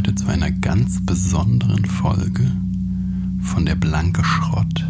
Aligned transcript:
heute 0.00 0.14
zu 0.14 0.28
einer 0.28 0.50
ganz 0.50 1.04
besonderen 1.04 1.84
Folge 1.84 2.50
von 3.42 3.66
der 3.66 3.74
Blanke 3.74 4.24
Schrott. 4.24 4.86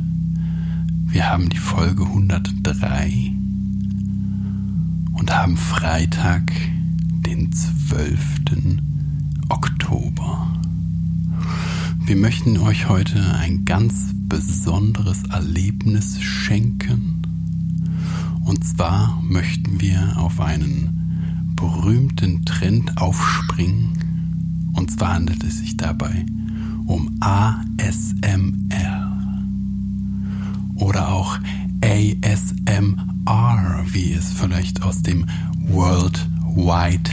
Wir 1.08 1.28
haben 1.28 1.48
die 1.48 1.58
Folge 1.58 2.04
103 2.04 3.32
und 5.14 5.34
haben 5.34 5.56
Freitag, 5.56 6.52
den 7.26 7.50
12. 7.50 8.20
Oktober. 9.48 10.46
Wir 12.06 12.14
möchten 12.14 12.56
euch 12.58 12.88
heute 12.88 13.34
ein 13.34 13.64
ganz 13.64 14.12
besonderes 14.28 15.24
Erlebnis 15.24 16.20
schenken. 16.20 17.22
Und 18.44 18.64
zwar 18.64 19.20
möchten 19.22 19.80
wir 19.80 20.18
auf 20.18 20.38
einen 20.38 21.56
berühmten 21.56 22.44
Trend 22.44 22.96
aufspringen. 22.96 23.99
Und 24.72 24.90
zwar 24.90 25.14
handelt 25.14 25.44
es 25.44 25.58
sich 25.58 25.76
dabei 25.76 26.24
um 26.86 27.16
ASMR 27.20 27.62
oder 30.74 31.12
auch 31.12 31.38
ASMR, 31.82 33.84
wie 33.92 34.12
es 34.12 34.32
vielleicht 34.32 34.82
aus 34.82 35.02
dem 35.02 35.26
World 35.68 36.28
Wide 36.56 37.10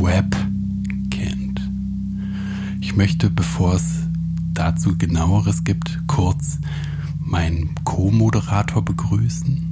Web 0.00 0.36
kennt. 1.10 1.60
Ich 2.80 2.96
möchte, 2.96 3.30
bevor 3.30 3.74
es 3.74 4.08
dazu 4.52 4.98
genaueres 4.98 5.64
gibt, 5.64 6.00
kurz 6.06 6.58
meinen 7.18 7.74
Co-Moderator 7.84 8.84
begrüßen. 8.84 9.62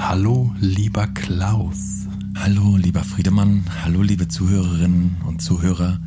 Hallo, 0.00 0.52
lieber 0.58 1.06
Klaus. 1.08 2.06
Hallo, 2.36 2.76
lieber 2.76 3.04
Friedemann. 3.04 3.64
Hallo, 3.84 4.02
liebe 4.02 4.28
Zuhörerinnen 4.28 5.16
und 5.26 5.42
Zuhörer. 5.42 5.98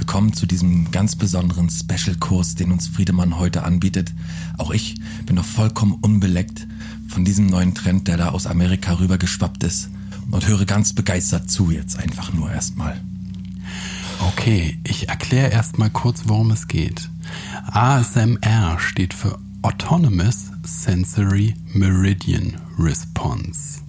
Willkommen 0.00 0.32
zu 0.32 0.46
diesem 0.46 0.90
ganz 0.90 1.14
besonderen 1.14 1.68
Special-Kurs, 1.68 2.54
den 2.54 2.72
uns 2.72 2.88
Friedemann 2.88 3.38
heute 3.38 3.64
anbietet. 3.64 4.14
Auch 4.56 4.70
ich 4.70 4.94
bin 5.26 5.36
noch 5.36 5.44
vollkommen 5.44 5.92
unbeleckt 6.00 6.66
von 7.06 7.26
diesem 7.26 7.46
neuen 7.46 7.74
Trend, 7.74 8.08
der 8.08 8.16
da 8.16 8.30
aus 8.30 8.46
Amerika 8.46 8.98
rübergeschwappt 8.98 9.62
ist 9.62 9.90
und 10.30 10.48
höre 10.48 10.64
ganz 10.64 10.94
begeistert 10.94 11.50
zu 11.50 11.70
jetzt 11.70 11.98
einfach 11.98 12.32
nur 12.32 12.50
erstmal. 12.50 12.98
Okay, 14.20 14.78
ich 14.84 15.10
erkläre 15.10 15.50
erstmal 15.50 15.90
kurz, 15.90 16.22
worum 16.24 16.50
es 16.50 16.66
geht. 16.66 17.10
ASMR 17.70 18.78
steht 18.80 19.12
für 19.12 19.38
Autonomous 19.60 20.50
Sensory 20.64 21.54
Meridian 21.74 22.56
Response. 22.78 23.80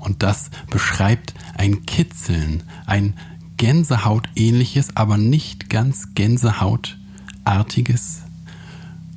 Und 0.00 0.24
das 0.24 0.50
beschreibt 0.68 1.32
ein 1.54 1.86
Kitzeln, 1.86 2.64
ein 2.86 3.14
Gänsehautähnliches, 3.62 4.96
aber 4.96 5.16
nicht 5.16 5.70
ganz 5.70 6.14
Gänsehautartiges 6.16 8.22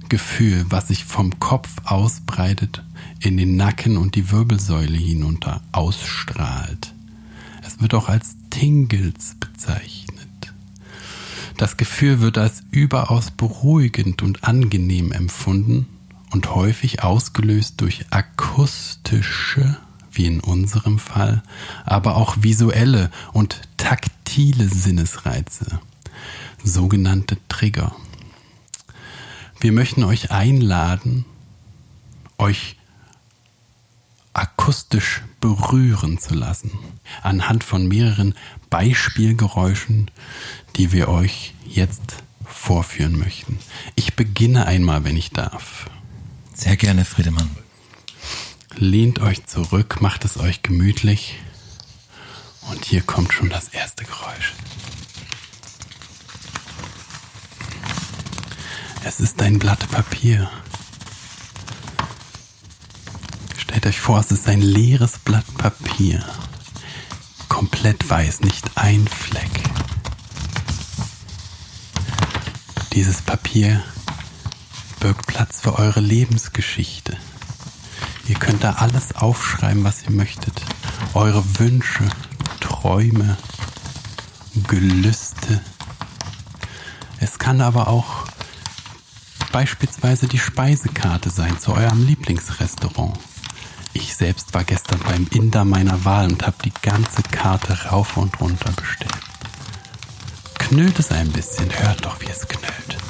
Gefühl, 0.08 0.68
was 0.70 0.90
sich 0.90 1.04
vom 1.04 1.40
Kopf 1.40 1.72
ausbreitet, 1.84 2.84
in 3.20 3.38
den 3.38 3.56
Nacken 3.56 3.98
und 3.98 4.14
die 4.14 4.30
Wirbelsäule 4.30 5.00
hinunter 5.00 5.62
ausstrahlt. 5.72 6.94
Es 7.66 7.82
wird 7.82 7.96
auch 7.96 8.08
als 8.08 8.36
Tingles 8.52 9.36
bezeichnet. 9.40 10.54
Das 11.58 11.76
Gefühl 11.76 12.20
wird 12.20 12.38
als 12.38 12.62
überaus 12.70 13.32
beruhigend 13.32 14.22
und 14.22 14.44
angenehm 14.44 15.12
empfunden 15.12 15.88
und 16.30 16.54
häufig 16.54 17.02
ausgelöst 17.02 17.82
durch 17.82 18.06
akustische, 18.12 19.80
wie 20.16 20.26
in 20.26 20.40
unserem 20.40 21.00
Fall, 21.00 21.44
aber 21.86 22.16
auch 22.16 22.38
visuelle 22.42 23.12
und 23.34 23.62
taktile 23.78 24.68
Sinnesreize, 24.68 25.80
sogenannte 26.64 27.38
Trigger. 27.48 27.96
Wir 29.60 29.72
möchten 29.72 30.04
euch 30.04 30.32
einladen, 30.32 31.26
euch 32.38 32.78
akustisch 34.34 35.22
berühren 35.40 36.18
zu 36.20 36.34
lassen, 36.34 36.72
anhand 37.24 37.64
von 37.64 37.88
mehreren 37.88 38.36
Beispielgeräuschen, 38.70 40.12
die 40.76 40.92
wir 40.92 41.08
euch 41.08 41.54
jetzt 41.66 42.18
vorführen 42.44 43.18
möchten. 43.18 43.60
Ich 43.96 44.16
beginne 44.16 44.66
einmal, 44.66 45.04
wenn 45.04 45.16
ich 45.16 45.32
darf. 45.32 45.90
Sehr 46.54 46.76
gerne, 46.76 47.06
Friedemann. 47.06 47.65
Lehnt 48.78 49.20
euch 49.20 49.46
zurück, 49.46 50.02
macht 50.02 50.26
es 50.26 50.38
euch 50.38 50.62
gemütlich. 50.62 51.40
Und 52.70 52.84
hier 52.84 53.02
kommt 53.02 53.32
schon 53.32 53.50
das 53.50 53.70
erste 53.70 54.04
Geräusch. 54.04 54.54
Es 59.06 59.22
ist 59.22 59.42
ein 59.42 59.60
Blatt 59.60 59.90
Papier. 59.92 60.50
Stellt 63.56 63.86
euch 63.86 64.00
vor, 64.00 64.20
es 64.20 64.32
ist 64.32 64.48
ein 64.50 64.62
leeres 64.62 65.20
Blatt 65.20 65.46
Papier. 65.58 66.26
Komplett 67.48 68.10
weiß, 68.10 68.42
nicht 68.42 68.72
ein 68.76 69.08
Fleck. 69.08 69.52
Dieses 72.94 73.22
Papier 73.22 73.82
birgt 75.00 75.28
Platz 75.28 75.62
für 75.62 75.78
eure 75.78 76.02
Lebensgeschichte. 76.02 77.16
Ihr 78.28 78.36
könnt 78.36 78.64
da 78.64 78.74
alles 78.74 79.16
aufschreiben, 79.16 79.84
was 79.84 80.04
ihr 80.04 80.12
möchtet. 80.12 80.62
Eure 81.14 81.44
Wünsche, 81.60 82.10
Träume, 82.60 83.38
Gelüste. 84.68 85.62
Es 87.20 87.38
kann 87.38 87.62
aber 87.62 87.88
auch 87.88 88.26
beispielsweise 89.52 90.28
die 90.28 90.40
Speisekarte 90.40 91.30
sein 91.30 91.60
zu 91.60 91.74
eurem 91.74 92.06
Lieblingsrestaurant. 92.06 93.18
Ich 93.94 94.16
selbst 94.16 94.54
war 94.54 94.64
gestern 94.64 95.00
beim 95.00 95.28
Inder 95.32 95.64
meiner 95.64 96.04
Wahl 96.04 96.28
und 96.28 96.46
habe 96.46 96.58
die 96.66 96.74
ganze 96.82 97.22
Karte 97.24 97.86
rauf 97.86 98.18
und 98.18 98.40
runter 98.42 98.72
bestellt. 98.72 99.12
Knüllt 100.60 101.00
es 101.00 101.12
ein 101.12 101.32
bisschen, 101.32 101.70
hört 101.80 102.04
doch, 102.04 102.20
wie 102.20 102.26
es 102.26 102.48
knüllt. 102.48 103.05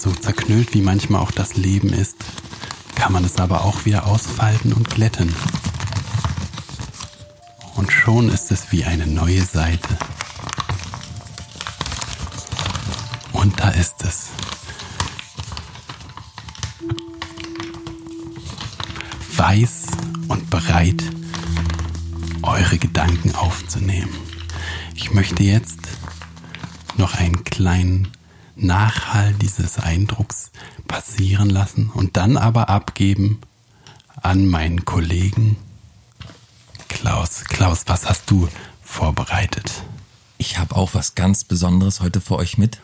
So 0.00 0.12
zerknüllt 0.12 0.72
wie 0.72 0.80
manchmal 0.80 1.20
auch 1.20 1.30
das 1.30 1.56
Leben 1.56 1.92
ist, 1.92 2.16
kann 2.94 3.12
man 3.12 3.24
es 3.24 3.36
aber 3.36 3.64
auch 3.64 3.84
wieder 3.84 4.06
ausfalten 4.06 4.72
und 4.72 4.88
glätten. 4.88 5.34
Und 7.74 7.92
schon 7.92 8.30
ist 8.30 8.50
es 8.50 8.72
wie 8.72 8.84
eine 8.84 9.06
neue 9.06 9.44
Seite. 9.44 9.98
Und 13.32 13.60
da 13.60 13.68
ist 13.70 14.02
es. 14.02 14.28
Weiß 19.36 19.86
und 20.28 20.48
bereit, 20.48 21.02
eure 22.42 22.78
Gedanken 22.78 23.34
aufzunehmen. 23.34 24.14
Ich 24.94 25.12
möchte 25.12 25.42
jetzt 25.42 25.80
noch 26.96 27.14
einen 27.14 27.44
kleinen 27.44 28.08
Nachhall 28.62 29.32
dieses 29.34 29.78
Eindrucks 29.78 30.50
passieren 30.86 31.50
lassen 31.50 31.90
und 31.90 32.16
dann 32.16 32.36
aber 32.36 32.68
abgeben 32.68 33.40
an 34.20 34.46
meinen 34.46 34.84
Kollegen 34.84 35.56
Klaus. 36.88 37.44
Klaus, 37.44 37.84
was 37.86 38.08
hast 38.08 38.30
du 38.30 38.48
vorbereitet? 38.82 39.70
Ich 40.36 40.58
habe 40.58 40.76
auch 40.76 40.94
was 40.94 41.14
ganz 41.14 41.44
Besonderes 41.44 42.00
heute 42.00 42.20
für 42.20 42.36
euch 42.36 42.58
mit. 42.58 42.80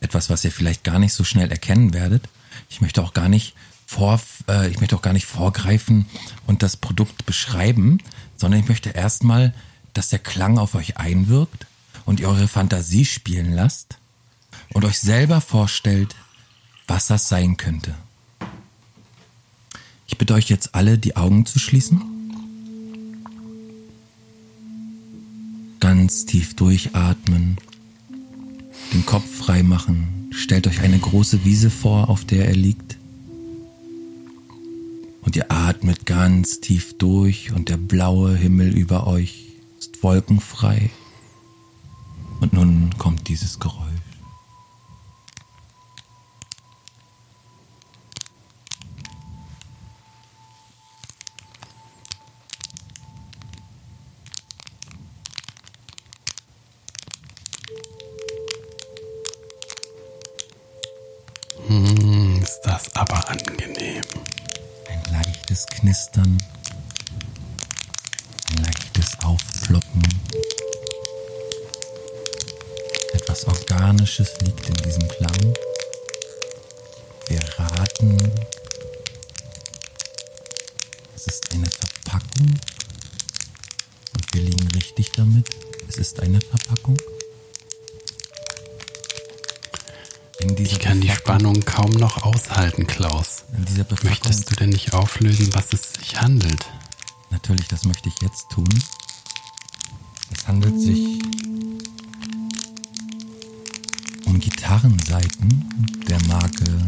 Etwas, 0.00 0.30
was 0.30 0.44
ihr 0.44 0.52
vielleicht 0.52 0.84
gar 0.84 0.98
nicht 0.98 1.12
so 1.12 1.24
schnell 1.24 1.50
erkennen 1.50 1.92
werdet. 1.92 2.28
Ich 2.70 2.80
möchte 2.80 3.02
auch 3.02 3.12
gar 3.12 3.28
nicht 3.28 3.54
vor, 3.86 4.20
äh, 4.48 4.68
ich 4.68 4.80
möchte 4.80 4.96
auch 4.96 5.02
gar 5.02 5.12
nicht 5.12 5.26
vorgreifen 5.26 6.06
und 6.46 6.62
das 6.62 6.76
Produkt 6.76 7.26
beschreiben, 7.26 7.98
sondern 8.36 8.60
ich 8.60 8.68
möchte 8.68 8.90
erstmal, 8.90 9.52
dass 9.92 10.08
der 10.08 10.18
Klang 10.18 10.58
auf 10.58 10.74
euch 10.74 10.96
einwirkt 10.96 11.66
und 12.06 12.20
ihr 12.20 12.28
eure 12.28 12.48
Fantasie 12.48 13.04
spielen 13.04 13.52
lasst 13.52 13.98
und 14.72 14.84
euch 14.84 14.98
selber 14.98 15.40
vorstellt, 15.40 16.14
was 16.86 17.06
das 17.06 17.28
sein 17.28 17.56
könnte. 17.56 17.94
Ich 20.06 20.18
bitte 20.18 20.34
euch 20.34 20.48
jetzt 20.48 20.74
alle, 20.74 20.98
die 20.98 21.16
Augen 21.16 21.46
zu 21.46 21.58
schließen. 21.58 22.00
Ganz 25.80 26.26
tief 26.26 26.54
durchatmen, 26.54 27.56
den 28.92 29.06
Kopf 29.06 29.28
frei 29.28 29.62
machen. 29.62 30.30
Stellt 30.32 30.66
euch 30.66 30.80
eine 30.80 30.98
große 30.98 31.44
Wiese 31.44 31.70
vor, 31.70 32.08
auf 32.08 32.24
der 32.24 32.46
er 32.46 32.54
liegt. 32.54 32.98
Und 35.22 35.36
ihr 35.36 35.50
atmet 35.50 36.04
ganz 36.04 36.60
tief 36.60 36.98
durch 36.98 37.52
und 37.52 37.68
der 37.68 37.76
blaue 37.76 38.36
Himmel 38.36 38.76
über 38.76 39.06
euch 39.06 39.46
ist 39.78 40.02
wolkenfrei. 40.02 40.90
Und 42.40 42.52
nun 42.52 42.90
kommt 42.98 43.28
dieses 43.28 43.60
Geräusch. 43.60 44.01
Knistern, 65.82 66.38
leichtes 68.64 69.18
Aufploppen. 69.24 70.02
Etwas 73.14 73.44
Organisches 73.48 74.30
liegt 74.42 74.68
in 74.68 74.76
diesem 74.76 75.08
Klang. 75.08 75.54
Wir 77.26 77.40
raten, 77.58 78.16
es 81.16 81.26
ist 81.26 81.52
eine 81.52 81.66
Verpackung 81.66 82.60
und 84.14 84.34
wir 84.34 84.40
liegen 84.40 84.68
richtig 84.76 85.10
damit. 85.16 85.48
Es 85.88 85.96
ist 85.96 86.20
eine 86.20 86.40
Verpackung. 86.40 86.96
Ich 90.58 90.78
kann 90.78 91.00
die 91.00 91.11
Verpackung- 91.42 91.62
Spannung 91.62 91.64
kaum 91.64 91.90
noch 91.92 92.22
aushalten, 92.22 92.86
Klaus. 92.86 93.44
Möchtest 94.04 94.50
du 94.50 94.54
denn 94.54 94.70
nicht 94.70 94.94
auflösen, 94.94 95.52
was 95.54 95.72
es 95.72 95.94
sich 95.94 96.20
handelt? 96.20 96.66
Natürlich, 97.30 97.66
das 97.66 97.84
möchte 97.84 98.08
ich 98.08 98.14
jetzt 98.22 98.48
tun. 98.50 98.68
Es 100.30 100.46
handelt 100.46 100.78
sich 100.80 101.20
um 104.24 104.38
Gitarrenseiten 104.38 105.98
der 106.08 106.22
Marke 106.28 106.86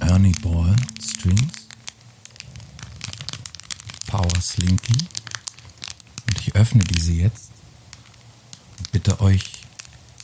Ernie 0.00 0.34
Ball 0.42 0.74
Strings. 1.00 1.68
Power 4.08 4.40
Slinky. 4.40 4.98
Und 6.26 6.40
ich 6.40 6.54
öffne 6.56 6.82
diese 6.82 7.12
jetzt 7.12 7.50
und 8.78 8.90
bitte 8.90 9.20
euch, 9.20 9.44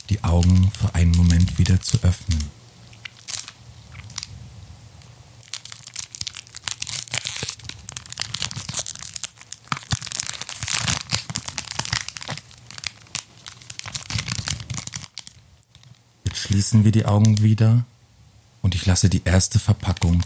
die 0.09 0.21
Augen 0.23 0.69
für 0.79 0.93
einen 0.93 1.11
Moment 1.11 1.57
wieder 1.57 1.79
zu 1.81 1.97
öffnen. 2.03 2.59
Jetzt 16.25 16.41
schließen 16.69 16.85
wir 16.85 16.91
die 16.91 17.05
Augen 17.05 17.41
wieder 17.41 17.83
und 18.61 18.75
ich 18.75 18.85
lasse 18.85 19.09
die 19.09 19.23
erste 19.25 19.57
Verpackung 19.57 20.23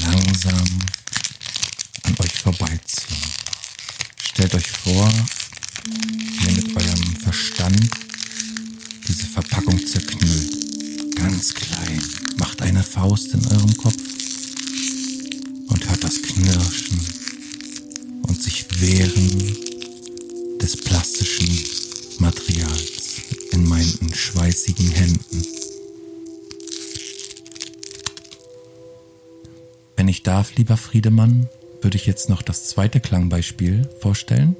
langsam 0.00 0.68
an 2.04 2.16
euch 2.18 2.32
vorbeiziehen. 2.32 3.18
Stellt 4.22 4.54
euch 4.54 4.66
vor, 4.66 5.12
wie 5.84 6.46
ihr 6.46 6.52
mit 6.52 6.74
eurem 6.74 7.16
Verstand 7.16 7.90
diese 9.06 9.26
Verpackung 9.26 9.78
zerknüllt. 9.86 11.14
Ganz 11.14 11.52
klein. 11.52 12.02
Macht 12.38 12.62
eine 12.62 12.82
Faust 12.82 13.34
in 13.34 13.46
eurem 13.48 13.76
Kopf 13.76 14.00
und 15.66 15.90
hört 15.90 16.04
das 16.04 16.22
Knirschen 16.22 17.00
und 18.22 18.42
sich 18.42 18.64
wehren 18.80 19.65
darf, 30.26 30.54
lieber 30.56 30.76
Friedemann, 30.76 31.48
würde 31.82 31.96
ich 31.96 32.06
jetzt 32.06 32.28
noch 32.28 32.42
das 32.42 32.68
zweite 32.68 33.00
Klangbeispiel 33.00 33.88
vorstellen 34.00 34.56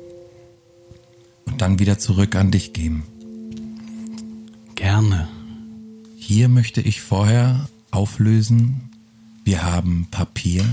und 1.45 1.61
dann 1.61 1.79
wieder 1.79 1.99
zurück 1.99 2.37
an 2.37 2.51
dich 2.51 2.73
geben. 2.73 3.05
Gerne. 4.75 5.29
Hier 6.19 6.49
möchte 6.49 6.81
ich 6.81 7.01
vorher 7.01 7.69
auflösen, 7.91 8.91
wir 9.45 9.63
haben 9.65 10.09
Papier 10.11 10.65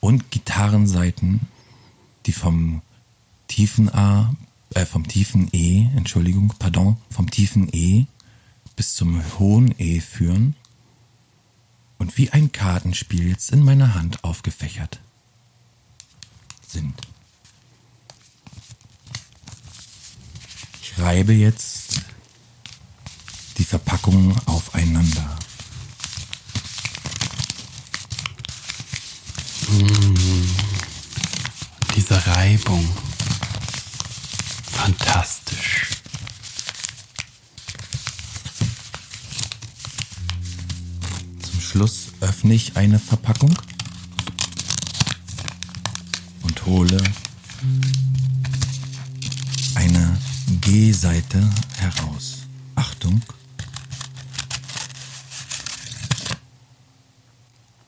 und 0.00 0.30
Gitarrenseiten, 0.30 1.40
die 2.26 2.32
vom 2.32 2.82
tiefen 3.48 3.92
A, 3.94 4.34
äh, 4.74 4.84
vom 4.84 5.06
tiefen 5.06 5.48
E, 5.52 5.86
Entschuldigung, 5.96 6.52
pardon, 6.58 6.96
vom 7.10 7.30
tiefen 7.30 7.68
E 7.72 8.06
bis 8.76 8.94
zum 8.94 9.22
hohen 9.38 9.74
E 9.78 10.00
führen 10.00 10.56
und 12.04 12.18
wie 12.18 12.28
ein 12.28 12.52
Kartenspiel 12.52 13.30
jetzt 13.30 13.50
in 13.50 13.64
meiner 13.64 13.94
Hand 13.94 14.24
aufgefächert 14.24 15.00
sind. 16.68 16.94
Ich 20.82 20.98
reibe 20.98 21.32
jetzt 21.32 22.02
die 23.56 23.64
Verpackungen 23.64 24.36
aufeinander. 24.44 25.38
Diese 31.96 32.26
Reibung. 32.26 32.86
Fantastisch. 34.72 35.93
Schluss 41.74 42.12
öffne 42.20 42.54
ich 42.54 42.76
eine 42.76 43.00
Verpackung 43.00 43.52
und 46.42 46.66
hole 46.66 47.02
eine 49.74 50.16
G-Seite 50.60 51.50
heraus. 51.78 52.46
Achtung. 52.76 53.20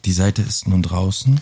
Die 0.04 0.12
Seite 0.12 0.42
ist 0.42 0.66
nun 0.66 0.82
draußen 0.82 1.40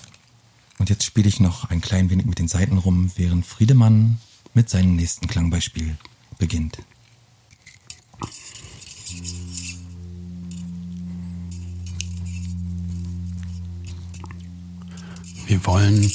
und 0.76 0.90
jetzt 0.90 1.04
spiele 1.04 1.30
ich 1.30 1.40
noch 1.40 1.70
ein 1.70 1.80
klein 1.80 2.10
wenig 2.10 2.26
mit 2.26 2.38
den 2.38 2.48
Seiten 2.48 2.76
rum, 2.76 3.10
während 3.16 3.46
Friedemann 3.46 4.20
mit 4.52 4.68
seinem 4.68 4.96
nächsten 4.96 5.28
Klangbeispiel 5.28 5.96
beginnt. 6.36 6.76
Wir 15.54 15.66
wollen 15.66 16.11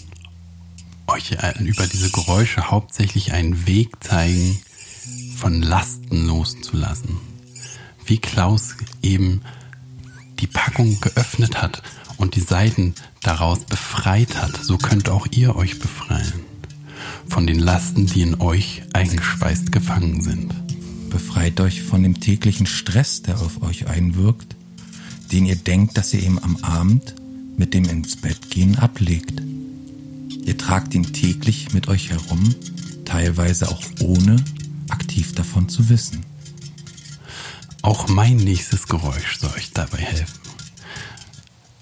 euch 1.08 1.32
äh, 1.32 1.64
über 1.64 1.88
diese 1.88 2.10
Geräusche 2.10 2.72
hauptsächlich 2.72 3.32
einen 3.32 3.66
Weg 3.68 4.04
zeigen, 4.04 4.60
von 5.38 5.62
Lasten 5.62 6.28
loszulassen. 6.28 7.16
Wie 8.06 8.18
Klaus 8.18 8.76
eben 9.02 9.40
die 10.42 10.48
Packung 10.48 11.00
geöffnet 11.00 11.62
hat 11.62 11.84
und 12.18 12.36
die 12.36 12.42
Seiten 12.42 12.96
daraus 13.24 13.64
befreit 13.64 14.36
hat, 14.36 14.62
so 14.62 14.78
könnt 14.78 15.08
auch 15.08 15.26
ihr 15.32 15.56
euch 15.56 15.80
befreien. 15.80 16.42
Von 17.30 17.48
den 17.48 17.60
Lasten, 17.60 18.08
die 18.08 18.24
in 18.24 18.42
euch 18.42 18.82
eingespeist 18.92 19.72
gefangen 19.72 20.22
sind. 20.22 20.54
Befreit 21.10 21.62
euch 21.62 21.82
von 21.82 22.04
dem 22.04 22.20
täglichen 22.20 22.66
Stress, 22.66 23.22
der 23.22 23.40
auf 23.40 23.64
euch 23.64 23.88
einwirkt, 23.88 24.58
den 25.32 25.46
ihr 25.46 25.56
denkt, 25.56 25.98
dass 25.98 26.14
ihr 26.14 26.24
eben 26.24 26.44
am 26.44 26.58
Abend 26.58 27.16
mit 27.60 27.74
dem 27.74 27.84
ins 27.90 28.16
Bett 28.16 28.50
gehen 28.50 28.78
ablegt. 28.78 29.42
Ihr 30.46 30.58
tragt 30.58 30.94
ihn 30.96 31.12
täglich 31.12 31.74
mit 31.74 31.90
euch 31.90 32.10
herum, 32.10 32.56
teilweise 33.04 33.68
auch 33.68 33.84
ohne 34.00 34.44
aktiv 34.88 35.36
davon 35.36 35.68
zu 35.68 35.90
wissen. 35.90 36.26
Auch 37.82 38.08
mein 38.08 38.38
nächstes 38.38 38.88
Geräusch 38.88 39.40
soll 39.40 39.52
euch 39.52 39.72
dabei 39.72 39.98
helfen. 39.98 40.40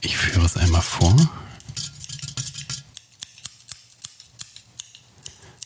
Ich 0.01 0.17
führe 0.17 0.47
es 0.47 0.57
einmal 0.57 0.81
vor. 0.81 1.15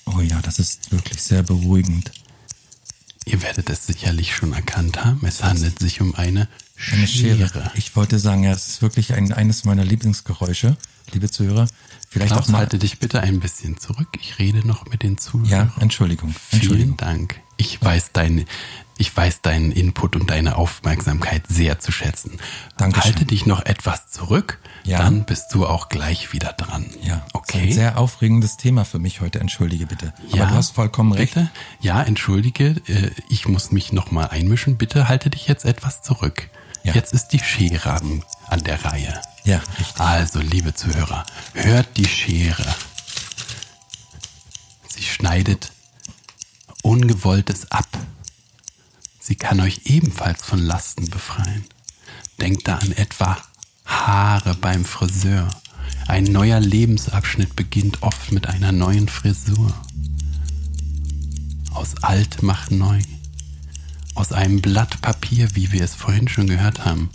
Oh 0.06 0.20
ja, 0.20 0.42
das 0.42 0.60
ist 0.60 0.92
wirklich 0.92 1.22
sehr 1.22 1.44
beruhigend. 1.44 2.12
Ihr 3.26 3.42
werdet 3.44 3.70
es 3.70 3.86
sicherlich 3.86 4.36
schon 4.36 4.54
erkannt 4.54 5.04
haben. 5.04 5.26
Es 5.26 5.44
handelt 5.44 5.80
sich 5.80 6.02
um 6.02 6.16
eine 6.16 6.48
Eine 6.92 7.08
Schere. 7.08 7.48
Schere. 7.48 7.72
Ich 7.76 7.96
wollte 7.96 8.18
sagen, 8.20 8.44
ja, 8.44 8.52
es 8.52 8.68
ist 8.68 8.82
wirklich 8.82 9.14
ein, 9.14 9.32
eines 9.32 9.64
meiner 9.64 9.86
Lieblingsgeräusche, 9.86 10.76
liebe 11.14 11.30
Zuhörer. 11.30 11.68
Vielleicht 12.10 12.32
Klaus, 12.34 12.46
auch 12.46 12.50
mal. 12.50 12.58
halte 12.60 12.78
dich 12.80 13.00
bitte 13.00 13.22
ein 13.22 13.40
bisschen 13.40 13.78
zurück. 13.78 14.08
Ich 14.20 14.40
rede 14.40 14.68
noch 14.68 14.86
mit 14.88 15.04
den 15.04 15.18
Zuhörern. 15.18 15.50
Ja, 15.50 15.74
Entschuldigung. 15.82 16.34
Vielen 16.50 16.62
Entschuldigung. 16.62 16.98
Dank. 16.98 17.40
Ich 17.58 17.82
weiß 17.82 18.12
deine, 18.12 18.46
ich 18.98 19.16
weiß 19.16 19.42
deinen 19.42 19.72
Input 19.72 20.16
und 20.16 20.30
deine 20.30 20.56
Aufmerksamkeit 20.58 21.44
sehr 21.48 21.80
zu 21.80 21.92
schätzen. 21.92 22.40
Dankeschön. 22.78 23.14
Halte 23.14 23.26
dich 23.26 23.46
noch 23.46 23.66
etwas 23.66 24.10
zurück, 24.12 24.60
Ja. 24.84 25.00
dann 25.00 25.26
bist 25.26 25.54
du 25.54 25.66
auch 25.66 25.90
gleich 25.90 26.34
wieder 26.34 26.54
dran. 26.54 26.86
Ja, 27.02 27.16
Ist 27.16 27.22
ein 27.24 27.30
okay. 27.34 27.72
sehr 27.72 27.98
aufregendes 27.98 28.58
Thema 28.58 28.86
für 28.86 29.00
mich 29.00 29.22
heute, 29.22 29.40
entschuldige 29.40 29.88
bitte. 29.88 30.14
ja, 30.30 30.44
Aber 30.44 30.52
du 30.52 30.58
hast 30.58 30.72
vollkommen 30.72 31.14
recht. 31.14 31.34
Bitte? 31.34 31.50
Ja, 31.80 32.02
entschuldige, 32.04 32.76
äh, 32.88 33.10
ich 33.30 33.48
muss 33.48 33.72
mich 33.72 33.92
noch 33.92 34.12
mal 34.12 34.28
einmischen. 34.28 34.78
Bitte 34.78 35.08
halte 35.08 35.30
dich 35.30 35.48
jetzt 35.48 35.66
etwas 35.66 36.02
zurück. 36.04 36.50
Ja. 36.84 36.94
Jetzt 36.94 37.14
ist 37.14 37.30
die 37.30 37.40
Schere 37.40 37.92
an, 37.94 38.24
an 38.48 38.64
der 38.64 38.84
Reihe. 38.86 39.20
Ja, 39.44 39.62
richtig. 39.80 40.00
Also, 40.00 40.40
liebe 40.40 40.74
Zuhörer, 40.76 41.26
hört 41.54 41.88
die 41.98 42.08
Schere. 42.08 42.66
Sie 44.88 45.04
schneidet 45.04 45.72
Ungewolltes 46.84 47.72
ab. 47.72 47.88
Sie 49.32 49.38
kann 49.38 49.62
euch 49.62 49.84
ebenfalls 49.86 50.44
von 50.44 50.60
Lasten 50.60 51.10
befreien. 51.10 51.64
Denkt 52.42 52.68
da 52.68 52.80
an 52.80 52.92
etwa 52.92 53.38
Haare 53.86 54.56
beim 54.56 54.84
Friseur, 54.84 55.48
Ein 56.10 56.26
neuer 56.26 56.60
Lebensabschnitt 56.60 57.56
beginnt 57.56 58.04
oft 58.04 58.34
mit 58.34 58.48
einer 58.48 58.74
neuen 58.74 59.08
Frisur. 59.08 59.74
Aus 61.72 61.96
alt 62.04 62.44
macht 62.44 62.72
neu. 62.72 63.00
Aus 64.16 64.34
einem 64.34 64.60
Blatt 64.60 65.02
Papier, 65.02 65.56
wie 65.56 65.72
wir 65.72 65.82
es 65.82 65.96
vorhin 65.96 66.28
schon 66.28 66.48
gehört 66.48 66.84
haben, 66.84 67.10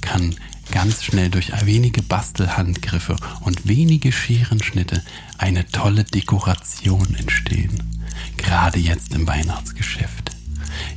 kann 0.00 0.34
ganz 0.70 1.04
schnell 1.04 1.28
durch 1.28 1.52
wenige 1.66 2.02
Bastelhandgriffe 2.02 3.16
und 3.42 3.68
wenige 3.68 4.12
Scherenschnitte 4.12 5.04
eine 5.36 5.66
tolle 5.66 6.04
Dekoration 6.04 7.14
entstehen. 7.16 8.00
Gerade 8.38 8.78
jetzt 8.78 9.12
im 9.12 9.26
Weihnachtsgeschäft. 9.26 10.29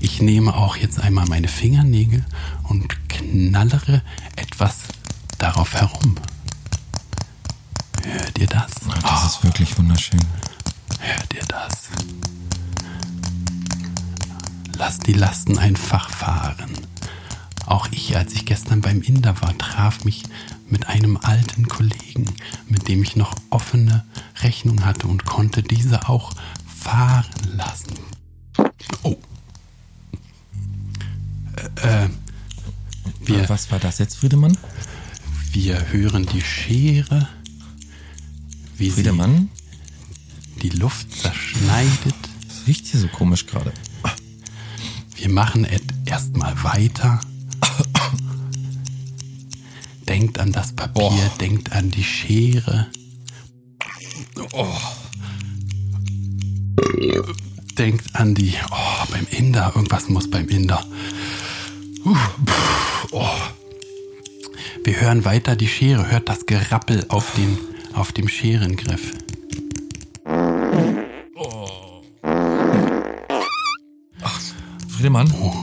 Ich 0.04 0.22
nehme 0.22 0.54
auch 0.54 0.76
jetzt 0.76 1.00
einmal 1.00 1.26
meine 1.28 1.48
Fingernägel 1.48 2.26
und 2.64 3.08
knallere 3.08 4.02
etwas 4.36 4.80
darauf 5.38 5.74
herum. 5.76 6.18
Hört 8.04 8.38
ihr 8.38 8.48
das? 8.48 8.70
Ach, 9.02 9.24
das 9.24 9.36
ist 9.36 9.44
wirklich 9.46 9.78
wunderschön. 9.78 10.20
Hört 11.00 11.34
ihr 11.34 11.46
das? 11.48 11.88
Lasst 14.78 15.08
die 15.08 15.14
Lasten 15.14 15.58
einfach 15.58 16.10
fahren. 16.10 16.74
Auch 17.66 17.88
ich, 17.92 18.18
als 18.18 18.34
ich 18.34 18.46
gestern 18.46 18.82
beim 18.82 19.02
Inder 19.02 19.42
war, 19.42 19.58
traf 19.58 20.04
mich 20.04 20.24
mit 20.68 20.86
einem 20.88 21.16
alten 21.16 21.70
Kollegen, 21.70 22.26
mit 22.68 22.90
dem 22.90 23.04
ich 23.04 23.16
noch 23.16 23.36
offene 23.52 24.04
Rechnung 24.42 24.84
hatte 24.84 25.08
und 25.08 25.24
konnte 25.24 25.64
diese 25.64 26.10
auch 26.10 26.34
fahren 26.68 27.26
lassen. 27.56 27.96
Oh. 29.04 29.16
Äh, 31.76 32.08
wir, 33.26 33.48
Was 33.50 33.72
war 33.72 33.80
das 33.80 33.98
jetzt, 34.00 34.16
Friedemann? 34.18 34.58
wir 35.52 35.92
hören 35.92 36.26
die 36.26 36.42
Schere, 36.42 37.28
wie 38.78 38.90
Friedemann? 38.90 39.50
sie 40.56 40.70
die 40.70 40.78
Luft 40.78 41.16
zerschneidet. 41.16 42.16
Das 42.48 42.66
riecht 42.68 42.88
hier 42.88 43.00
so 43.00 43.08
komisch 43.08 43.46
gerade. 43.46 43.72
Wir 45.16 45.30
machen 45.30 45.68
erstmal 46.06 46.62
weiter. 46.64 47.20
Denkt 50.08 50.40
an 50.40 50.52
das 50.52 50.74
Papier, 50.74 51.04
Oh. 51.04 51.38
denkt 51.40 51.72
an 51.72 51.92
die 51.92 52.04
Schere. 52.04 52.88
Denkt 57.78 58.16
an 58.16 58.36
die. 58.36 58.54
Oh, 58.72 59.06
beim 59.12 59.26
Inder. 59.32 59.72
Irgendwas 59.76 60.10
muss 60.10 60.30
beim 60.30 60.48
Inder. 60.50 60.84
Uh, 62.06 62.16
pff, 62.46 63.08
oh. 63.12 63.30
Wir 64.84 65.00
hören 65.00 65.24
weiter 65.26 65.56
die 65.56 65.68
Schere. 65.68 66.10
Hört 66.12 66.28
das 66.30 66.46
Gerappel 66.46 67.06
auf 67.10 67.34
dem, 67.36 67.58
auf 67.94 68.12
dem 68.12 68.28
Scherengriff. 68.28 69.14
Friedemann? 74.90 75.32
Oh, 75.42 75.54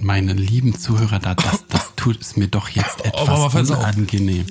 meine 0.00 0.32
lieben 0.34 0.78
Zuhörer, 0.78 1.18
da, 1.18 1.34
das, 1.34 1.64
das 1.68 1.92
tut 1.96 2.20
es 2.20 2.36
mir 2.36 2.48
doch 2.48 2.68
jetzt 2.68 3.04
etwas 3.04 3.26
Mama, 3.26 3.48
Fenster 3.50 3.78
auf. 3.78 3.84
unangenehm. 3.84 4.44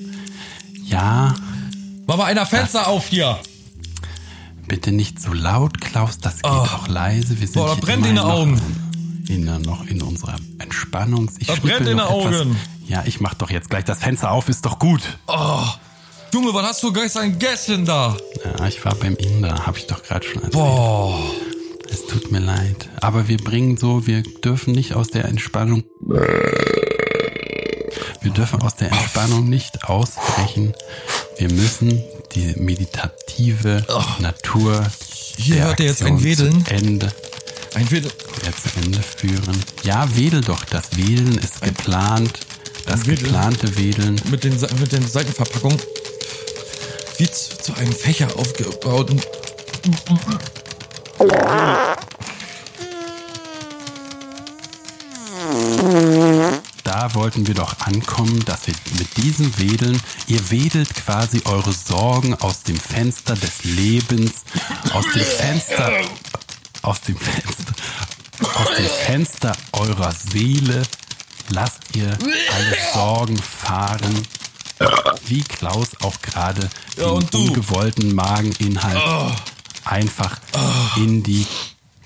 Ja, 0.84 1.34
Mach 2.06 2.18
mal 2.18 2.24
einer 2.26 2.44
Fenster 2.44 2.86
auf 2.88 3.06
hier. 3.06 3.38
bitte 4.68 4.92
nicht 4.92 5.20
so 5.20 5.32
laut, 5.32 5.80
Klaus, 5.80 6.18
das 6.18 6.36
geht 6.42 6.44
Oh. 6.44 6.48
auch 6.48 6.88
leise. 6.88 7.40
Wir 7.40 7.46
sind 7.46 7.54
Boah, 7.54 7.68
da 7.68 7.74
hier 7.74 7.82
brennt 7.82 8.06
in 8.06 8.16
immerhin 8.16 8.16
den 8.16 8.24
Augen. 8.24 8.52
Noch 8.54 8.83
in, 9.28 9.46
der- 9.46 9.58
noch 9.58 9.86
in 9.86 10.02
unserer 10.02 10.36
Entspannungs... 10.58 11.34
Ich 11.38 11.46
Da 11.46 11.54
schnippel 11.56 11.70
brennt 11.70 11.88
in 11.90 11.96
den 11.98 12.06
Augen. 12.06 12.56
Ja, 12.86 13.02
ich 13.06 13.20
mach 13.20 13.34
doch 13.34 13.50
jetzt 13.50 13.70
gleich 13.70 13.84
das 13.84 13.98
Fenster 14.00 14.30
auf, 14.30 14.48
ist 14.48 14.64
doch 14.66 14.78
gut. 14.78 15.00
Junge, 16.32 16.52
was 16.52 16.62
hast 16.66 16.82
du 16.82 16.92
gestern 16.92 17.32
gegessen 17.32 17.84
da? 17.84 18.16
Ja, 18.58 18.66
ich 18.66 18.84
war 18.84 18.94
beim 18.96 19.14
Inder, 19.16 19.66
habe 19.66 19.78
ich 19.78 19.86
doch 19.86 20.02
gerade 20.02 20.24
schon 20.26 20.36
erzählt. 20.42 20.52
Boah. 20.52 21.18
Es 21.90 22.06
tut 22.06 22.32
mir 22.32 22.40
leid. 22.40 22.88
Aber 23.00 23.28
wir 23.28 23.36
bringen 23.38 23.76
so, 23.76 24.06
wir 24.06 24.22
dürfen 24.44 24.72
nicht 24.72 24.94
aus 24.94 25.08
der 25.08 25.26
Entspannung. 25.26 25.84
Wir 28.20 28.30
dürfen 28.32 28.62
aus 28.62 28.74
der 28.76 28.90
Entspannung 28.90 29.48
nicht 29.48 29.84
ausbrechen. 29.84 30.74
Wir 31.38 31.50
müssen 31.52 32.02
die 32.34 32.54
meditative 32.58 33.84
Natur 34.18 34.84
Hier 35.36 35.64
hört 35.64 35.80
ihr 35.80 35.86
jetzt 35.86 36.02
ein 36.02 36.22
Wedeln. 36.24 36.64
Ende, 36.68 37.12
Ein 37.74 37.90
Wedel. 37.90 38.10
Ja, 38.44 38.52
zu 38.52 38.68
Ende 38.84 39.00
führen. 39.02 39.64
Ja, 39.82 40.08
wedel 40.16 40.40
doch. 40.40 40.64
Das 40.64 40.96
Wedeln 40.96 41.38
ist 41.38 41.60
geplant. 41.60 42.32
Das 42.86 43.00
ein 43.00 43.06
Wedel. 43.06 43.24
geplante 43.24 43.76
Wedeln. 43.76 44.20
mit 44.30 44.44
den, 44.44 44.58
mit 44.78 44.92
den 44.92 45.06
Seitenverpackungen 45.06 45.80
wie 47.18 47.30
zu, 47.30 47.56
zu 47.58 47.74
einem 47.74 47.92
Fächer 47.92 48.28
aufgebaut. 48.36 49.10
Da 56.82 57.14
wollten 57.14 57.46
wir 57.46 57.54
doch 57.54 57.78
ankommen, 57.80 58.44
dass 58.44 58.66
wir 58.66 58.74
mit 58.98 59.16
diesem 59.16 59.58
Wedeln, 59.58 60.00
ihr 60.26 60.50
wedelt 60.50 60.94
quasi 60.94 61.42
eure 61.44 61.72
Sorgen 61.72 62.34
aus 62.34 62.62
dem 62.62 62.78
Fenster 62.78 63.34
des 63.34 63.64
Lebens, 63.64 64.32
aus 64.92 65.04
dem 65.14 65.24
Fenster, 65.24 65.92
aus 66.82 67.00
dem 67.02 67.16
Fenster, 67.16 67.74
aus 68.54 68.76
dem 68.76 68.86
Fenster 68.86 69.52
eurer 69.72 70.12
Seele, 70.12 70.82
lasst 71.50 71.80
ihr 71.94 72.08
alle 72.08 72.76
Sorgen 72.92 73.36
fahren, 73.36 74.22
wie 75.26 75.42
Klaus 75.42 75.90
auch 76.02 76.20
gerade 76.22 76.68
Ja, 76.96 77.18
den 77.18 77.48
ungewollten 77.48 78.14
Mageninhalt 78.14 79.00
einfach 79.84 80.38
in 80.96 81.22
die 81.22 81.46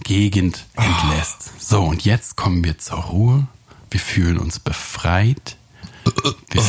Gegend 0.05 0.65
entlässt. 0.75 1.51
So, 1.61 1.83
und 1.83 2.05
jetzt 2.05 2.37
kommen 2.37 2.65
wir 2.65 2.79
zur 2.79 2.99
Ruhe. 2.99 3.47
Wir 3.91 4.01
fühlen 4.01 4.39
uns 4.39 4.59
befreit. 4.59 5.57
Wir, 6.51 6.63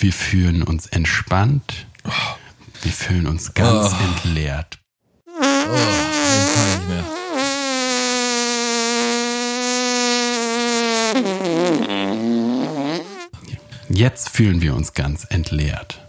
wir 0.00 0.12
fühlen 0.12 0.62
uns 0.62 0.86
entspannt. 0.86 1.86
Wir 2.82 2.92
fühlen 2.92 3.26
uns 3.26 3.54
ganz 3.54 3.92
entleert. 3.92 4.78
den 5.26 5.42
kann 5.42 5.76
ich 5.76 6.78
nicht 6.78 6.88
mehr. 6.88 7.17
Jetzt 13.88 14.28
fühlen 14.30 14.62
wir 14.62 14.74
uns 14.74 14.94
ganz 14.94 15.26
entleert. 15.28 16.00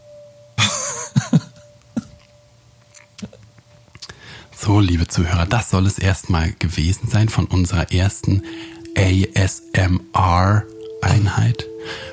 So, 4.56 4.80
liebe 4.82 5.08
Zuhörer, 5.08 5.48
das 5.48 5.72
soll 5.72 5.88
es 5.88 5.98
erstmal 5.98 6.52
gewesen 6.52 7.10
sein 7.10 7.30
von 7.30 7.46
unserer 7.46 7.92
ersten 7.92 8.44
ASMR-Einheit. 8.96 11.66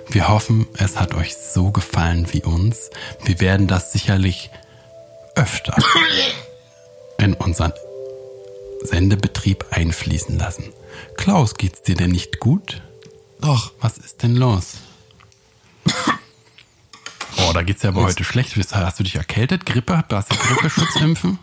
Wir 0.09 0.29
hoffen, 0.29 0.67
es 0.79 0.99
hat 0.99 1.13
euch 1.13 1.37
so 1.37 1.71
gefallen 1.71 2.27
wie 2.33 2.43
uns. 2.43 2.89
Wir 3.25 3.41
werden 3.41 3.67
das 3.67 3.93
sicherlich 3.93 4.49
öfter 5.35 5.77
in 7.19 7.35
unseren 7.35 7.75
Sendebetrieb 8.83 9.65
einfließen 9.71 10.39
lassen. 10.39 10.65
Klaus, 11.17 11.55
geht's 11.57 11.83
dir 11.83 11.97
denn 11.97 12.11
nicht 12.13 12.41
gut? 12.41 12.83
Doch, 13.41 13.73
Was 13.81 13.99
ist 13.99 14.23
denn 14.23 14.37
los? 14.37 14.75
Oh, 17.39 17.53
da 17.53 17.63
geht's 17.63 17.83
ja 17.83 17.91
aber 17.91 18.03
heute 18.03 18.25
schlecht. 18.25 18.57
Hast 18.73 18.99
du 18.99 19.05
dich 19.05 19.17
erkältet? 19.17 19.67
Grippe? 19.67 20.03
Hast 20.11 20.33
du 20.33 20.37
Grippeschutz 20.37 20.97
impfen? 20.97 21.39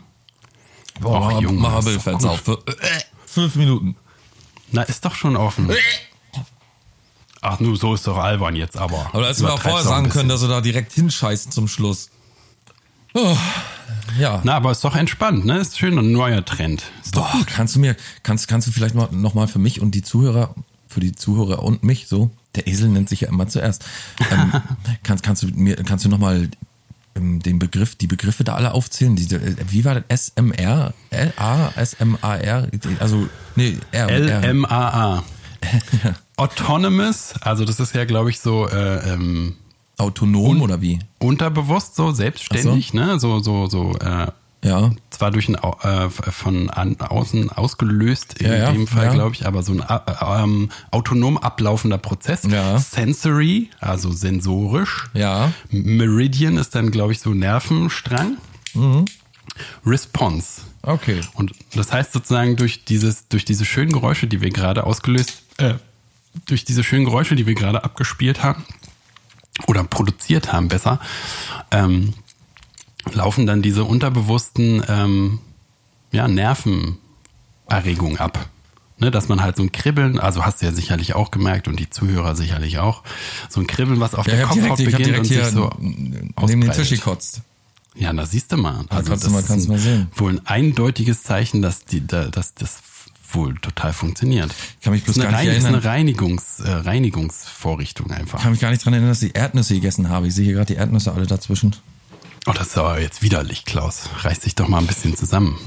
boah, 1.00 1.32
Och, 1.34 1.40
Junge, 1.40 1.60
mach 1.60 1.82
mal 1.82 1.98
Fenster 2.00 2.30
auf. 2.30 2.40
Für, 2.40 2.58
äh, 2.66 3.00
fünf 3.26 3.54
Minuten. 3.54 3.96
Na, 4.72 4.82
ist 4.82 5.04
doch 5.04 5.14
schon 5.14 5.36
offen. 5.36 5.70
Ach, 7.40 7.60
nu, 7.60 7.76
so 7.76 7.94
ist 7.94 8.06
doch 8.06 8.16
albern 8.16 8.56
jetzt 8.56 8.76
aber. 8.76 9.06
Aber 9.12 9.20
da 9.20 9.26
hättest 9.26 9.40
du 9.40 9.44
mir 9.44 9.52
auch 9.52 9.60
vorher 9.60 9.82
sagen 9.82 10.08
können, 10.08 10.28
dass 10.28 10.40
wir 10.40 10.48
da 10.48 10.60
direkt 10.60 10.92
hinscheißen 10.92 11.52
zum 11.52 11.68
Schluss. 11.68 12.10
Oh, 13.12 13.36
ja. 14.18 14.40
Na, 14.44 14.54
aber 14.54 14.70
ist 14.70 14.84
doch 14.84 14.96
entspannt, 14.96 15.44
ne? 15.44 15.58
Ist 15.58 15.78
schön, 15.78 15.98
ein 15.98 16.12
neuer 16.12 16.44
Trend. 16.44 16.84
Ist 17.02 17.16
doch 17.16 17.32
Boah, 17.32 17.44
kannst 17.46 17.76
du 17.76 17.80
mir, 17.80 17.96
kannst, 18.22 18.48
kannst 18.48 18.68
du 18.68 18.72
vielleicht 18.72 18.94
mal, 18.94 19.08
noch 19.12 19.34
mal 19.34 19.48
für 19.48 19.58
mich 19.58 19.80
und 19.80 19.92
die 19.94 20.02
Zuhörer, 20.02 20.54
für 20.88 21.00
die 21.00 21.12
Zuhörer 21.12 21.62
und 21.62 21.82
mich 21.82 22.06
so, 22.06 22.30
der 22.54 22.66
Esel 22.66 22.88
nennt 22.88 23.08
sich 23.08 23.22
ja 23.22 23.28
immer 23.28 23.48
zuerst, 23.48 23.84
ähm, 24.30 24.52
kannst, 25.02 25.24
kannst 25.24 25.42
du 25.42 25.48
mir, 25.48 25.76
kannst 25.76 26.04
du 26.04 26.08
noch 26.08 26.18
mal 26.18 26.48
ähm, 27.16 27.40
den 27.40 27.58
Begriff, 27.58 27.96
die 27.96 28.06
Begriffe 28.06 28.44
da 28.44 28.54
alle 28.54 28.72
aufzählen? 28.72 29.16
Diese, 29.16 29.36
äh, 29.36 29.56
wie 29.68 29.84
war 29.84 30.00
das? 30.00 30.28
SMR? 30.28 30.94
L 31.10 31.32
A, 31.36 31.70
S-M-A-R? 31.76 32.68
Also, 33.00 33.28
nee, 33.56 33.78
R. 33.92 34.08
R. 34.08 34.52
LMAA. 34.52 35.24
Autonomous, 36.36 37.34
also 37.40 37.64
das 37.64 37.80
ist 37.80 37.94
ja, 37.94 38.04
glaube 38.04 38.30
ich, 38.30 38.40
so 38.40 38.68
äh, 38.68 39.12
ähm, 39.12 39.56
Autonom 39.96 40.60
oder 40.62 40.80
wie? 40.80 40.98
unterbewusst, 41.18 41.96
so 41.96 42.10
selbstständig, 42.12 42.94
ne? 42.94 43.18
So, 43.20 43.38
so, 43.40 43.66
so, 43.68 43.94
äh, 43.98 44.26
Ja. 44.64 44.90
Zwar 45.10 45.30
durch 45.30 45.48
ein 45.48 45.54
äh, 45.56 46.10
von 46.10 46.70
an, 46.70 46.96
außen 47.00 47.50
ausgelöst, 47.50 48.40
in 48.40 48.46
Ja, 48.46 48.56
ja, 48.56 48.72
dem 48.72 48.86
Fall, 48.86 49.04
ja. 49.06 49.12
glaube 49.12 49.34
ich, 49.34 49.46
aber 49.46 49.62
so 49.62 49.72
ein 49.72 49.80
äh, 49.80 50.42
ähm, 50.42 50.70
autonom 50.90 51.36
ablaufender 51.38 51.98
Prozess. 51.98 52.42
Ja. 52.48 52.78
Sensory, 52.78 53.70
also 53.80 54.10
sensorisch. 54.10 55.06
Ja. 55.14 55.52
Meridian 55.70 56.56
ist 56.56 56.74
dann, 56.74 56.90
glaube 56.90 57.12
ich, 57.12 57.20
so 57.20 57.30
Nervenstrang. 57.34 58.38
Mhm. 58.74 59.04
Response. 59.86 60.62
Okay. 60.82 61.20
Und 61.34 61.52
das 61.74 61.92
heißt 61.92 62.12
sozusagen 62.12 62.56
durch 62.56 62.84
dieses, 62.84 63.28
durch 63.28 63.44
diese 63.44 63.64
schönen 63.64 63.92
Geräusche, 63.92 64.26
die 64.26 64.40
wir 64.40 64.50
gerade 64.50 64.84
ausgelöst, 64.84 65.42
äh, 65.58 65.74
durch 66.46 66.64
diese 66.64 66.82
schönen 66.82 67.04
Geräusche, 67.04 67.36
die 67.36 67.46
wir 67.46 67.54
gerade 67.54 67.84
abgespielt 67.84 68.42
haben 68.42 68.64
oder 69.66 69.84
produziert 69.84 70.52
haben, 70.52 70.68
besser, 70.68 70.98
ähm, 71.70 72.14
laufen 73.12 73.46
dann 73.46 73.62
diese 73.62 73.84
unterbewussten 73.84 74.82
ähm, 74.88 75.38
ja, 76.12 76.26
Nervenerregungen 76.28 78.18
ab. 78.18 78.48
Ne, 78.96 79.10
dass 79.10 79.28
man 79.28 79.42
halt 79.42 79.56
so 79.56 79.62
ein 79.64 79.72
Kribbeln, 79.72 80.20
also 80.20 80.46
hast 80.46 80.62
du 80.62 80.66
ja 80.66 80.72
sicherlich 80.72 81.16
auch 81.16 81.32
gemerkt 81.32 81.66
und 81.66 81.80
die 81.80 81.90
Zuhörer 81.90 82.36
sicherlich 82.36 82.78
auch, 82.78 83.02
so 83.48 83.60
ein 83.60 83.66
Kribbeln, 83.66 83.98
was 83.98 84.14
auf 84.14 84.24
Ja, 84.28 84.36
der 84.36 84.46
Kopfhaut 84.46 84.78
direkt, 84.78 84.96
beginnt 84.98 85.18
und 85.18 85.24
sich 85.24 85.36
hier 85.36 85.50
so 85.50 85.70
neben 85.80 86.60
den. 86.60 86.70
Tisch 86.70 86.90
gekotzt. 86.90 87.40
Ja, 87.96 88.12
da 88.12 88.24
siehst 88.24 88.52
du 88.52 88.56
mal. 88.56 88.84
Also 88.90 89.10
kannst 89.10 89.24
das 89.24 89.32
mal- 89.32 89.40
ist 89.40 89.48
kannst 89.48 89.68
du 89.68 89.72
ein-. 89.72 90.06
Wohl 90.14 90.34
ein 90.34 90.46
eindeutiges 90.46 91.24
Zeichen, 91.24 91.60
dass 91.60 91.84
die, 91.84 92.06
da, 92.06 92.26
dass 92.26 92.54
das 92.54 92.78
wohl 93.34 93.54
total 93.58 93.92
funktioniert. 93.92 94.50
Ich 94.78 94.84
kann 94.84 94.92
mich 94.92 95.04
bloß 95.04 95.16
das 95.16 95.24
ist 95.24 95.30
gar 95.30 95.38
eine, 95.38 95.48
nicht 95.50 95.56
Rein- 95.58 95.64
erinnern. 95.64 95.80
ist 95.80 95.86
eine 95.86 95.94
Reinigungs, 95.96 96.60
äh, 96.60 96.70
Reinigungsvorrichtung 96.70 98.10
einfach. 98.10 98.38
Ich 98.38 98.42
kann 98.42 98.52
mich 98.52 98.60
gar 98.60 98.70
nicht 98.70 98.84
dran 98.84 98.92
erinnern, 98.94 99.10
dass 99.10 99.22
ich 99.22 99.34
Erdnüsse 99.36 99.74
gegessen 99.74 100.08
habe. 100.08 100.28
Ich 100.28 100.34
sehe 100.34 100.44
hier 100.44 100.54
gerade 100.54 100.66
die 100.72 100.78
Erdnüsse 100.78 101.12
alle 101.12 101.26
dazwischen. 101.26 101.74
Oh, 102.46 102.52
das 102.52 102.68
ist 102.68 102.78
aber 102.78 103.00
jetzt 103.00 103.22
widerlich, 103.22 103.64
Klaus. 103.64 104.08
Reiß 104.22 104.40
dich 104.40 104.54
doch 104.54 104.68
mal 104.68 104.78
ein 104.78 104.86
bisschen 104.86 105.16
zusammen. 105.16 105.58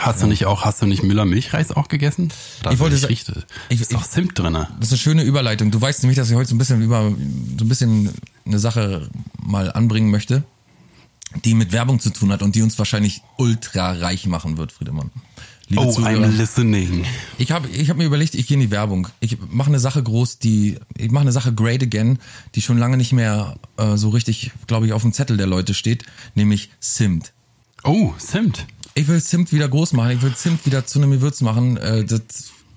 Hast 0.00 0.20
du 0.22 0.26
nicht 0.26 0.46
auch, 0.46 0.64
hast 0.64 0.82
du 0.82 0.86
nicht 0.86 1.04
Müller 1.04 1.24
Milchreis 1.24 1.70
auch 1.70 1.86
gegessen? 1.86 2.32
Da 2.64 2.72
Ich 2.72 2.80
wollte 2.80 2.96
ich 2.96 3.08
riechte. 3.08 3.44
ich- 3.68 3.80
ist 3.80 3.94
doch 3.94 4.04
Zimt 4.04 4.36
drinne. 4.36 4.68
Das 4.80 4.88
ist 4.88 4.92
eine 4.94 4.98
schöne 4.98 5.22
Überleitung. 5.22 5.70
Du 5.70 5.80
weißt 5.80 6.02
nämlich, 6.02 6.16
dass 6.16 6.28
ich 6.28 6.34
heute 6.34 6.48
so 6.48 6.56
ein 6.56 6.58
bisschen 6.58 6.82
über 6.82 7.02
so 7.02 7.64
ein 7.64 7.68
bisschen 7.68 8.12
eine 8.44 8.58
Sache 8.58 9.08
mal 9.40 9.70
anbringen 9.70 10.10
möchte, 10.10 10.42
die 11.44 11.54
mit 11.54 11.70
Werbung 11.70 12.00
zu 12.00 12.10
tun 12.10 12.32
hat 12.32 12.42
und 12.42 12.56
die 12.56 12.62
uns 12.62 12.76
wahrscheinlich 12.78 13.22
ultra 13.36 13.92
reich 13.92 14.26
machen 14.26 14.58
wird, 14.58 14.72
Friedemann. 14.72 15.10
Liebe 15.68 15.82
Oh, 15.82 15.92
Zuhörer, 15.92 16.26
I'm 16.26 16.36
listening. 16.36 17.04
ich 17.36 17.52
habe 17.52 17.68
ich 17.68 17.90
hab 17.90 17.96
mir 17.96 18.04
überlegt, 18.04 18.34
ich 18.34 18.46
gehe 18.46 18.54
in 18.54 18.60
die 18.60 18.70
Werbung. 18.70 19.08
Ich 19.20 19.36
mache 19.50 19.68
eine 19.68 19.78
Sache 19.80 20.02
groß, 20.02 20.38
die 20.38 20.78
ich 20.96 21.10
mache 21.10 21.22
eine 21.22 21.32
Sache 21.32 21.52
great 21.52 21.82
again, 21.82 22.18
die 22.54 22.62
schon 22.62 22.78
lange 22.78 22.96
nicht 22.96 23.12
mehr 23.12 23.56
äh, 23.76 23.96
so 23.96 24.08
richtig, 24.08 24.52
glaube 24.66 24.86
ich, 24.86 24.92
auf 24.92 25.02
dem 25.02 25.12
Zettel 25.12 25.36
der 25.36 25.46
Leute 25.46 25.74
steht, 25.74 26.04
nämlich 26.34 26.70
Zimt. 26.80 27.32
Oh, 27.84 28.12
Zimt. 28.18 28.66
Ich 28.94 29.08
will 29.08 29.22
Zimt 29.22 29.52
wieder 29.52 29.68
groß 29.68 29.92
machen. 29.92 30.10
Ich 30.12 30.22
will 30.22 30.34
Zimt 30.34 30.64
wieder 30.66 30.86
zu 30.86 30.98
einem 30.98 31.10
Gewürz 31.10 31.40
machen, 31.42 31.76
äh, 31.76 32.04
das 32.04 32.20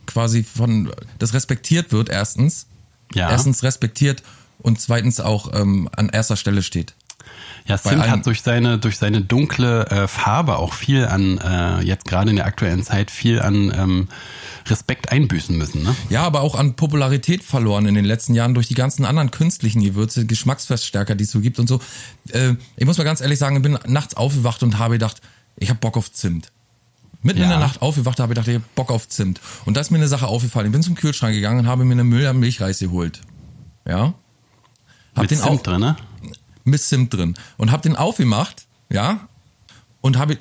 quasi 0.06 0.44
von, 0.44 0.92
das 1.18 1.34
respektiert 1.34 1.92
wird, 1.92 2.10
erstens. 2.10 2.68
Ja. 3.14 3.30
Erstens 3.30 3.64
respektiert 3.64 4.24
und 4.60 4.80
zweitens 4.80 5.20
auch 5.20 5.54
ähm, 5.54 5.90
an 5.96 6.10
erster 6.10 6.36
Stelle 6.36 6.62
steht. 6.62 6.94
Ja, 7.68 7.78
Zimt 7.78 8.08
hat 8.10 8.26
durch 8.26 8.42
seine, 8.42 8.78
durch 8.80 8.98
seine 8.98 9.22
dunkle 9.22 9.86
äh, 9.88 10.08
Farbe 10.08 10.58
auch 10.58 10.74
viel 10.74 11.06
an, 11.06 11.38
äh, 11.38 11.82
jetzt 11.82 12.06
gerade 12.06 12.30
in 12.30 12.36
der 12.36 12.46
aktuellen 12.46 12.84
Zeit, 12.84 13.12
viel 13.12 13.42
an 13.42 13.72
ähm, 13.76 14.08
Respekt 14.68 15.12
einbüßen 15.12 15.58
müssen. 15.58 15.84
Ne? 15.84 15.96
Ja, 16.10 16.24
aber 16.24 16.42
auch 16.42 16.56
an 16.56 16.76
Popularität 16.76 17.44
verloren 17.44 17.86
in 17.86 17.96
den 17.96 18.06
letzten 18.06 18.34
Jahren 18.34 18.54
durch 18.54 18.68
die 18.68 18.74
ganzen 18.74 19.06
anderen 19.06 19.32
künstlichen 19.32 19.82
Gewürze, 19.84 20.26
Geschmacksverstärker, 20.26 21.16
die 21.16 21.24
es 21.24 21.32
so 21.32 21.40
gibt 21.40 21.60
und 21.60 21.68
so. 21.68 21.80
Äh, 22.30 22.56
ich 22.78 22.86
muss 22.86 22.98
mal 22.98 23.04
ganz 23.04 23.22
ehrlich 23.22 23.40
sagen, 23.40 23.56
ich 23.58 23.62
bin 23.62 23.78
nachts 23.88 24.16
aufgewacht 24.16 24.64
und 24.64 24.78
habe 24.80 24.96
gedacht, 24.96 25.22
ich 25.58 25.70
habe 25.70 25.80
Bock 25.80 25.98
auf 25.98 26.12
Zimt. 26.12 26.52
Mitten 27.24 27.38
in 27.40 27.44
Ja. 27.44 27.50
der 27.52 27.60
Nacht 27.60 27.82
aufgewacht 27.84 28.20
habe 28.20 28.34
ich 28.34 28.36
gedacht, 28.36 28.48
ich 28.48 28.56
hab 28.56 28.76
Bock 28.76 28.92
auf 28.92 29.08
Zimt. 29.08 29.40
Und 29.66 29.78
da 29.78 29.82
ist 29.82 29.92
mir 29.92 29.98
eine 29.98 30.08
Sache 30.08 30.26
aufgefallen. 30.26 30.66
Ich 30.66 30.72
bin 30.72 30.82
zum 30.82 30.96
Kühlschrank 30.96 31.34
gegangen 31.36 31.60
und 31.60 31.68
habe 31.68 31.86
mir 31.86 31.94
eine 31.94 32.04
Müller 32.04 32.34
Milchreis 32.34 32.80
geholt. 32.80 33.22
Ja? 33.88 34.14
Hab 35.16 35.22
Mit 35.24 35.32
den 35.32 35.38
Zimt 35.38 35.50
auch, 35.50 35.62
drin, 35.62 35.82
ne? 35.82 35.96
Mit 36.64 36.82
Zimt 36.82 37.14
drin 37.14 37.36
und 37.58 37.72
habe 37.72 37.84
den 37.84 37.96
aufgemacht, 37.96 38.68
ja, 38.90 39.28
und 40.02 40.18
habe, 40.18 40.38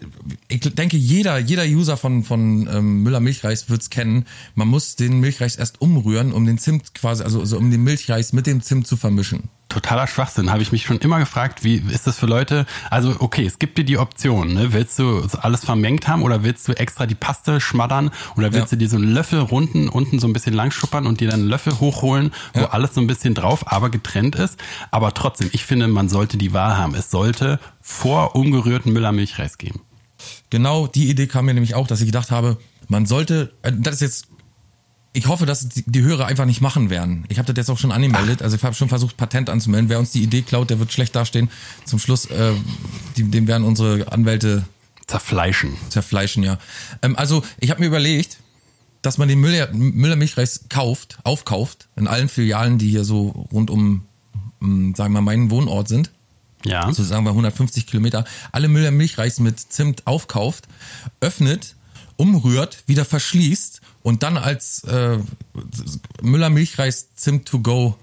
ich 0.49 0.61
denke, 0.61 0.97
jeder, 0.97 1.39
jeder 1.39 1.65
User 1.65 1.99
von, 1.99 2.25
von 2.25 2.67
ähm, 2.73 3.03
Müller 3.03 3.21
Milchreis 3.21 3.69
wird's 3.69 3.91
kennen. 3.91 4.25
Man 4.55 4.69
muss 4.69 4.97
den 4.97 5.21
Milchreis 5.21 5.57
erst 5.57 5.83
umrühren, 5.83 6.33
um 6.33 6.47
den 6.47 6.57
Zimt 6.57 6.95
quasi, 6.95 7.23
also, 7.23 7.41
also 7.41 7.59
um 7.59 7.71
den 7.71 7.85
Milchreis 7.85 8.33
mit 8.33 8.47
dem 8.47 8.63
Zimt 8.63 8.87
zu 8.87 8.97
vermischen. 8.97 9.51
Totaler 9.71 10.07
Schwachsinn. 10.07 10.51
Habe 10.51 10.61
ich 10.63 10.73
mich 10.73 10.83
schon 10.85 10.99
immer 10.99 11.19
gefragt, 11.19 11.65
wie 11.65 11.77
ist 11.77 12.07
das 12.07 12.19
für 12.19 12.27
Leute? 12.27 12.67
Also, 12.91 13.17
okay, 13.21 13.47
es 13.47 13.59
gibt 13.59 13.79
dir 13.79 13.85
die 13.85 13.97
Option. 13.97 14.53
Ne? 14.53 14.73
Willst 14.75 14.99
du 14.99 15.27
alles 15.41 15.65
vermengt 15.65 16.09
haben 16.09 16.23
oder 16.23 16.43
willst 16.43 16.69
du 16.69 16.73
extra 16.73 17.07
die 17.07 17.15
Paste 17.15 17.61
schmattern 17.61 18.11
oder 18.37 18.53
willst 18.53 18.73
Ja. 18.73 18.77
du 18.77 18.77
dir 18.77 18.89
so 18.89 18.97
einen 18.97 19.13
Löffel 19.15 19.39
runden, 19.41 19.89
unten 19.89 20.19
so 20.19 20.27
ein 20.27 20.33
bisschen 20.35 20.53
lang 20.55 20.71
schuppern 20.73 21.07
und 21.07 21.21
dir 21.21 21.31
dann 21.31 21.41
einen 21.41 21.49
Löffel 21.49 21.81
hochholen, 21.81 22.33
wo 22.53 22.61
Ja. 22.61 22.71
alles 22.71 22.95
so 22.95 23.01
ein 23.01 23.07
bisschen 23.07 23.35
drauf, 23.35 23.71
aber 23.73 23.89
getrennt 23.91 24.35
ist? 24.37 24.59
Aber 24.91 25.15
trotzdem, 25.15 25.49
ich 25.53 25.65
finde, 25.65 25.89
man 25.89 26.09
sollte 26.09 26.37
die 26.37 26.53
Wahl 26.53 26.77
haben. 26.77 26.95
Es 26.95 27.11
sollte 27.11 27.59
vor 27.81 28.35
ungerührten 28.37 28.93
Müller-Milchreis 28.93 29.57
geben. 29.57 29.81
Genau 30.51 30.87
die 30.89 31.09
Idee 31.09 31.29
kam 31.29 31.47
mir 31.47 31.55
nämlich 31.55 31.75
auch, 31.75 31.87
dass 31.87 32.01
ich 32.01 32.07
gedacht 32.07 32.31
habe, 32.31 32.59
man 32.89 33.07
sollte, 33.07 33.53
äh, 33.63 33.73
das 33.75 33.95
ist 33.95 34.01
jetzt, 34.01 34.27
ich 35.13 35.27
hoffe, 35.27 35.45
dass 35.45 35.69
die, 35.69 36.03
Hörer 36.03 36.27
einfach 36.27 36.45
nicht 36.45 36.61
machen 36.61 36.89
werden. 36.89 37.25
Ich 37.29 37.39
habe 37.39 37.53
das 37.53 37.57
jetzt 37.57 37.71
auch 37.71 37.79
schon 37.79 37.91
angemeldet, 37.91 38.43
also 38.43 38.55
ich 38.57 38.63
habe 38.63 38.75
schon 38.75 38.89
versucht, 38.89 39.17
Patent 39.17 39.51
anzumelden. 39.51 39.89
Wer 39.89 39.99
uns 39.99 40.13
die 40.13 40.23
Idee 40.23 40.43
klaut, 40.43 40.71
der 40.71 40.79
wird 40.79 40.93
schlecht 40.93 41.17
dastehen. 41.17 41.51
Zum 41.85 41.99
Schluss, 41.99 42.27
äh, 42.27 42.53
die, 43.17 43.25
dem 43.25 43.49
werden 43.49 43.65
unsere 43.65 44.13
Anwälte 44.13 44.65
Zerfleischen. 45.07 45.77
zerfleischen, 45.89 46.45
ja. 46.45 46.59
Ähm, 47.03 47.17
also 47.17 47.43
ich 47.59 47.71
habe 47.71 47.81
mir 47.81 47.89
überlegt, 47.89 48.39
dass 49.03 49.19
man 49.19 49.29
den 49.29 49.41
Müller, 49.41 49.73
Müller 49.73 50.15
Milchreis 50.15 50.67
kauft, 50.69 51.19
aufkauft, 51.25 51.89
in 51.97 52.07
allen 52.07 52.29
Filialen, 52.29 52.79
die 52.79 52.89
hier 52.89 53.05
so 53.05 53.49
rund 53.51 53.71
um, 53.71 54.05
um 54.61 54.95
sagen 54.95 55.13
wir 55.13 55.21
mal, 55.21 55.33
meinen 55.33 55.51
Wohnort 55.51 55.89
sind 55.89 56.13
Ja. 56.65 56.93
so 56.93 57.03
sagen 57.03 57.25
wir 57.25 57.31
150 57.31 57.87
Kilometer, 57.89 58.25
alle 58.53 58.69
Müller 58.69 58.93
Milchreis 58.93 59.41
mit 59.41 59.59
Zimt 59.59 60.07
aufkauft, 60.07 60.69
öffnet, 61.21 61.75
umrührt, 62.17 62.85
wieder 62.87 63.05
verschließt 63.05 63.81
und 64.03 64.23
dann 64.23 64.37
als 64.37 64.85
äh, 64.85 65.19
Müller 66.23 66.51
Milchreis 66.51 67.15
Zimt 67.15 67.47
to 67.47 67.61
go 67.61 67.97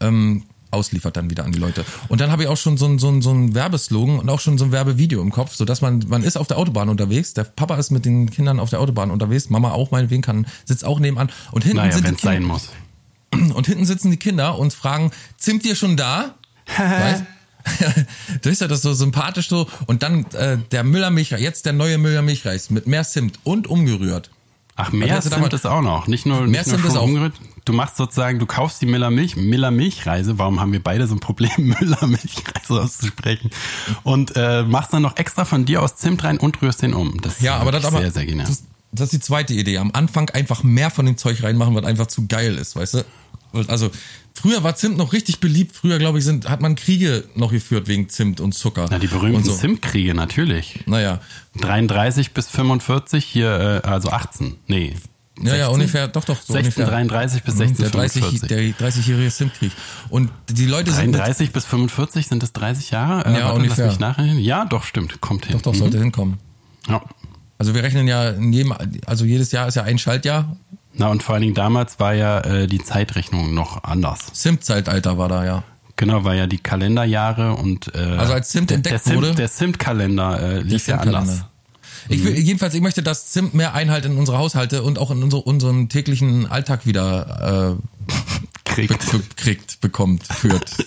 ähm, 0.00 0.44
ausliefert 0.70 1.16
dann 1.16 1.30
wieder 1.30 1.44
an 1.44 1.52
die 1.52 1.58
Leute. 1.58 1.84
Und 2.08 2.20
dann 2.20 2.30
habe 2.30 2.42
ich 2.42 2.48
auch 2.48 2.56
schon 2.56 2.76
so 2.76 2.86
ein, 2.86 2.98
so 2.98 3.08
ein, 3.08 3.22
so 3.22 3.30
ein 3.30 3.54
Werbeslogan 3.54 4.18
und 4.18 4.28
auch 4.28 4.40
schon 4.40 4.58
so 4.58 4.66
ein 4.66 4.72
Werbevideo 4.72 5.20
im 5.22 5.32
Kopf, 5.32 5.54
so 5.54 5.64
dass 5.64 5.80
man, 5.80 6.04
man 6.08 6.22
ist 6.22 6.36
auf 6.36 6.46
der 6.46 6.58
Autobahn 6.58 6.88
unterwegs, 6.88 7.34
der 7.34 7.44
Papa 7.44 7.76
ist 7.76 7.90
mit 7.90 8.04
den 8.04 8.30
Kindern 8.30 8.60
auf 8.60 8.70
der 8.70 8.80
Autobahn 8.80 9.10
unterwegs, 9.10 9.48
Mama 9.48 9.72
auch 9.72 9.90
meinetwegen 9.90 10.22
kann, 10.22 10.46
sitzt 10.64 10.84
auch 10.84 11.00
nebenan 11.00 11.30
und 11.52 11.62
hinten 11.62 11.78
Naja, 11.78 11.92
sind 11.92 12.04
wenn 12.04 12.10
die 12.12 12.16
es 12.16 12.22
sein 12.22 12.38
Kinder, 12.40 12.52
muss. 12.52 13.54
und 13.56 13.66
hinten 13.66 13.86
sitzen 13.86 14.10
die 14.10 14.18
Kinder 14.18 14.58
und 14.58 14.72
fragen, 14.74 15.10
Zimt 15.38 15.64
ihr 15.64 15.74
schon 15.74 15.96
da? 15.96 16.34
weißt? 16.76 17.24
Du 18.42 18.48
ist 18.48 18.60
ja 18.62 18.68
das 18.68 18.80
so 18.80 18.94
sympathisch 18.94 19.48
so. 19.48 19.68
Und 19.86 20.02
dann 20.02 20.24
äh, 20.32 20.56
der 20.70 20.84
Müller 20.84 21.10
Milchreis, 21.10 21.40
jetzt 21.40 21.66
der 21.66 21.74
neue 21.74 21.98
Müller 21.98 22.22
Milchreis 22.22 22.70
mit 22.70 22.86
mehr 22.86 23.04
Zimt 23.04 23.38
und 23.44 23.66
umgerührt. 23.66 24.30
Ach, 24.80 24.92
mehr 24.92 25.20
Zimt 25.20 25.34
damals- 25.34 25.54
ist 25.54 25.66
auch 25.66 25.82
noch. 25.82 26.06
Nicht 26.06 26.24
nur, 26.24 26.40
Mehr 26.42 26.62
nicht 26.62 26.66
nur 26.68 26.84
ist 26.86 26.96
auch-. 26.96 27.08
Du 27.64 27.72
machst 27.74 27.96
sozusagen, 27.98 28.38
du 28.38 28.46
kaufst 28.46 28.80
die 28.80 28.86
Miller 28.86 29.10
Milch, 29.10 29.36
Miller 29.36 29.70
Milchreise. 29.70 30.38
Warum 30.38 30.58
haben 30.60 30.72
wir 30.72 30.82
beide 30.82 31.06
so 31.06 31.14
ein 31.16 31.20
Problem, 31.20 31.50
Müller 31.58 32.06
Milchreise 32.06 32.80
auszusprechen? 32.82 33.50
Und 34.04 34.32
äh, 34.36 34.62
machst 34.62 34.92
dann 34.94 35.02
noch 35.02 35.16
extra 35.18 35.44
von 35.44 35.64
dir 35.66 35.82
aus 35.82 35.96
Zimt 35.96 36.24
rein 36.24 36.38
und 36.38 36.62
rührst 36.62 36.80
den 36.80 36.94
um. 36.94 37.20
Das 37.20 37.34
ist 37.34 37.42
Ja, 37.42 37.56
aber 37.56 37.72
das 37.72 37.82
wirklich 37.82 37.94
aber 37.94 38.02
sehr, 38.04 38.12
sehr 38.12 38.26
genial. 38.26 38.46
das, 38.46 38.62
das 38.92 39.04
ist 39.06 39.12
die 39.12 39.20
zweite 39.20 39.52
Idee. 39.52 39.78
Am 39.78 39.90
Anfang 39.92 40.30
einfach 40.30 40.62
mehr 40.62 40.90
von 40.90 41.04
dem 41.04 41.18
Zeug 41.18 41.42
reinmachen, 41.42 41.74
was 41.74 41.84
einfach 41.84 42.06
zu 42.06 42.26
geil 42.26 42.54
ist, 42.56 42.74
weißt 42.76 42.94
du? 42.94 43.04
Also 43.68 43.90
früher 44.34 44.62
war 44.62 44.76
Zimt 44.76 44.96
noch 44.98 45.12
richtig 45.12 45.40
beliebt. 45.40 45.74
Früher, 45.74 45.98
glaube 45.98 46.18
ich, 46.18 46.24
sind, 46.24 46.48
hat 46.48 46.60
man 46.60 46.74
Kriege 46.74 47.24
noch 47.34 47.50
geführt 47.50 47.88
wegen 47.88 48.08
Zimt 48.08 48.40
und 48.40 48.52
Zucker. 48.52 48.86
Na, 48.90 48.98
die 48.98 49.06
berühmten 49.06 49.44
so. 49.44 49.54
Zimtkriege, 49.54 50.14
natürlich. 50.14 50.80
Naja. 50.86 51.20
33 51.60 52.32
bis 52.32 52.48
45, 52.48 53.24
hier, 53.24 53.82
äh, 53.84 53.88
also 53.88 54.10
18. 54.10 54.56
Nee. 54.66 54.94
Ja, 55.40 55.50
ja, 55.54 55.66
16? 55.66 55.74
ungefähr, 55.74 56.08
doch, 56.08 56.24
doch, 56.24 56.36
so 56.42 56.52
1633 56.54 57.42
bis 57.44 57.54
Mhm, 57.54 57.58
Der 57.58 57.66
1645. 57.68 58.40
30, 58.40 58.48
der 58.48 58.88
30-jährige 58.88 59.30
Zimtkrieg. 59.30 59.72
Und 60.10 60.30
die 60.48 60.66
Leute 60.66 60.90
sind 60.90 61.12
mit, 61.12 61.20
33 61.20 61.52
bis 61.52 61.64
45 61.64 62.26
sind 62.26 62.42
es 62.42 62.52
30 62.52 62.90
Jahre? 62.90 63.24
Äh, 63.24 63.38
Ja, 63.38 63.44
warte, 63.46 63.54
ungefähr. 63.60 63.86
Lass 63.86 63.94
mich 63.94 64.00
nachrechnen. 64.00 64.38
Ja, 64.40 64.64
doch, 64.64 64.82
stimmt. 64.84 65.20
Kommt 65.20 65.46
hin. 65.46 65.54
doch, 65.56 65.62
doch, 65.62 65.74
Mhm. 65.74 65.78
sollte 65.78 65.98
hinkommen. 65.98 66.38
Ja. 66.88 67.02
Also 67.56 67.74
wir 67.74 67.82
rechnen 67.82 68.06
ja 68.08 68.30
in 68.30 68.52
jedem, 68.52 68.74
also 69.06 69.24
jedes 69.24 69.52
Jahr 69.52 69.68
ist 69.68 69.74
ja 69.76 69.82
ein 69.84 69.98
Schaltjahr. 69.98 70.56
Na, 70.94 71.08
und 71.08 71.22
vor 71.22 71.34
allen 71.34 71.42
Dingen 71.42 71.54
damals 71.54 72.00
war 72.00 72.14
ja 72.14 72.40
äh, 72.40 72.66
die 72.66 72.82
Zeitrechnung 72.82 73.54
noch 73.54 73.84
anders. 73.84 74.32
Zimt-Zeitalter 74.32 75.16
war 75.18 75.28
da, 75.28 75.44
ja. 75.44 75.62
Genau, 75.96 76.24
war 76.24 76.34
ja 76.34 76.46
die 76.46 76.58
Kalenderjahre 76.58 77.54
und 77.54 77.94
äh, 77.94 77.98
Also 77.98 78.32
als 78.32 78.50
Zimt 78.50 78.70
der, 78.70 78.76
entdeckt 78.76 78.94
der 78.94 79.02
Zimt, 79.02 79.16
wurde- 79.16 79.34
Der 79.34 79.50
Zimt-Kalender 79.50 80.40
äh, 80.40 80.58
lief 80.60 80.86
ja 80.86 80.94
Zimtkalender. 81.00 81.18
anders. 81.32 81.44
Ich 82.08 82.24
will, 82.24 82.38
jedenfalls, 82.38 82.74
ich 82.74 82.80
möchte, 82.80 83.02
dass 83.02 83.30
Zimt 83.32 83.54
mehr 83.54 83.74
Einhalt 83.74 84.04
in 84.06 84.16
unsere 84.16 84.38
Haushalte 84.38 84.82
und 84.82 84.98
auch 84.98 85.10
in 85.10 85.22
unsere, 85.22 85.42
unseren 85.42 85.88
täglichen 85.88 86.46
Alltag 86.46 86.86
wieder 86.86 87.76
äh, 87.76 88.12
Kriegt. 88.64 89.10
be 89.10 89.18
be 89.18 89.24
kriegt, 89.36 89.80
bekommt, 89.80 90.24
führt. 90.26 90.70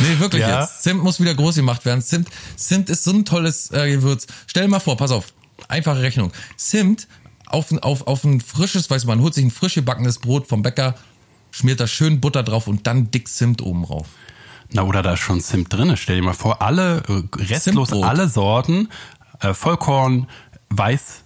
Nee, 0.00 0.18
wirklich 0.20 0.40
Ja. 0.40 0.60
jetzt. 0.62 0.82
Zimt 0.82 1.02
muss 1.02 1.20
wieder 1.20 1.34
groß 1.34 1.56
gemacht 1.56 1.84
werden. 1.84 2.00
Zimt, 2.00 2.28
Zimt 2.56 2.88
ist 2.88 3.04
so 3.04 3.10
ein 3.12 3.26
tolles 3.26 3.70
äh, 3.72 3.90
Gewürz. 3.90 4.26
Stell 4.46 4.62
dir 4.64 4.70
mal 4.70 4.80
vor, 4.80 4.96
pass 4.96 5.10
auf, 5.10 5.34
einfache 5.68 6.00
Rechnung. 6.00 6.32
Zimt 6.56 7.06
auf, 7.52 7.70
ein- 7.70 7.78
auf, 7.80 8.06
auf 8.06 8.24
ein 8.24 8.40
frisches, 8.40 8.88
weiß 8.90 9.04
man, 9.06 9.20
holt 9.20 9.34
sich 9.34 9.44
ein 9.44 9.50
frisch 9.50 9.74
gebackenes 9.74 10.18
Brot 10.18 10.46
vom 10.48 10.62
Bäcker, 10.62 10.94
schmiert 11.50 11.80
da 11.80 11.86
schön 11.86 12.20
Butter 12.20 12.42
drauf 12.42 12.66
und 12.66 12.86
dann 12.86 13.10
dick 13.10 13.28
Zimt 13.28 13.62
oben 13.62 13.84
drauf. 13.84 14.06
Na, 14.70 14.82
oder 14.82 15.02
da 15.02 15.14
ist 15.14 15.20
schon 15.20 15.40
Zimt 15.40 15.72
drin. 15.72 15.96
Stell 15.96 16.16
dir 16.16 16.22
mal 16.22 16.34
vor, 16.34 16.60
alle, 16.62 17.02
äh, 17.08 17.22
restlos 17.42 17.88
Zimtbrot. 17.88 18.04
alle 18.04 18.28
Sorten, 18.28 18.88
äh, 19.40 19.54
Vollkorn, 19.54 20.28
Weiß, 20.70 21.22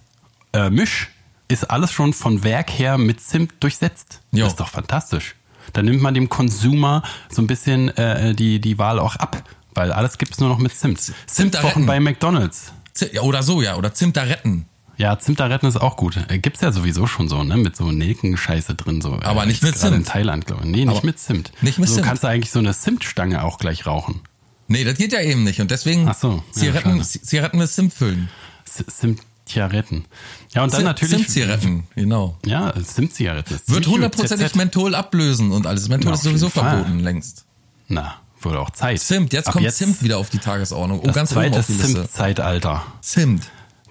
äh, 0.53 0.69
Misch, 0.69 1.09
ist 1.49 1.69
alles 1.69 1.91
schon 1.91 2.13
von 2.13 2.43
Werk 2.45 2.71
her 2.71 2.97
mit 2.97 3.19
Zimt 3.21 3.53
durchsetzt. 3.59 4.21
Jo. 4.31 4.45
Das 4.45 4.53
ist 4.53 4.59
doch 4.61 4.69
fantastisch. 4.69 5.35
Da 5.73 5.81
nimmt 5.81 6.01
man 6.01 6.13
dem 6.13 6.29
Consumer 6.29 7.03
so 7.29 7.41
ein 7.41 7.47
bisschen 7.47 7.89
äh, 7.97 8.33
die, 8.33 8.59
die 8.61 8.77
Wahl 8.79 8.99
auch 8.99 9.15
ab, 9.17 9.43
weil 9.73 9.91
alles 9.91 10.17
gibt's 10.17 10.39
nur 10.39 10.47
noch 10.49 10.57
mit 10.59 10.73
Zimt. 10.73 10.99
Zimtwochen 11.01 11.25
Zimtaretten. 11.27 11.85
bei 11.85 11.99
McDonalds. 11.99 12.71
Z 12.93 13.19
oder 13.21 13.43
so, 13.43 13.61
ja. 13.61 13.75
Oder 13.75 13.93
Zimtaretten. 13.93 14.65
Ja, 14.97 15.17
Zimtaretten 15.17 15.67
ist 15.67 15.77
auch 15.81 15.97
gut. 15.97 16.17
Äh, 16.29 16.37
Gibt's 16.39 16.61
ja 16.61 16.71
sowieso 16.71 17.07
schon 17.07 17.27
so, 17.27 17.43
ne? 17.43 17.57
Mit 17.57 17.75
so 17.75 17.91
Nelkenscheiße 17.91 18.75
drin. 18.75 19.01
So. 19.01 19.19
Aber 19.23 19.43
Äh, 19.43 19.47
nicht 19.47 19.63
mit 19.63 19.77
Zimt. 19.77 19.95
in 19.95 20.05
Thailand, 20.05 20.45
glaube 20.45 20.63
ich. 20.63 20.69
Nee, 20.69 20.85
nicht 20.85 20.89
Aber 20.97 21.05
mit 21.05 21.17
Zimt. 21.19 21.51
nicht 21.61 21.79
mit 21.79 21.89
so 21.89 21.95
Zimt. 21.95 22.05
kannst 22.07 22.23
du 22.23 22.27
eigentlich 22.27 22.51
so 22.51 22.59
eine 22.59 22.73
Zimtstange 22.73 23.43
auch 23.43 23.57
gleich 23.57 23.85
rauchen. 23.87 24.21
Nee, 24.67 24.83
das 24.83 24.97
geht 24.97 25.11
ja 25.11 25.21
eben 25.21 25.43
nicht. 25.43 25.59
Und 25.61 25.71
deswegen 25.71 26.07
Ach 26.07 26.15
so, 26.15 26.35
ja, 26.37 26.43
Zigaretten, 26.51 27.03
schade. 27.03 27.21
Zigaretten 27.23 27.57
mit 27.57 27.69
Zimt 27.69 27.93
füllen. 27.93 28.29
Z- 28.65 28.89
Zimt-Zigaretten. 28.89 30.05
Ja, 30.53 30.63
und 30.63 30.71
dann 30.73 30.81
Zimt- 30.81 30.85
natürlich. 30.85 31.15
Zimt-Zigaretten, 31.17 31.87
genau. 31.95 32.37
Ja, 32.45 32.73
Zimt-Zigarette. 32.81 33.55
ist 33.55 33.69
Wird 33.69 33.87
hundertprozentig. 33.87 34.55
Menthol 34.55 34.95
ablösen 34.95 35.51
und 35.51 35.67
alles. 35.67 35.89
Menthol 35.89 36.11
Ja, 36.11 36.15
ist 36.15 36.23
sowieso 36.23 36.49
verboten 36.49 36.99
längst. 36.99 37.45
Na, 37.87 38.15
wurde 38.41 38.59
auch 38.59 38.69
Zeit. 38.69 38.99
Zimt, 39.01 39.33
jetzt 39.33 39.47
Ab 39.47 39.53
kommt 39.55 39.71
Zimt 39.71 40.01
wieder 40.03 40.17
auf 40.17 40.29
die 40.29 40.37
Tagesordnung. 40.39 40.99
Oh, 40.99 41.05
Das 41.07 41.15
ganz 41.15 41.31
zweite. 41.31 41.61
Zimt-Zeitalter. 41.63 42.83
Zimt. 43.01 43.43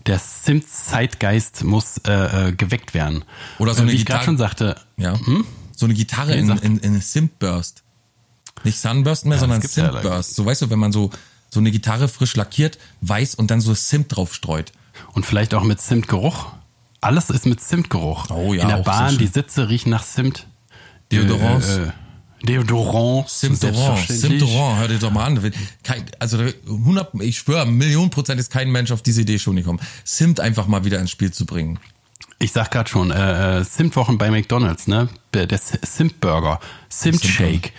Der 0.07 0.21
Zimt-Zeitgeist 0.21 1.65
muss 1.65 1.99
äh, 2.07 2.49
äh, 2.49 2.53
geweckt 2.53 2.95
werden. 2.95 3.25
Oder 3.59 3.75
so 3.75 3.81
Äh, 3.81 3.83
eine 3.83 3.93
Wie 3.93 3.97
ich 3.97 4.05
gerade 4.07 4.21
Gitarre- 4.21 4.25
schon 4.25 4.39
sagte, 4.39 4.77
Ja. 4.97 5.19
So 5.77 5.87
eine 5.87 5.95
Gitarre 5.95 6.35
in, 6.35 6.49
in, 6.59 6.79
in 6.79 7.01
Simburst. 7.01 7.83
Nicht 8.65 8.79
Sunburst 8.79 9.25
mehr, 9.25 9.35
Ja, 9.35 9.41
sondern 9.41 9.61
gibt's 9.61 9.77
ja 9.77 10.23
so 10.23 10.45
weißt 10.47 10.63
du, 10.63 10.71
wenn 10.71 10.79
man 10.79 10.93
so, 10.93 11.11
so 11.51 11.59
eine 11.61 11.71
Gitarre 11.71 12.09
frisch 12.09 12.37
lackiert, 12.37 12.79
weiß 13.01 13.35
und 13.35 13.51
dann 13.51 13.61
so 13.61 13.75
Zimt 13.75 14.15
drauf 14.15 14.35
streut. 14.35 14.73
Und 15.13 15.27
vielleicht 15.27 15.55
auch 15.55 15.65
mit 15.65 15.81
Zimtgeruch. 15.81 16.47
Alles 17.01 17.31
ist 17.31 17.47
mit 17.47 17.61
Zimtgeruch. 17.61 18.31
Oh 18.31 18.55
ja, 18.55 18.63
In 18.63 18.69
der 18.69 18.77
Bahn, 18.79 19.19
die. 19.19 19.27
Sitze 19.27 19.69
riechen 19.69 19.91
nach 19.91 20.05
Zimt. 20.05 20.47
Deodorants. 21.11 21.69
Äh, 21.69 21.83
äh, 21.83 21.93
Deodorant. 22.43 23.29
Selbstverständlich. 23.29 24.21
Simtorant, 24.21 24.81
hör 24.81 24.89
dir 24.89 24.99
doch 24.99 25.11
mal 25.11 25.25
an. 25.25 25.53
Kein, 25.83 26.05
also 26.19 26.39
100, 26.67 27.15
ich 27.21 27.39
schwöre, 27.39 27.67
Millionen 27.67 28.11
Prozent 28.11 28.41
ist 28.41 28.51
kein 28.51 28.71
Mensch 28.71 28.91
auf 28.91 29.03
diese 29.03 29.23
Idee 29.23 29.39
schon 29.39 29.57
gekommen. 29.57 29.81
Zimt 30.05 30.41
einfach 30.41 30.67
mal 30.67 30.85
wieder 30.85 30.99
ins 30.99 31.11
Spiel 31.11 31.33
zu 31.33 31.47
bringen. 31.47 31.79
Ich 32.39 32.53
sag 32.53 32.71
gerade 32.73 32.91
schon, 32.91 33.11
äh, 33.13 33.61
äh, 33.61 33.65
Zimtwochen 33.65 34.19
bei 34.19 34.31
McDonalds, 34.31 34.89
ne? 34.89 35.09
Der 35.33 35.49
Zimt-Shake. 36.89 37.73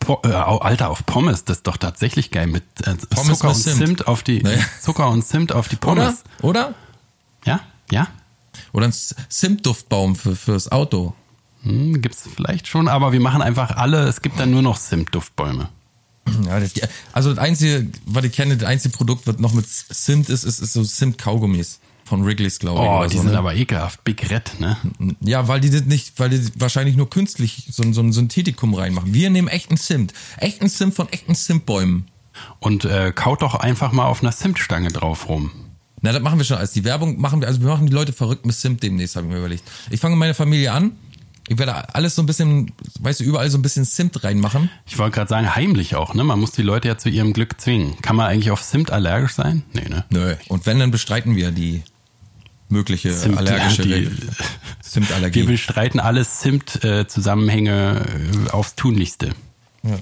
Po, 0.00 0.20
äh, 0.24 0.28
Alter, 0.32 0.90
auf 0.90 1.06
Pommes, 1.06 1.44
das 1.44 1.58
ist 1.58 1.66
doch 1.66 1.76
tatsächlich 1.76 2.30
geil. 2.30 2.46
Mit 2.46 2.64
äh, 2.84 2.94
Pommes 3.10 3.38
Zucker 3.38 3.48
mit 3.48 3.56
und 3.56 3.62
Zimt. 3.62 3.76
Zimt. 3.76 4.08
auf 4.08 4.22
die 4.22 4.42
Naja. 4.42 4.64
Zucker 4.80 5.08
und 5.10 5.24
Zimt 5.24 5.52
auf 5.52 5.68
die 5.68 5.76
Oder? 5.76 6.06
Pommes. 6.06 6.24
Oder? 6.42 6.74
Ja, 7.44 7.60
ja. 7.90 8.08
Oder 8.72 8.86
ein 8.86 8.92
Zimtduftbaum 8.92 10.16
für, 10.16 10.34
fürs 10.34 10.72
Auto. 10.72 11.14
Hm, 11.62 12.00
gibt's 12.00 12.24
vielleicht 12.34 12.66
schon, 12.66 12.88
aber 12.88 13.12
wir 13.12 13.20
machen 13.20 13.42
einfach 13.42 13.76
alle, 13.76 14.04
es 14.08 14.22
gibt 14.22 14.38
dann 14.40 14.50
nur 14.50 14.62
noch 14.62 14.78
Zimtduftbäume. 14.78 15.68
Ja, 16.46 16.60
das, 16.60 16.72
also 17.12 17.30
das 17.30 17.38
einzige, 17.38 17.88
was 18.06 18.24
ich 18.24 18.32
kenne, 18.32 18.56
das 18.56 18.68
einzige 18.68 18.96
Produkt, 18.96 19.26
was 19.26 19.38
noch 19.38 19.52
mit 19.52 19.66
Zimt 19.68 20.28
ist, 20.28 20.44
ist, 20.44 20.60
ist 20.60 20.72
so 20.72 20.84
Zimt-Kaugummis 20.84 21.80
von 22.04 22.24
Wrigley's, 22.24 22.58
glaube 22.58 22.82
ich. 22.82 22.88
Oh, 22.88 23.04
die 23.08 23.16
so, 23.16 23.22
sind 23.22 23.32
ne? 23.32 23.38
aber 23.38 23.54
ekelhaft. 23.54 24.04
Big 24.04 24.30
Red, 24.30 24.58
ne? 24.60 24.76
Ja, 25.20 25.48
weil 25.48 25.60
die 25.60 25.70
das 25.70 25.84
nicht, 25.84 26.18
weil 26.18 26.30
die 26.30 26.40
wahrscheinlich 26.56 26.96
nur 26.96 27.08
künstlich 27.10 27.68
so, 27.70 27.82
ein- 27.82 27.92
so 27.94 28.00
ein 28.00 28.12
Synthetikum 28.12 28.74
reinmachen. 28.74 29.12
Wir 29.14 29.30
nehmen 29.30 29.48
echten 29.48 29.76
Zimt. 29.76 30.12
Echten 30.38 30.68
Zimt 30.68 30.94
von 30.94 31.08
echten 31.08 31.34
Zimtbäumen. 31.34 32.06
Und 32.58 32.84
äh, 32.84 33.12
kaut 33.14 33.42
doch 33.42 33.54
einfach 33.54 33.92
mal 33.92 34.06
auf 34.06 34.22
einer 34.22 34.32
Zimtstange 34.32 34.88
drauf 34.88 35.28
rum. 35.28 35.50
Na, 36.00 36.12
das 36.12 36.22
machen 36.22 36.38
wir 36.38 36.44
schon 36.44 36.56
als 36.56 36.72
die 36.72 36.84
Werbung 36.84 37.20
machen 37.20 37.40
wir, 37.40 37.48
also 37.48 37.60
wir 37.60 37.68
machen 37.68 37.86
die 37.86 37.92
Leute 37.92 38.12
verrückt 38.12 38.46
mit 38.46 38.56
Zimt 38.56 38.82
demnächst, 38.82 39.16
habe 39.16 39.26
ich 39.26 39.32
mir 39.32 39.38
überlegt. 39.38 39.64
Ich 39.90 40.00
fange 40.00 40.16
meine 40.16 40.34
Familie 40.34 40.72
an. 40.72 40.92
Ich 41.52 41.58
werde 41.58 41.92
alles 41.96 42.14
so 42.14 42.22
ein 42.22 42.26
bisschen, 42.26 42.72
weißt 43.00 43.18
du, 43.18 43.24
überall 43.24 43.50
so 43.50 43.58
ein 43.58 43.62
bisschen 43.62 43.84
Zimt 43.84 44.22
reinmachen. 44.22 44.70
Ich 44.86 44.98
wollte 44.98 45.16
gerade 45.16 45.28
sagen, 45.28 45.52
heimlich 45.56 45.96
auch, 45.96 46.14
ne? 46.14 46.22
Man 46.22 46.38
muss 46.38 46.52
die 46.52 46.62
Leute 46.62 46.86
ja 46.86 46.96
zu 46.96 47.08
ihrem 47.08 47.32
Glück 47.32 47.60
zwingen. 47.60 48.00
Kann 48.02 48.14
man 48.14 48.26
eigentlich 48.28 48.52
auf 48.52 48.62
Zimt 48.62 48.92
allergisch 48.92 49.32
sein? 49.32 49.64
Nee, 49.72 49.88
ne? 49.88 50.04
Nö. 50.10 50.36
Und 50.46 50.66
wenn, 50.66 50.78
dann 50.78 50.92
bestreiten 50.92 51.34
wir 51.34 51.50
die 51.50 51.82
mögliche 52.68 53.10
Zimt- 53.10 53.36
allergische 53.36 53.82
die- 53.82 53.92
Re- 53.94 54.10
Wir 54.12 54.28
Zimtallergie. 54.80 55.42
bestreiten 55.42 55.98
alle 55.98 56.24
Zimt-Zusammenhänge 56.24 58.04
äh, 58.46 58.50
aufs 58.50 58.76
Tunlichste. 58.76 59.30
Ja. 59.82 59.98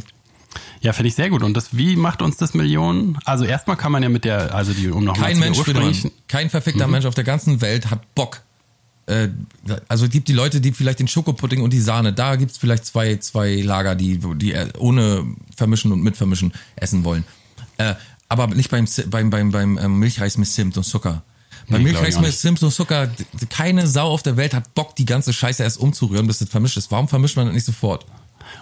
Ja, 0.80 0.92
finde 0.92 1.08
ich 1.08 1.14
sehr 1.14 1.30
gut. 1.30 1.42
Und 1.42 1.56
das, 1.56 1.76
wie 1.76 1.96
macht 1.96 2.20
uns 2.22 2.36
das 2.36 2.54
Millionen? 2.54 3.18
Also 3.24 3.44
erstmal 3.44 3.76
kann 3.76 3.90
man 3.90 4.02
ja 4.02 4.08
mit 4.10 4.24
der, 4.24 4.54
also 4.54 4.72
die, 4.74 4.88
um 4.90 5.02
nochmal 5.04 5.28
Kein 5.28 5.34
zu 5.36 5.40
Mensch, 5.40 5.58
ursprünglichen, 5.58 6.10
kein 6.28 6.50
verfickter 6.50 6.86
Mhm. 6.86 6.92
Mensch 6.92 7.06
auf 7.06 7.14
der 7.14 7.24
ganzen 7.24 7.60
Welt 7.62 7.90
hat 7.90 8.14
Bock. 8.14 8.42
Äh, 9.08 9.28
also 9.88 10.04
es 10.04 10.10
gibt 10.10 10.28
die 10.28 10.34
Leute, 10.34 10.60
die 10.60 10.72
vielleicht 10.72 11.00
den 11.00 11.08
Schokopudding 11.08 11.62
und 11.62 11.72
die 11.72 11.80
Sahne, 11.80 12.12
da 12.12 12.36
gibt's 12.36 12.58
vielleicht 12.58 12.84
zwei, 12.84 13.16
zwei 13.16 13.56
Lager, 13.56 13.94
die, 13.94 14.20
die 14.36 14.52
äh, 14.52 14.68
ohne 14.78 15.24
vermischen 15.56 15.92
und 15.92 16.02
mit 16.02 16.16
vermischen 16.16 16.52
essen 16.76 17.04
wollen. 17.04 17.24
Äh, 17.78 17.94
aber 18.28 18.48
nicht 18.48 18.70
beim, 18.70 18.86
beim, 19.08 19.30
beim, 19.30 19.50
beim 19.50 19.78
ähm, 19.78 19.98
Milchreis 19.98 20.36
mit 20.36 20.48
Zimt 20.48 20.76
und 20.76 20.84
Zucker. 20.84 21.22
Beim 21.68 21.82
Nee, 21.82 21.92
Milchreis 21.92 22.20
mit. 22.20 22.32
Zimt 22.34 22.62
und 22.62 22.70
Zucker, 22.70 23.10
keine 23.48 23.86
Sau 23.86 24.08
auf 24.08 24.22
der 24.22 24.36
Welt 24.36 24.52
hat 24.54 24.74
Bock, 24.74 24.94
die 24.96 25.06
ganze 25.06 25.32
Scheiße 25.32 25.62
erst 25.62 25.78
umzurühren, 25.78 26.26
bis 26.26 26.38
das 26.38 26.48
vermischt 26.48 26.76
ist. 26.76 26.90
Warum 26.90 27.08
vermischt 27.08 27.36
man 27.36 27.46
das 27.46 27.54
nicht 27.54 27.66
sofort? 27.66 28.04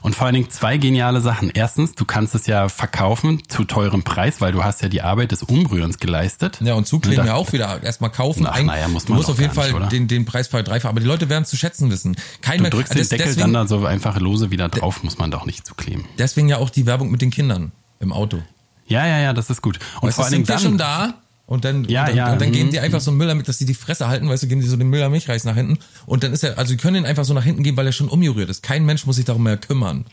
Und 0.03 0.14
vor 0.14 0.27
allen 0.27 0.35
Dingen 0.35 0.51
zwei 0.51 0.77
geniale 0.77 1.20
Sachen. 1.20 1.51
Erstens, 1.53 1.94
du 1.94 2.05
kannst 2.05 2.35
es 2.35 2.46
ja 2.46 2.68
verkaufen 2.68 3.42
zu 3.49 3.64
teurem 3.64 4.03
Preis, 4.03 4.40
weil 4.40 4.53
du 4.53 4.64
hast 4.64 4.83
ja 4.83 4.88
die 4.88 5.03
Arbeit 5.03 5.33
des 5.33 5.42
Umrührens 5.42 5.99
geleistet. 5.99 6.59
Ja, 6.61 6.75
und 6.75 6.87
zukleben 6.87 7.20
Und 7.20 7.27
ja 7.27 7.35
auch 7.35 7.53
wieder 7.53 7.83
erstmal 7.83 8.11
kaufen. 8.11 8.46
Ach, 8.46 8.55
Ein- 8.55 8.66
naja, 8.66 8.88
muss 8.88 9.05
du 9.05 9.12
man 9.12 9.16
musst 9.18 9.29
doch 9.29 9.35
auf 9.35 9.40
jeden 9.40 9.53
nicht, 9.55 9.62
Fall 9.62 9.75
oder? 9.75 9.87
den, 9.88 10.09
den 10.09 10.25
Preis 10.25 10.49
verdreifachen. 10.49 10.90
Aber 10.90 11.01
die 11.01 11.07
Leute 11.07 11.29
werden 11.29 11.44
zu 11.44 11.57
schätzen 11.57 11.90
wissen. 11.90 12.16
Kein 12.42 12.62
Du 12.62 12.70
drückst 12.70 12.92
den 12.94 12.99
das- 13.01 13.09
Deckel 13.09 13.27
deswegen, 13.27 13.53
dann 13.53 13.68
da 13.68 13.68
so 13.68 13.85
einfach 13.87 14.18
lose 14.18 14.51
wieder 14.51 14.68
drauf, 14.68 15.03
muss 15.03 15.18
man 15.18 15.31
doch 15.31 15.44
nicht 15.46 15.66
zukleben. 15.66 16.05
deswegen 16.18 16.49
ja 16.49 16.59
auch 16.59 16.70
die 16.70 16.87
Werbung 16.87 17.11
mit 17.11 17.22
den 17.22 17.31
Kindern 17.31 17.72
im 18.01 18.12
Auto. 18.12 18.42
Ja, 18.88 19.07
ja, 19.07 19.18
ja, 19.18 19.33
das 19.33 19.51
ist 19.51 19.62
gut. 19.62 19.79
Und 20.01 20.09
Weißt 20.09 20.16
vor 20.16 20.22
du, 20.22 20.27
allen 20.27 20.33
Dingen 20.35 20.44
sind 20.46 20.55
wir 20.55 20.61
schon 20.61 20.79
dann, 20.79 21.11
da 21.11 21.14
und 21.46 21.64
dann, 21.64 21.85
Ja, 21.85 22.02
und 22.02 22.09
dann, 22.09 22.16
ja, 22.16 22.32
und 22.32 22.40
dann 22.40 22.52
geben 22.52 22.66
mhm. 22.66 22.72
die 22.72 22.80
einfach 22.80 23.00
so 23.00 23.11
einen 23.11 23.18
Müller 23.18 23.35
mit, 23.35 23.48
dass 23.48 23.59
die 23.59 23.64
die 23.64 23.74
Fresse 23.74 24.09
halten, 24.09 24.28
weißt 24.28 24.42
du, 24.42 24.48
geben 24.48 24.61
die 24.61 24.66
so 24.66 24.76
den 24.76 24.88
Müller 24.88 25.09
Milchreis 25.09 25.44
nach 25.44 25.54
hinten 25.54 25.78
und 26.06 26.24
dann 26.24 26.32
ist 26.32 26.42
er, 26.44 26.59
also 26.59 26.72
die 26.72 26.76
können 26.76 26.94
den 26.94 27.06
einfach 27.06 27.24
so 27.24 27.35
nach 27.35 27.44
hinten 27.44 27.62
geben, 27.62 27.76
weil 27.76 27.87
er 27.87 27.92
schon 27.92 28.09
umgerührt 28.09 28.50
ist. 28.50 28.62
Kein 28.62 28.85
Mensch 28.85 29.06
muss 29.06 29.16
sich 29.16 29.24
darum 29.24 29.44
mehr 29.44 29.56
kümmern. 29.56 30.04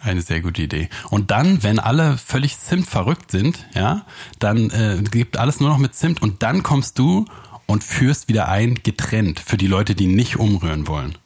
Eine 0.00 0.20
sehr 0.20 0.42
gute 0.42 0.60
Idee. 0.60 0.90
Und 1.08 1.30
dann, 1.30 1.62
wenn 1.62 1.78
alle 1.78 2.18
völlig 2.18 2.58
Zimt 2.58 2.86
verrückt 2.86 3.30
sind, 3.30 3.64
ja, 3.74 4.04
dann 4.38 4.68
äh, 4.68 5.02
gibt 5.10 5.38
alles 5.38 5.60
nur 5.60 5.70
noch 5.70 5.78
mit 5.78 5.94
Zimt 5.94 6.20
und 6.20 6.42
dann 6.42 6.62
kommst 6.62 6.98
du 6.98 7.24
und 7.64 7.82
führst 7.82 8.28
wieder 8.28 8.48
ein 8.48 8.74
getrennt 8.82 9.40
für 9.40 9.56
die 9.56 9.66
Leute, 9.66 9.94
die 9.94 10.06
nicht 10.06 10.36
umrühren 10.36 10.86
wollen. 10.86 11.16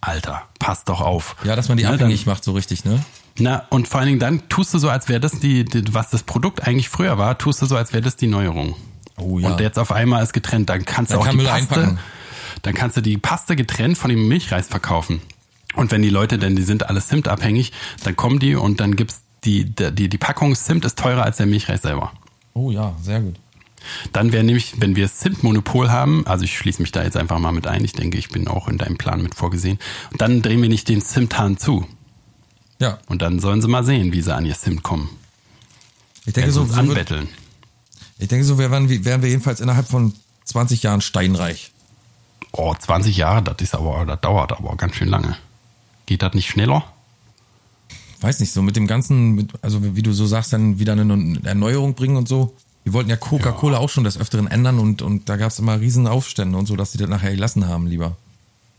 Alter, 0.00 0.48
pass 0.58 0.84
doch 0.84 1.02
auf. 1.02 1.36
Ja, 1.44 1.56
dass 1.56 1.68
man 1.68 1.76
die 1.76 1.84
Na, 1.84 1.90
abhängig 1.92 2.24
macht, 2.24 2.44
so 2.44 2.52
richtig, 2.52 2.86
ne? 2.86 3.04
Na, 3.38 3.64
und 3.70 3.88
vor 3.88 4.00
allen 4.00 4.08
Dingen 4.08 4.20
dann 4.20 4.48
tust 4.48 4.72
du 4.72 4.78
so, 4.78 4.88
als 4.88 5.08
wäre 5.08 5.20
das 5.20 5.38
die, 5.40 5.64
die, 5.64 5.92
was 5.92 6.10
das 6.10 6.22
Produkt 6.22 6.66
eigentlich 6.66 6.88
früher 6.88 7.18
war, 7.18 7.36
tust 7.36 7.60
du 7.60 7.66
so, 7.66 7.76
als 7.76 7.92
wäre 7.92 8.02
das 8.02 8.16
die 8.16 8.26
Neuerung. 8.26 8.76
Oh 9.18 9.38
ja. 9.38 9.50
Und 9.50 9.60
jetzt 9.60 9.78
auf 9.78 9.92
einmal 9.92 10.22
ist 10.22 10.32
getrennt, 10.32 10.70
dann 10.70 10.84
kannst 10.84 11.12
Dann 11.12 11.18
du 11.18 11.22
auch 11.22 11.26
kann 11.26 11.38
die 11.38 11.44
Paste, 11.44 11.74
einpacken. 11.74 11.98
dann 12.62 12.74
kannst 12.74 12.96
du 12.96 13.00
die 13.00 13.18
Paste 13.18 13.56
getrennt 13.56 13.98
von 13.98 14.10
dem 14.10 14.26
Milchreis 14.28 14.68
verkaufen. 14.68 15.20
Und 15.74 15.90
wenn 15.92 16.02
die 16.02 16.10
Leute, 16.10 16.38
denn 16.38 16.56
die 16.56 16.62
sind 16.62 16.88
alle 16.88 17.02
Zimtabhängig, 17.02 17.72
dann 18.04 18.16
kommen 18.16 18.38
die 18.38 18.54
und 18.54 18.80
dann 18.80 18.96
gibt's 18.96 19.22
die, 19.44 19.64
die, 19.64 20.08
die 20.08 20.18
Packung 20.18 20.54
Zimt 20.54 20.84
ist 20.84 20.98
teurer 20.98 21.22
als 21.22 21.36
der 21.36 21.46
Milchreis 21.46 21.82
selber. 21.82 22.12
Oh 22.54 22.70
ja, 22.70 22.94
sehr 23.02 23.20
gut. 23.20 23.36
Dann 24.12 24.32
wäre 24.32 24.42
nämlich, 24.42 24.74
wenn 24.78 24.96
wir 24.96 25.04
das 25.04 25.18
Zimtmonopol 25.18 25.90
haben, 25.90 26.26
also 26.26 26.44
ich 26.44 26.56
schließe 26.56 26.82
mich 26.82 26.92
da 26.92 27.04
jetzt 27.04 27.16
einfach 27.16 27.38
mal 27.38 27.52
mit 27.52 27.66
ein, 27.66 27.84
ich 27.84 27.92
denke, 27.92 28.18
ich 28.18 28.30
bin 28.30 28.48
auch 28.48 28.68
in 28.68 28.78
deinem 28.78 28.96
Plan 28.96 29.22
mit 29.22 29.34
vorgesehen, 29.34 29.78
dann 30.18 30.42
drehen 30.42 30.60
wir 30.62 30.68
nicht 30.68 30.88
den 30.88 31.02
Zimthahn 31.02 31.56
zu. 31.56 31.86
Ja, 32.78 32.98
Und 33.06 33.22
dann 33.22 33.40
sollen 33.40 33.62
sie 33.62 33.68
mal 33.68 33.84
sehen, 33.84 34.12
wie 34.12 34.20
sie 34.20 34.34
an 34.34 34.44
ihr 34.44 34.54
Zimt 34.54 34.82
kommen. 34.82 35.08
ich 36.26 36.34
denke 36.34 36.52
so, 36.52 36.68
wird, 36.68 36.78
anbetteln. 36.78 37.28
ich 38.18 38.28
denke 38.28 38.44
so, 38.44 38.58
wären 38.58 38.88
wir, 38.88 39.04
wären 39.04 39.22
wir 39.22 39.30
jedenfalls 39.30 39.60
innerhalb 39.60 39.88
von 39.88 40.12
20 40.44 40.82
Jahren 40.82 41.00
steinreich. 41.00 41.72
Oh, 42.52 42.74
20 42.74 43.16
Jahre, 43.16 43.42
das 43.42 43.56
ist 43.60 43.74
aber, 43.74 44.04
das 44.04 44.20
dauert 44.20 44.52
aber 44.52 44.76
ganz 44.76 44.96
schön 44.96 45.08
lange. 45.08 45.36
Geht 46.06 46.22
das 46.22 46.34
nicht 46.34 46.48
schneller? 46.48 46.84
weiß 48.20 48.40
nicht, 48.40 48.52
so 48.52 48.62
mit 48.62 48.76
dem 48.76 48.86
ganzen, 48.86 49.48
also 49.62 49.94
wie 49.94 50.02
du 50.02 50.12
so 50.12 50.26
sagst, 50.26 50.52
dann 50.52 50.78
wieder 50.78 50.92
eine 50.92 51.38
Erneuerung 51.44 51.94
bringen 51.94 52.16
und 52.16 52.28
so. 52.28 52.54
Wir 52.84 52.92
wollten 52.92 53.10
ja 53.10 53.16
Coca-Cola 53.16 53.78
auch 53.78 53.90
schon 53.90 54.04
des 54.04 54.18
Öfteren 54.18 54.46
ändern 54.46 54.78
und, 54.78 55.02
und 55.02 55.28
da 55.28 55.36
gab 55.36 55.50
es 55.50 55.58
immer 55.58 55.80
riesen 55.80 56.06
Aufstände 56.06 56.56
und 56.56 56.66
so, 56.66 56.76
dass 56.76 56.92
sie 56.92 56.98
das 56.98 57.08
nachher 57.08 57.32
gelassen 57.32 57.66
haben, 57.68 57.86
lieber. 57.86 58.16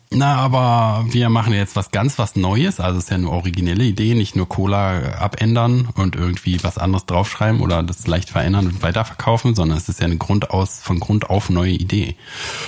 Na, 0.09 0.37
aber 0.37 1.05
wir 1.09 1.29
machen 1.29 1.53
jetzt 1.53 1.75
was 1.75 1.91
ganz 1.91 2.17
was 2.17 2.37
Neues. 2.37 2.79
Also 2.79 2.97
es 2.97 3.05
ist 3.05 3.09
ja 3.09 3.17
eine 3.17 3.29
originelle 3.29 3.83
Idee, 3.83 4.15
nicht 4.15 4.37
nur 4.37 4.47
Cola 4.47 5.17
abändern 5.19 5.89
und 5.95 6.15
irgendwie 6.15 6.63
was 6.63 6.77
anderes 6.77 7.05
draufschreiben 7.05 7.59
oder 7.59 7.83
das 7.83 8.07
leicht 8.07 8.29
verändern 8.29 8.67
und 8.67 8.81
weiterverkaufen, 8.81 9.53
sondern 9.53 9.77
es 9.77 9.89
ist 9.89 9.99
ja 9.99 10.05
eine 10.05 10.17
Grundaus, 10.17 10.79
von 10.81 11.01
Grund 11.01 11.29
auf 11.29 11.49
neue 11.49 11.73
Idee. 11.73 12.15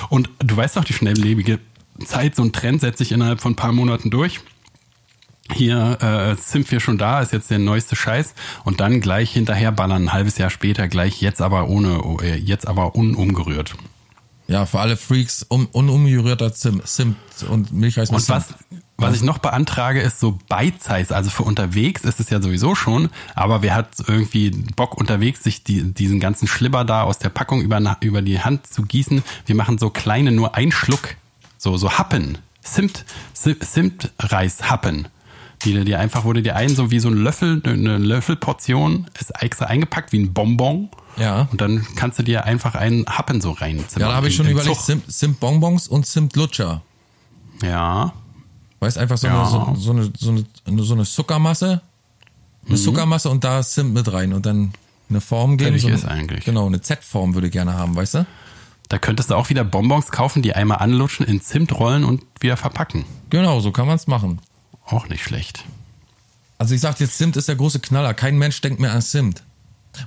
Und 0.10 0.30
du 0.40 0.58
weißt 0.58 0.76
doch, 0.76 0.84
die 0.84 0.94
schnelllebige 0.94 1.60
Zeit, 2.06 2.36
so 2.36 2.44
ein 2.44 2.52
Trend 2.52 2.82
setzt 2.82 2.98
sich 2.98 3.12
innerhalb 3.14 3.40
von 3.40 3.54
ein 3.54 3.58
paar 3.58 3.72
Monaten 3.72 4.10
durch. 4.10 4.42
Hier 5.52 5.98
äh, 6.02 6.36
sind 6.36 6.70
wir 6.72 6.80
schon 6.80 6.98
da, 6.98 7.22
ist 7.22 7.34
jetzt 7.34 7.50
der 7.50 7.58
neueste 7.58 7.96
Scheiß 7.96 8.36
und 8.66 8.82
dann 8.82 9.00
gleich 9.02 9.32
hinterher 9.32 9.72
ballern 9.72 10.04
ein 10.04 10.14
halbes 10.14 10.38
Jahr 10.38 10.50
später 10.50 10.88
gleich 10.88 11.22
jetzt 11.22 11.42
aber 11.42 11.70
ohne 11.70 12.02
äh, 12.22 12.36
jetzt 12.36 12.68
aber 12.68 12.96
unumgerührt. 12.96 13.76
Ja, 14.50 14.66
für 14.66 14.80
alle 14.80 14.98
Freaks 14.98 15.46
um, 15.48 15.68
unumgerührter 15.68 16.52
Zimt, 16.52 16.88
Zimt 16.88 17.18
und 17.48 17.72
Milchreis 17.72 18.10
Und 18.10 18.28
was, 18.30 18.56
was 18.98 19.16
ich 19.16 19.22
noch 19.22 19.38
beantrage, 19.38 20.02
ist 20.02 20.20
so 20.20 20.40
Bite-Size. 20.50 21.16
Also 21.16 21.30
für 21.30 21.44
unterwegs 21.44 22.04
ist 22.04 22.20
es 22.20 22.32
ja 22.32 22.42
sowieso 22.42 22.74
schon, 22.74 23.10
aber 23.36 23.62
wer 23.62 23.76
hat 23.76 23.90
irgendwie 24.08 24.50
Bock 24.50 24.98
unterwegs, 24.98 25.44
sich 25.44 25.64
die, 25.64 25.94
diesen 25.94 26.20
ganzen 26.20 26.48
Schlibber 26.48 26.84
da 26.84 27.04
aus 27.04 27.20
der 27.20 27.30
Packung 27.30 27.62
über, 27.62 27.80
über 28.02 28.24
die 28.24 28.40
Hand 28.40 28.66
zu 28.66 28.82
gießen? 28.82 29.22
Wir 29.46 29.56
machen 29.56 29.78
so 29.78 29.92
kleine, 29.92 30.32
nur 30.32 30.56
ein 30.56 30.72
Schluck, 30.72 31.16
so, 31.60 31.78
so 31.78 32.00
Happen. 32.00 32.40
Zimt, 32.64 33.06
Zimtreis-Happen. 33.34 35.10
Die 35.66 35.84
dir 35.84 36.00
einfach, 36.00 36.24
wurde 36.24 36.42
dir 36.42 36.56
ein, 36.56 36.70
so 36.70 36.90
wie 36.90 37.00
so 37.00 37.10
ein 37.10 37.16
Löffel, 37.16 37.62
eine 37.66 37.98
Löffelportion, 37.98 39.08
ist 39.20 39.32
extra 39.42 39.66
eingepackt 39.66 40.14
wie 40.14 40.20
ein 40.20 40.34
Bonbon. 40.34 40.90
Ja. 41.18 41.50
Und 41.52 41.60
dann 41.60 41.86
kannst 41.96 42.18
du 42.18 42.24
dir 42.24 42.46
einfach 42.46 42.76
einen 42.76 43.06
Happen 43.08 43.42
so 43.42 43.52
reinzimmern. 43.52 44.08
Ja, 44.08 44.08
da 44.10 44.16
habe 44.16 44.30
ich 44.30 44.36
schon 44.36 44.48
überlegt, 44.48 44.76
Zug. 44.76 44.86
Zimt, 44.86 45.12
Zimtbonbons 45.12 45.88
und 45.90 46.06
Zimtlutscher. 46.06 46.82
Ja. 47.62 48.14
Weißt 48.80 48.98
einfach 48.98 49.18
so, 49.18 49.28
Ja. 49.28 49.42
eine, 49.42 49.50
so, 49.50 49.76
so, 49.76 49.92
eine, 49.92 50.12
so, 50.18 50.30
eine, 50.72 50.84
so 50.84 50.94
eine 50.94 51.04
Zuckermasse, 51.04 51.82
eine 52.68 52.78
Zuckermasse 52.78 53.30
und 53.30 53.44
da 53.44 53.62
Zimt 53.62 53.94
mit 53.94 54.12
rein 54.14 54.32
und 54.32 54.46
dann 54.46 54.72
eine 55.10 55.20
Form 55.20 55.58
geben. 55.58 55.72
Fertig 55.72 55.82
so 55.82 55.88
eine, 55.88 55.98
ist 55.98 56.06
eigentlich. 56.06 56.46
Genau, 56.46 56.68
eine 56.68 56.80
Z-Form 56.82 57.34
würde 57.34 57.48
ich 57.48 57.54
gerne 57.54 57.74
haben, 57.74 57.96
weißt 57.96 58.14
du? 58.16 58.26
Da 58.88 58.98
könntest 58.98 59.30
du 59.30 59.36
auch 59.36 59.50
wieder 59.50 59.64
Bonbons 59.64 60.10
kaufen, 60.12 60.42
die 60.42 60.54
einmal 60.56 60.78
anlutschen, 60.78 61.26
in 61.26 61.42
Zimt 61.42 61.78
rollen 61.78 62.04
und 62.04 62.24
wieder 62.40 62.58
verpacken. 62.58 63.06
Genau, 63.30 63.60
so 63.60 63.72
kann 63.72 63.86
man 63.88 63.98
es 63.98 64.08
machen. 64.08 64.40
Auch 64.90 65.08
nicht 65.08 65.24
schlecht. 65.24 65.64
Also 66.58 66.74
ich 66.76 66.82
sag 66.82 67.00
jetzt, 67.00 67.18
Zimt 67.18 67.38
ist 67.38 67.48
der 67.48 67.56
große 67.56 67.80
Knaller. 67.80 68.14
Kein 68.14 68.38
Mensch 68.38 68.60
denkt 68.62 68.80
mehr 68.80 68.92
an 68.94 69.02
Zimt. 69.02 69.44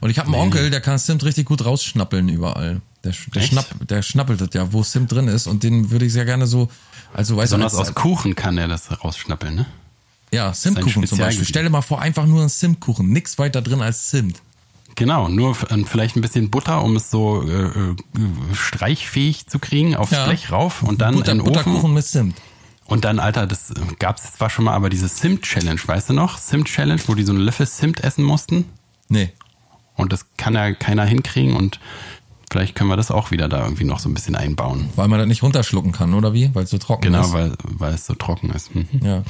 Und 0.01 0.11
ich 0.11 0.18
habe 0.18 0.29
einen 0.29 0.37
Onkel, 0.37 0.71
der 0.71 0.81
kann 0.81 0.99
Zimt 0.99 1.25
richtig 1.25 1.47
gut 1.47 1.64
rausschnappeln 1.64 2.29
überall. 2.29 2.81
Der, 3.05 3.12
der, 3.35 3.40
schnapp, 3.40 3.66
der 3.88 4.03
schnappelt 4.03 4.40
das 4.40 4.49
ja, 4.53 4.73
wo 4.73 4.83
Zimt 4.83 5.11
drin 5.11 5.29
ist. 5.29 5.47
Und 5.47 5.62
den 5.62 5.90
würde 5.90 6.05
ich 6.07 6.12
sehr 6.12 6.25
gerne 6.25 6.47
so, 6.47 6.68
also 7.12 7.37
weißt 7.37 7.53
du, 7.53 7.57
Besonders 7.57 7.75
als- 7.77 7.88
aus 7.88 7.95
Kuchen 7.95 8.35
kann 8.35 8.59
er 8.59 8.68
das 8.68 9.03
rausschnappeln, 9.03 9.55
ne? 9.55 9.66
ja, 10.33 10.53
Zimtkuchen 10.53 11.07
zum. 11.07 11.18
Beispiel. 11.18 11.45
Stell 11.47 11.64
dir 11.64 11.71
mal 11.71 11.83
vor, 11.83 12.01
einfach 12.01 12.27
nur 12.27 12.42
ein 12.42 12.49
Zimtkuchen. 12.49 13.09
Nix 13.11 13.38
weiter 13.38 13.61
drin 13.61 13.83
als 13.83 14.09
Zimt. 14.09 14.40
Genau, 14.95 15.29
nur 15.29 15.51
f- 15.53 15.66
äh, 15.71 15.85
vielleicht 15.85 16.16
ein 16.16 16.21
bisschen 16.23 16.51
Butter, 16.51 16.83
um 16.83 16.97
es 16.97 17.11
so 17.11 17.42
äh, 17.49 17.64
äh, 17.64 17.97
streichfähig 18.55 19.47
zu 19.47 19.59
kriegen, 19.59 19.97
aufs 19.97 20.12
Ja. 20.12 20.27
Blech 20.27 20.51
rauf 20.53 20.83
und 20.83 21.01
dann 21.01 21.14
Butter, 21.14 21.33
in 21.33 21.38
den 21.38 21.42
Ofen. 21.47 21.53
Butterkuchen 21.53 21.95
mit 21.95 22.07
Zimt. 22.07 22.37
Und 22.87 23.05
dann, 23.05 23.18
Alter, 23.21 23.47
das 23.47 23.73
gab 23.99 24.18
es 24.18 24.35
zwar 24.35 24.51
schon 24.51 24.64
mal, 24.66 24.75
aber 24.75 24.90
diese 24.90 25.09
Zimt-Challenge, 25.09 25.81
weißt 25.85 26.11
du 26.11 26.12
noch? 26.14 26.38
Zimt-Challenge, 26.38 27.01
wo 27.07 27.14
die 27.14 27.23
so 27.25 27.33
einen 27.33 27.40
Löffel 27.40 27.66
Zimt 27.66 28.01
essen 28.05 28.25
mussten. 28.25 28.66
Nee. 29.09 29.33
Und 29.97 30.12
das 30.12 30.27
kann 30.37 30.55
ja 30.55 30.73
keiner 30.73 31.05
hinkriegen 31.05 31.55
und 31.57 31.79
vielleicht 32.51 32.75
können 32.75 32.90
wir 32.90 32.97
das 32.97 33.11
auch 33.11 33.31
wieder 33.31 33.49
da 33.49 33.62
irgendwie 33.64 33.85
noch 33.85 33.99
so 33.99 34.09
ein 34.09 34.14
bisschen 34.14 34.35
einbauen. 34.37 34.90
Weil 34.97 35.09
man 35.09 35.18
das 35.18 35.29
nicht 35.29 35.42
runterschlucken 35.42 35.92
kann, 35.92 36.12
oder 36.14 36.33
wie? 36.35 36.55
Weil 36.55 36.64
es 36.64 36.71
so 36.71 36.79
trocken 36.79 37.03
Genau, 37.03 37.21
ist. 37.23 37.33
weil, 37.33 37.53
weil 37.62 37.95
es 37.95 38.07
so 38.07 38.14
trocken 38.14 38.51
ist. 38.51 38.75
Mhm. 38.75 38.88
Ja. 39.03 39.23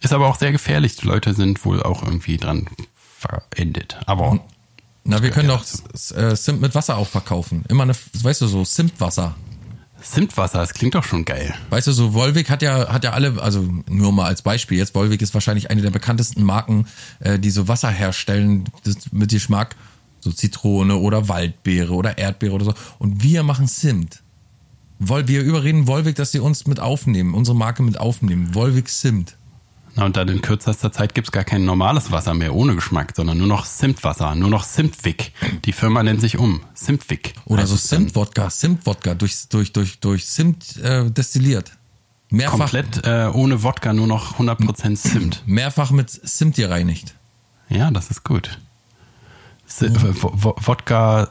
Ist 0.00 0.12
aber 0.12 0.26
auch 0.28 0.36
sehr 0.36 0.52
gefährlich. 0.52 0.96
Die 0.96 1.06
Leute 1.06 1.32
sind 1.34 1.64
wohl 1.64 1.82
auch 1.82 2.02
irgendwie 2.02 2.38
dran 2.38 2.66
verendet. 3.18 3.98
Aber 4.06 4.40
Na, 5.04 5.22
wir 5.22 5.30
können 5.30 5.48
ja 5.48 5.56
doch 5.56 5.64
S- 5.94 6.10
äh, 6.12 6.34
Zimt 6.34 6.60
mit 6.60 6.74
Wasser 6.74 6.96
auch 6.96 7.06
verkaufen. 7.08 7.64
Immer 7.68 7.84
eine, 7.84 7.94
weißt 8.22 8.40
du, 8.40 8.46
so 8.46 8.64
Zimtwasser. 8.64 9.34
Zimtwasser, 10.02 10.58
das 10.58 10.74
klingt 10.74 10.94
doch 10.94 11.04
schon 11.04 11.24
geil. 11.24 11.54
Weißt 11.70 11.86
du, 11.86 11.92
so 11.92 12.14
Volvic 12.14 12.50
hat 12.50 12.62
ja, 12.62 12.92
hat 12.92 13.04
ja 13.04 13.12
alle, 13.12 13.40
also 13.40 13.66
nur 13.88 14.12
mal 14.12 14.26
als 14.26 14.42
Beispiel 14.42 14.78
jetzt, 14.78 14.94
Volvic 14.94 15.22
ist 15.22 15.34
wahrscheinlich 15.34 15.70
eine 15.70 15.82
der 15.82 15.90
bekanntesten 15.90 16.42
Marken, 16.42 16.86
äh, 17.20 17.38
die 17.38 17.50
so 17.50 17.68
Wasser 17.68 17.90
herstellen, 17.90 18.64
das 18.84 19.12
mit 19.12 19.30
Geschmack, 19.30 19.76
so 20.20 20.30
Zitrone 20.32 20.96
oder 20.96 21.28
Waldbeere 21.28 21.94
oder 21.94 22.18
Erdbeere 22.18 22.54
oder 22.54 22.64
so. 22.66 22.74
Und 22.98 23.22
wir 23.22 23.42
machen 23.42 23.66
Zimt. 23.66 24.22
Wir 24.98 25.40
überreden 25.42 25.86
Volvic, 25.86 26.16
dass 26.16 26.30
sie 26.30 26.40
uns 26.40 26.66
mit 26.66 26.78
aufnehmen, 26.78 27.32
unsere 27.32 27.56
Marke 27.56 27.82
mit 27.82 27.98
aufnehmen. 27.98 28.54
Volvic 28.54 28.88
Zimt. 28.88 29.36
Na, 29.96 30.04
und 30.04 30.16
dann 30.16 30.28
in 30.28 30.40
kürzester 30.40 30.92
Zeit 30.92 31.14
gibt's 31.14 31.32
gar 31.32 31.44
kein 31.44 31.64
normales 31.64 32.12
Wasser 32.12 32.32
mehr 32.34 32.54
ohne 32.54 32.74
Geschmack, 32.76 33.12
sondern 33.16 33.38
nur 33.38 33.46
noch 33.48 33.66
Zimtwasser, 33.66 34.34
nur 34.36 34.48
noch 34.50 34.64
Zimtwick. 34.64 35.32
Die 35.64 35.72
Firma 35.72 36.02
nennt 36.02 36.20
sich 36.20 36.38
um. 36.38 36.60
Zimtwick. 36.74 37.34
Oder 37.44 37.66
so 37.66 37.74
es 37.74 37.88
dann. 37.88 38.02
Zimt-Wodka, 38.02 38.48
Zimt-Wodka, 38.50 39.14
durch, 39.14 39.48
durch, 39.48 39.72
durch, 39.72 39.98
durch 40.00 40.26
Zimt 40.26 40.76
äh, 40.78 41.10
destilliert. 41.10 41.72
Mehrfach, 42.30 42.58
Komplett 42.58 43.04
äh, 43.04 43.28
ohne 43.32 43.62
Wodka, 43.64 43.92
nur 43.92 44.06
noch 44.06 44.38
100% 44.38 44.94
Zimt. 44.96 45.42
mehrfach 45.46 45.90
mit 45.90 46.08
Zimt 46.10 46.54
gereinigt. 46.56 47.14
Ja, 47.68 47.90
das 47.90 48.10
ist 48.10 48.22
gut. 48.24 48.58
Si 49.66 49.86
äh, 49.86 49.90
Wo- 50.22 50.32
Wo- 50.34 50.56
Wodka 50.60 51.28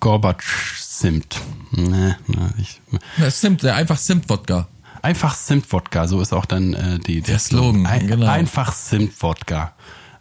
Gorbatsch 0.00 0.80
Zimt. 0.80 1.40
Nee, 1.72 2.14
nee, 2.26 2.36
ich, 2.58 2.80
Ja, 3.18 3.30
Zimt, 3.30 3.64
äh, 3.64 3.70
einfach 3.70 3.98
Zimt-Wodka. 3.98 4.66
Einfach 5.06 5.36
Zimt-Wodka, 5.36 6.08
so 6.08 6.20
ist 6.20 6.32
auch 6.32 6.44
dann 6.46 6.74
äh, 6.74 6.98
die, 6.98 7.20
Der 7.22 7.38
Slogan, 7.38 7.86
Ein, 7.86 8.06
genau. 8.08 8.26
Einfach 8.26 8.74
Zimt-Wodka. 8.74 9.72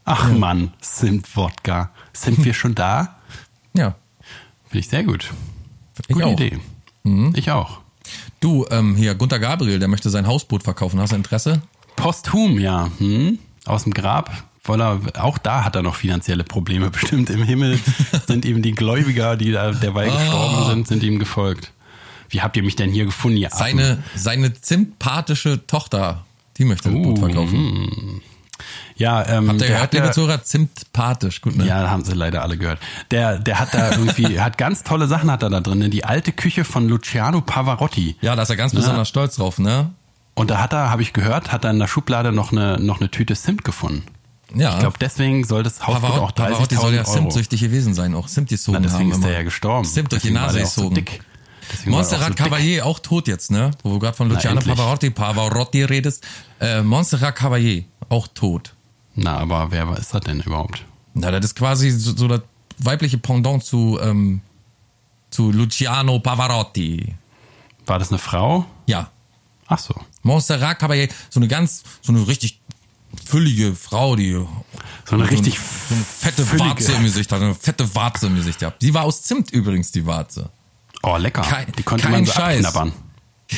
Ach 0.06 0.32
Mann, 0.32 0.74
Zimt-Wodka. 0.82 1.90
Sind 2.14 2.44
wir 2.46 2.54
schon 2.54 2.76
da? 2.76 3.16
Ja. 3.78 3.96
Finde 4.70 4.80
ich 4.80 4.88
sehr 4.88 5.04
gut. 5.04 5.34
Ich 6.08 6.14
Gute 6.16 6.28
auch. 6.28 6.32
Idee. 6.40 6.60
Ich 7.34 7.52
auch. 7.52 7.80
Du, 8.40 8.66
ähm, 8.72 8.96
hier, 8.96 9.16
Gunter 9.16 9.38
Gabriel, 9.38 9.80
der 9.80 9.90
möchte 9.90 10.10
sein 10.10 10.26
Hausboot 10.28 10.64
verkaufen. 10.64 10.98
Hast 11.02 11.12
du 11.12 11.18
Interesse? 11.18 11.62
Posthum, 11.98 12.58
ja. 12.58 12.90
Hm? 13.00 13.38
Aus 13.66 13.84
dem 13.84 13.94
Grab. 13.94 14.32
Weil 14.64 14.82
er, 14.82 15.02
auch 15.20 15.38
da 15.38 15.66
hat 15.66 15.76
er 15.76 15.82
noch 15.84 15.96
finanzielle 15.96 16.46
Probleme. 16.46 16.90
Bestimmt 16.92 17.30
im 17.30 17.44
Himmel 17.44 17.78
sind 18.28 18.46
ihm 18.46 18.62
die 18.62 18.72
Gläubiger, 18.72 19.36
die 19.36 19.52
da 19.52 19.72
derweil 19.74 20.10
Ah. 20.10 20.18
gestorben 20.18 20.66
sind, 20.68 20.88
sind 20.88 21.04
ihm 21.04 21.20
gefolgt. 21.20 21.74
Wie 22.30 22.42
habt 22.42 22.58
ihr 22.58 22.64
mich 22.64 22.76
denn 22.76 22.92
hier 22.92 23.06
gefunden, 23.06 23.38
ihr 23.38 23.48
Affen? 23.54 23.60
Seine, 23.78 24.04
seine 24.16 24.54
zimtpathische 24.54 25.66
Tochter, 25.68 26.26
die 26.58 26.66
möchte 26.66 26.90
das 26.90 27.02
Boot 27.02 27.18
Uh, 27.18 27.22
verkaufen. 27.22 28.22
Ja, 28.96 29.28
ähm, 29.28 29.50
Habt 29.50 29.56
ihr 29.56 29.60
der 29.60 29.68
gehört, 29.68 29.84
hat 29.84 29.94
liebe 29.94 30.12
Zuhörer? 30.12 30.42
Zimtpathisch, 30.44 31.42
gut, 31.42 31.58
ne? 31.58 31.66
ja, 31.68 31.90
haben 31.90 32.06
sie 32.06 32.14
leider 32.14 32.42
alle 32.42 32.58
gehört. 32.58 32.80
Der, 33.12 33.38
der 33.40 33.60
hat 33.60 33.74
da 33.74 33.92
irgendwie, 33.92 34.40
hat 34.40 34.58
ganz 34.58 34.84
tolle 34.84 35.08
Sachen 35.08 35.30
hat 35.30 35.44
er 35.44 35.50
da 35.50 35.60
drin. 35.60 35.80
ne? 35.80 35.90
Die 35.90 36.06
alte 36.06 36.32
Küche 36.32 36.64
von 36.64 36.88
Luciano 36.88 37.42
Pavarotti. 37.42 38.16
Ja, 38.22 38.36
da 38.38 38.44
ist 38.44 38.50
er 38.50 38.56
ganz 38.56 38.74
besonders 38.74 39.10
stolz 39.10 39.36
drauf, 39.36 39.60
ne? 39.60 39.92
Und 40.34 40.50
da 40.50 40.62
hat 40.62 40.74
er, 40.74 40.90
habe 40.90 41.02
ich 41.02 41.12
gehört, 41.14 41.52
hat 41.52 41.66
er 41.66 41.72
in 41.72 41.80
der 41.80 41.88
Schublade 41.88 42.32
noch 42.32 42.52
eine, 42.54 42.80
noch 42.80 43.00
eine 43.02 43.12
Tüte 43.12 43.36
Zimt 43.36 43.64
gefunden. 43.66 44.04
Ja. 44.54 44.74
Ich 44.76 44.80
glaube, 44.80 44.98
deswegen 45.02 45.44
soll 45.44 45.64
das 45.64 45.86
Hausboot 45.86 46.04
auch 46.12 46.34
Pavarotti, 46.34 46.42
Pavarotti 46.44 46.76
soll 46.76 46.94
ja 46.94 47.02
30.000 47.02 47.06
Euro. 47.08 47.14
zimtsüchtig 47.14 47.60
gewesen 47.62 47.94
sein, 47.94 48.14
auch 48.16 48.28
Zimt 48.28 48.48
gesogen 48.50 48.78
Na, 48.82 48.88
deswegen 48.88 49.12
haben. 49.12 49.20
ist 49.20 49.26
er 49.26 49.34
ja 49.34 49.44
gestorben. 49.44 49.86
Zimt 49.86 50.12
durch 50.14 50.22
die 50.22 50.32
Nase 50.32 50.64
auch 50.64 50.68
so 50.68 50.90
dick. 50.90 51.22
Er 51.86 51.90
Montserrat 51.92 52.38
so. 52.38 52.44
Caballé 52.44 52.82
auch 52.82 53.00
tot 53.00 53.28
jetzt, 53.28 53.52
ne? 53.52 53.72
Wo 53.84 53.94
du 53.94 54.00
gerade 54.00 54.16
von 54.16 54.30
Luciano. 54.30 54.60
Pavarotti, 54.62 55.10
Pavarotti 55.10 55.84
redest. 55.84 56.24
Äh, 56.60 56.82
Montserrat 56.82 57.38
Caballé, 57.38 57.86
auch 58.10 58.28
tot. 58.28 58.74
Na, 59.16 59.38
aber 59.38 59.72
wer 59.72 59.98
ist 59.98 60.14
das 60.14 60.22
denn 60.22 60.42
überhaupt? 60.42 60.84
Na, 61.14 61.32
das 61.32 61.46
ist 61.46 61.56
quasi 61.56 61.90
so, 61.92 62.16
so 62.16 62.28
das 62.28 62.42
weibliche 62.80 63.18
Pendant 63.18 63.64
zu, 63.64 63.98
ähm, 64.02 64.42
zu 65.30 65.52
Luciano 65.52 66.20
Pavarotti. 66.20 67.16
War 67.86 68.00
das 68.00 68.10
eine 68.10 68.20
Frau? 68.20 68.66
Ja. 68.88 69.10
Ach 69.68 69.80
so. 69.80 69.96
Montserrat 70.24 70.80
Caballé, 70.82 71.10
so 71.30 71.40
eine 71.40 71.48
ganz, 71.48 71.84
so 72.02 72.12
eine 72.12 72.28
richtig 72.28 72.60
füllige 73.26 73.74
Frau, 73.76 74.16
die 74.16 74.32
So 75.06 75.16
eine 75.16 75.30
richtig 75.30 75.58
so 75.60 75.96
eine 75.96 76.04
fette 76.04 76.46
füllige- 76.46 76.70
Warze 76.70 76.92
im 76.94 77.04
Gesicht 77.04 77.32
hat, 77.32 77.42
eine 77.42 77.56
fette 77.56 77.96
Warze 77.96 78.28
im 78.28 78.36
Gesicht 78.36 78.62
hat. 78.62 78.82
Die 78.82 78.94
war 78.94 79.04
aus 79.04 79.24
Zimt 79.24 79.52
übrigens, 79.52 79.92
die 79.92 80.06
Warze. 80.06 80.50
Oh, 81.08 81.18
lecker. 81.18 81.42
Kein- 81.44 81.72
die 81.78 81.84
konnte 81.84 82.10
man 82.10 82.26
so 82.26 82.32
Scheiß. 82.34 82.66
abknabbern. 82.66 82.94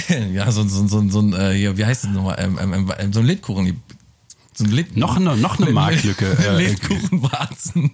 ja, 0.34 0.52
so, 0.52 0.68
so, 0.68 0.86
so, 0.88 1.10
so 1.10 1.20
ein, 1.22 1.34
äh, 1.34 1.54
hier, 1.54 1.78
wie 1.78 1.86
heißt 1.86 2.04
das 2.04 2.12
nochmal, 2.12 2.36
ähm, 2.40 2.60
ähm, 2.62 2.92
ähm, 2.98 3.14
so 3.14 3.20
ein 3.22 3.26
Lebkuchen. 3.26 3.82
So 4.54 4.66
ein 4.66 4.72
Leb 4.72 4.98
Noch 4.98 5.16
eine, 5.16 5.38
noch 5.38 5.60
eine 5.60 5.72
Marktlücke. 5.72 6.38
Äh, 6.46 6.56
Lebkuchenwarzen. 6.58 7.92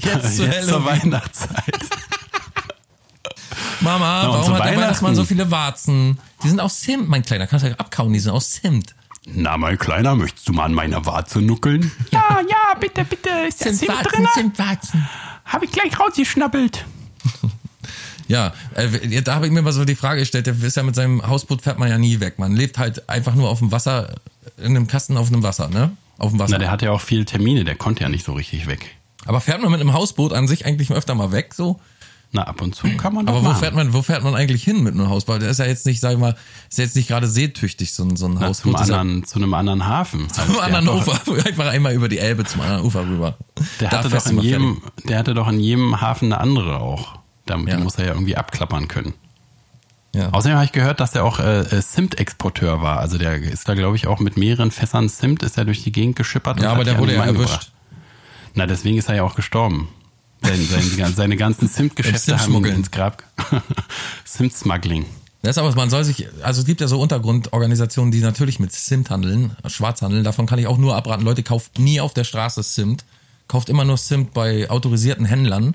Jetzt 0.00 0.36
zu 0.36 0.44
jetzt 0.46 0.68
zur. 0.68 0.84
Weihnachtszeit. 0.84 1.78
Mama, 3.80 4.22
und 4.26 4.32
warum 4.38 4.54
hat 4.54 4.64
der 4.64 4.76
Weihnachtsmann 4.76 5.14
so 5.14 5.24
viele 5.24 5.50
Warzen? 5.50 6.18
Die 6.42 6.48
sind 6.48 6.60
aus 6.60 6.80
Zimt, 6.80 7.08
mein 7.08 7.22
Kleiner. 7.22 7.46
Kannst 7.46 7.64
du 7.64 7.70
ja 7.70 7.76
abkauen, 7.76 8.12
die 8.12 8.20
sind 8.20 8.32
aus 8.32 8.50
Zimt. 8.52 8.94
Na, 9.26 9.56
mein 9.56 9.76
Kleiner, 9.78 10.14
möchtest 10.14 10.48
du 10.48 10.52
mal 10.52 10.64
an 10.64 10.74
meiner 10.74 11.04
Warze 11.04 11.40
nuckeln? 11.40 11.90
Ja, 12.10 12.40
ja, 12.48 12.74
bitte, 12.78 13.04
bitte. 13.04 13.28
Ist 13.48 13.58
Zimtwarzen, 13.58 14.26
Zimtwarzen. 14.34 15.08
Hab 15.44 15.62
ich 15.62 15.70
gleich 15.72 15.98
rausgeschnappelt. 15.98 16.84
Ja, 18.32 18.54
äh, 18.74 19.20
da 19.20 19.34
habe 19.34 19.44
ich 19.46 19.52
mir 19.52 19.60
mal 19.60 19.72
so 19.72 19.84
die 19.84 19.94
Frage 19.94 20.20
gestellt, 20.20 20.46
der 20.46 20.54
ist 20.62 20.74
ja 20.76 20.82
mit 20.82 20.94
seinem 20.94 21.26
Hausboot 21.26 21.60
fährt 21.60 21.78
man 21.78 21.90
ja 21.90 21.98
nie 21.98 22.18
weg. 22.20 22.38
Man 22.38 22.56
lebt 22.56 22.78
halt 22.78 23.06
einfach 23.10 23.34
nur 23.34 23.50
auf 23.50 23.58
dem 23.58 23.70
Wasser, 23.72 24.14
in 24.56 24.74
einem 24.74 24.86
Kasten 24.86 25.18
auf 25.18 25.28
einem 25.28 25.42
Wasser, 25.42 25.68
ne? 25.68 25.92
Auf 26.16 26.30
dem 26.30 26.38
Wasser. 26.38 26.52
Na, 26.52 26.58
der 26.58 26.70
hatte 26.70 26.86
ja 26.86 26.92
auch 26.92 27.02
viele 27.02 27.26
Termine, 27.26 27.64
der 27.64 27.74
konnte 27.76 28.02
ja 28.02 28.08
nicht 28.08 28.24
so 28.24 28.32
richtig 28.32 28.66
weg. 28.66 28.96
Aber 29.26 29.42
fährt 29.42 29.60
man 29.60 29.70
mit 29.70 29.82
einem 29.82 29.92
Hausboot 29.92 30.32
an 30.32 30.48
sich 30.48 30.64
eigentlich 30.64 30.90
öfter 30.90 31.14
mal 31.14 31.30
weg, 31.30 31.52
so? 31.54 31.78
Na, 32.34 32.44
ab 32.44 32.62
und 32.62 32.74
zu 32.74 32.88
kann 32.96 33.12
man 33.12 33.26
doch 33.26 33.34
Aber 33.34 33.44
wo 33.44 33.48
machen. 33.50 33.60
fährt 33.60 33.74
man, 33.74 33.92
wo 33.92 34.00
fährt 34.00 34.24
man 34.24 34.34
eigentlich 34.34 34.64
hin 34.64 34.82
mit 34.82 34.94
einem 34.94 35.10
Hausboot? 35.10 35.42
Der 35.42 35.50
ist 35.50 35.58
ja 35.58 35.66
jetzt 35.66 35.84
nicht, 35.84 36.00
sag 36.00 36.12
ich 36.14 36.18
mal, 36.18 36.34
ist 36.70 36.78
ja 36.78 36.84
jetzt 36.84 36.96
nicht 36.96 37.08
gerade 37.08 37.26
seetüchtig, 37.28 37.92
so 37.92 38.04
ein, 38.04 38.16
so 38.16 38.24
ein 38.24 38.32
Na, 38.32 38.38
zum 38.40 38.48
Hausboot. 38.48 38.74
Das 38.76 38.82
ist 38.84 38.88
ja 38.88 39.00
anderen, 39.00 39.24
zu 39.26 39.38
einem 39.40 39.52
anderen 39.52 39.86
Hafen. 39.86 40.30
Zum 40.30 40.42
Also 40.44 40.54
der 40.54 40.62
anderen 40.62 40.88
hat 40.88 41.06
Ufer, 41.28 41.46
einfach 41.46 41.66
einmal 41.66 41.92
über 41.92 42.08
die 42.08 42.18
Elbe 42.18 42.44
zum 42.44 42.62
anderen 42.62 42.84
Ufer 42.86 43.06
rüber. 43.06 43.36
Der 43.80 43.90
hatte, 43.90 44.08
doch 44.08 44.24
in 44.24 44.40
jedem, 44.40 44.80
fertig. 44.80 45.04
der 45.08 45.18
hatte 45.18 45.34
doch 45.34 45.48
in 45.48 45.60
jedem 45.60 46.00
Hafen 46.00 46.32
eine 46.32 46.40
andere 46.40 46.80
auch. 46.80 47.18
Da, 47.46 47.56
Ja. 47.56 47.78
Muss 47.78 47.96
er 47.96 48.06
ja 48.06 48.12
irgendwie 48.12 48.36
abklappern 48.36 48.88
können. 48.88 49.14
Ja. 50.14 50.28
Außerdem 50.30 50.56
habe 50.56 50.66
ich 50.66 50.72
gehört, 50.72 51.00
dass 51.00 51.14
er 51.14 51.24
auch 51.24 51.38
äh, 51.40 51.60
äh, 51.60 51.82
Zimt-Exporteur 51.82 52.82
war. 52.82 52.98
Also 53.00 53.16
der 53.18 53.36
ist 53.42 53.68
da, 53.68 53.74
glaube 53.74 53.96
ich, 53.96 54.06
auch 54.06 54.20
mit 54.20 54.36
mehreren 54.36 54.70
Fässern 54.70 55.08
Zimt 55.08 55.42
ist 55.42 55.56
er 55.56 55.64
durch 55.64 55.82
die 55.82 55.92
Gegend 55.92 56.16
geschippert. 56.16 56.58
und 56.58 56.62
Ja, 56.64 56.72
aber 56.72 56.84
der 56.84 56.98
wurde 56.98 57.14
ja 57.14 57.24
erwischt. 57.24 57.38
gebracht. 57.48 57.72
Na, 58.54 58.66
deswegen 58.66 58.98
ist 58.98 59.08
er 59.08 59.16
ja 59.16 59.22
auch 59.22 59.34
gestorben. 59.34 59.88
Seine, 60.42 60.62
seine, 60.64 61.12
seine 61.14 61.36
ganzen 61.36 61.68
Zimt-Geschäfte 61.70 62.38
haben 62.38 62.54
ihn 62.56 62.64
ins 62.66 62.90
Grab. 62.90 63.22
Zimt-Smuggling. 64.24 65.06
Das 65.44 65.56
ist 65.56 65.58
aber, 65.58 65.74
man 65.74 65.90
soll 65.90 66.04
sich, 66.04 66.28
also 66.44 66.60
es 66.60 66.66
gibt 66.68 66.80
ja 66.80 66.86
so 66.86 67.00
Untergrundorganisationen, 67.00 68.12
die 68.12 68.20
natürlich 68.20 68.60
mit 68.60 68.70
Zimt 68.70 69.10
handeln, 69.10 69.56
Schwarz 69.66 70.00
handeln. 70.00 70.22
Davon 70.22 70.46
kann 70.46 70.60
ich 70.60 70.68
auch 70.68 70.78
nur 70.78 70.94
abraten. 70.94 71.24
Leute, 71.24 71.42
kauft 71.42 71.80
nie 71.80 72.00
auf 72.00 72.14
der 72.14 72.22
Straße 72.22 72.62
Zimt. 72.62 73.04
Kauft 73.48 73.68
immer 73.68 73.84
nur 73.84 73.96
Zimt 73.96 74.34
bei 74.34 74.70
autorisierten 74.70 75.24
Händlern 75.24 75.74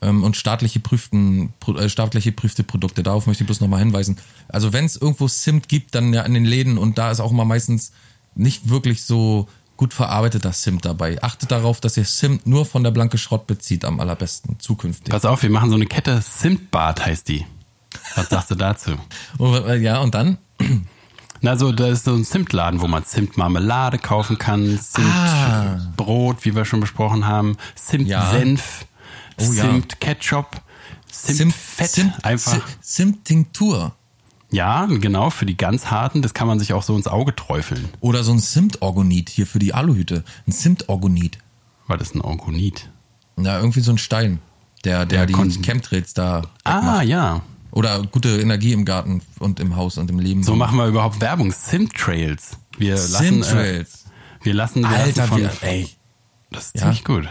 und 0.00 0.36
staatliche, 0.36 0.80
prüften, 0.80 1.52
pro- 1.60 1.76
äh, 1.76 1.88
staatliche 1.88 2.32
prüfte 2.32 2.62
Produkte. 2.64 3.02
Darauf 3.02 3.26
möchte 3.26 3.44
ich 3.44 3.46
bloß 3.46 3.60
nochmal 3.60 3.80
hinweisen. 3.80 4.16
Also 4.48 4.72
wenn 4.72 4.84
es 4.86 4.96
irgendwo 4.96 5.28
Zimt 5.28 5.68
gibt, 5.68 5.94
dann 5.94 6.12
ja 6.14 6.22
in 6.22 6.34
den 6.34 6.44
Läden 6.44 6.78
und 6.78 6.96
da 6.98 7.10
ist 7.10 7.20
auch 7.20 7.30
immer 7.30 7.44
meistens 7.44 7.92
nicht 8.34 8.68
wirklich 8.70 9.02
so 9.04 9.48
gut 9.76 9.92
verarbeiteter 9.94 10.52
Zimt 10.52 10.84
dabei. 10.84 11.22
Achtet 11.22 11.50
darauf, 11.50 11.80
dass 11.80 11.96
ihr 11.96 12.04
Zimt 12.04 12.46
nur 12.46 12.66
von 12.66 12.82
der 12.84 12.90
blanke 12.90 13.18
Schrott 13.18 13.46
bezieht, 13.46 13.84
am 13.84 13.98
allerbesten 14.00 14.58
zukünftig. 14.58 15.10
Pass 15.10 15.24
auf, 15.24 15.42
wir 15.42 15.50
machen 15.50 15.70
so 15.70 15.76
eine 15.76 15.86
Kette 15.86 16.20
Zimtbad 16.20 17.04
heißt 17.04 17.28
die. 17.28 17.46
Was 18.14 18.28
sagst 18.28 18.50
du 18.50 18.54
dazu? 18.54 18.92
Und, 19.38 19.54
äh, 19.66 19.76
ja, 19.78 19.98
und 20.00 20.14
dann? 20.14 20.38
Na, 21.42 21.56
so, 21.56 21.72
da 21.72 21.88
ist 21.88 22.04
so 22.04 22.14
ein 22.14 22.24
Zimtladen, 22.24 22.82
wo 22.82 22.86
man 22.86 23.04
Zimtmarmelade 23.06 23.98
kaufen 23.98 24.36
kann, 24.36 24.78
Zimtbrot, 24.78 26.44
wie 26.44 26.54
wir 26.54 26.64
schon 26.66 26.80
besprochen 26.80 27.26
haben, 27.26 27.56
Zimtsenf, 27.76 28.84
Oh 29.40 29.52
ja. 29.52 29.62
Zimtketchup, 29.62 30.60
Zimtfett, 31.10 32.12
einfach. 32.22 32.52
Zimt- 32.54 32.82
Zimttinktur. 32.82 33.94
Ja, 34.52 34.86
genau, 34.86 35.30
für 35.30 35.46
die 35.46 35.56
ganz 35.56 35.86
harten, 35.92 36.22
das 36.22 36.34
kann 36.34 36.48
man 36.48 36.58
sich 36.58 36.72
auch 36.72 36.82
so 36.82 36.96
ins 36.96 37.06
Auge 37.06 37.34
träufeln. 37.36 37.88
Oder 38.00 38.24
so 38.24 38.32
ein 38.32 38.40
Zimtorgonit 38.40 39.28
hier 39.28 39.46
für 39.46 39.60
die 39.60 39.74
Aluhüte. 39.74 40.24
Ein 40.46 40.52
Zimtorgonit. 40.52 41.38
Das 41.88 42.02
ist 42.02 42.14
ein 42.14 42.20
Orgonit. 42.20 42.88
Ja, 43.36 43.58
irgendwie 43.58 43.80
so 43.80 43.90
ein 43.92 43.98
Stein, 43.98 44.38
der, 44.84 45.06
der 45.06 45.20
Ja, 45.20 45.26
die 45.26 45.34
Chemtrails 45.62 46.14
da 46.14 46.42
Ah, 46.64 46.76
wegmacht. 46.76 47.06
ja. 47.06 47.42
Oder 47.72 48.02
gute 48.02 48.40
Energie 48.40 48.72
im 48.72 48.84
Garten 48.84 49.22
und 49.38 49.60
im 49.60 49.76
Haus 49.76 49.98
und 49.98 50.10
im 50.10 50.18
Leben. 50.18 50.42
So 50.42 50.54
machen 50.56 50.76
wir 50.76 50.86
überhaupt 50.86 51.20
Werbung. 51.20 51.52
Zimtrails. 51.52 52.56
Wir 52.78 52.94
lassen, 52.94 53.14
äh, 53.24 53.42
Zimtrails. 53.42 54.04
wir 54.42 54.54
lassen, 54.54 54.82
wir 54.82 54.88
Alter, 54.88 55.22
lassen 55.22 55.28
von, 55.28 55.40
wir, 55.42 55.50
ey, 55.62 55.88
das 56.50 56.66
ist 56.66 56.74
Ja. 56.76 56.80
ziemlich 56.82 57.04
gut. 57.04 57.28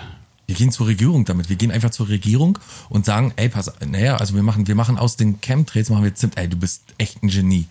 Wir 0.50 0.56
gehen 0.56 0.72
zur 0.72 0.88
Regierung 0.88 1.26
damit. 1.26 1.48
Wir 1.48 1.58
gehen 1.58 1.70
einfach 1.72 1.92
zur 1.92 2.10
Regierung 2.10 2.58
und 2.90 3.06
sagen, 3.06 3.34
ey, 3.36 3.50
pass, 3.50 3.72
naja, 3.88 4.18
also 4.18 4.34
wir 4.34 4.42
machen, 4.42 4.66
wir 4.68 4.74
machen 4.74 4.98
aus 4.98 5.16
den 5.16 5.40
Chemtrails 5.42 5.92
machen 5.92 6.04
wir 6.04 6.16
Zimt. 6.16 6.40
Ey, 6.40 6.48
du 6.50 6.58
bist 6.58 6.82
echt 6.98 7.22
ein 7.22 7.28
Genie. 7.30 7.68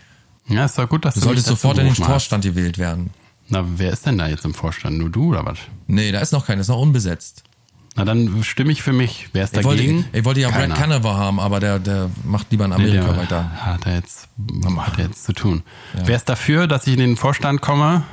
Ja, 0.46 0.64
ist 0.64 0.78
doch 0.78 0.88
gut, 0.88 1.04
dass 1.04 1.14
Du 1.14 1.20
du, 1.20 1.26
solltest 1.26 1.48
sofort 1.48 1.76
in 1.78 1.86
den. 1.86 1.94
Vorstand 1.96 2.44
gewählt 2.44 2.78
werden. 2.78 3.10
Na, 3.48 3.64
wer 3.76 3.92
ist 3.92 4.06
denn 4.06 4.16
da 4.16 4.28
jetzt 4.28 4.44
im 4.44 4.54
Vorstand? 4.54 4.96
Nur 4.96 5.10
du 5.10 5.30
oder 5.30 5.44
was? 5.44 5.58
Nee, 5.88 6.12
da 6.12 6.20
ist 6.20 6.32
noch 6.32 6.46
keiner, 6.46 6.60
ist 6.60 6.68
noch 6.68 6.78
unbesetzt. 6.80 7.42
Na, 7.96 8.04
dann 8.04 8.44
stimme 8.44 8.70
ich 8.70 8.80
für 8.80 8.92
mich. 8.92 9.28
Wer 9.32 9.42
ist 9.42 9.56
Ich 9.56 9.64
wollte, 9.64 9.82
dagegen? 9.82 10.04
ich 10.12 10.24
wollte 10.24 10.40
ja 10.40 10.50
Keiner. 10.52 10.74
Brad 10.74 10.78
Canaver 10.84 11.16
haben, 11.16 11.40
aber 11.40 11.58
der, 11.58 11.80
der 11.80 12.08
macht 12.24 12.46
lieber 12.52 12.66
in 12.66 12.70
Nee, 12.70 12.76
Amerika 12.76 13.06
der 13.08 13.16
weiter. 13.16 13.50
Hat 13.66 13.86
er 13.86 13.96
jetzt, 13.96 14.28
hat 14.76 14.98
er 14.98 15.06
jetzt 15.06 15.24
zu 15.24 15.32
tun. 15.32 15.64
Wer 16.04 16.14
ist 16.14 16.28
dafür, 16.28 16.68
dass 16.68 16.86
ich 16.86 16.92
in 16.92 17.00
den 17.00 17.16
Vorstand 17.16 17.60
komme? 17.60 18.04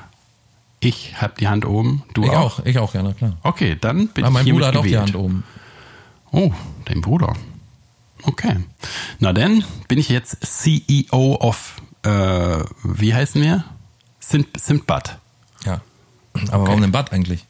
Ich 0.86 1.20
habe 1.22 1.34
die 1.40 1.48
Hand 1.48 1.66
oben. 1.66 2.04
Du 2.14 2.24
Ich 2.24 2.30
auch? 2.30 2.60
auch, 2.60 2.66
ich 2.66 2.78
auch, 2.78 2.94
na 2.94 3.14
klar. 3.14 3.38
Okay, 3.44 3.78
dann 3.80 4.08
bin 4.10 4.24
Aber 4.24 4.40
ich 4.42 4.46
mein 4.46 4.54
Bruder 4.54 4.68
hat 4.68 4.76
auch 4.78 4.84
die. 4.86 4.98
Hand 4.98 5.16
oben. 5.16 5.44
Oh, 6.32 6.52
dein 6.86 7.02
Bruder. 7.02 7.34
Okay. 8.24 8.58
Na 9.20 9.34
dann 9.34 9.64
bin 9.88 9.98
ich 10.00 10.10
jetzt 10.10 10.38
CEO 10.46 11.36
of, 11.40 11.76
äh, 12.04 12.10
wie 12.84 13.14
heißen 13.14 13.42
wir? 13.42 13.64
Sim- 14.20 14.46
Simtbad. 14.58 15.18
Ja. 15.66 15.82
Aber 16.52 16.68
warum 16.68 16.82
denn 16.82 16.92
Bad 16.92 17.12
eigentlich? 17.14 17.46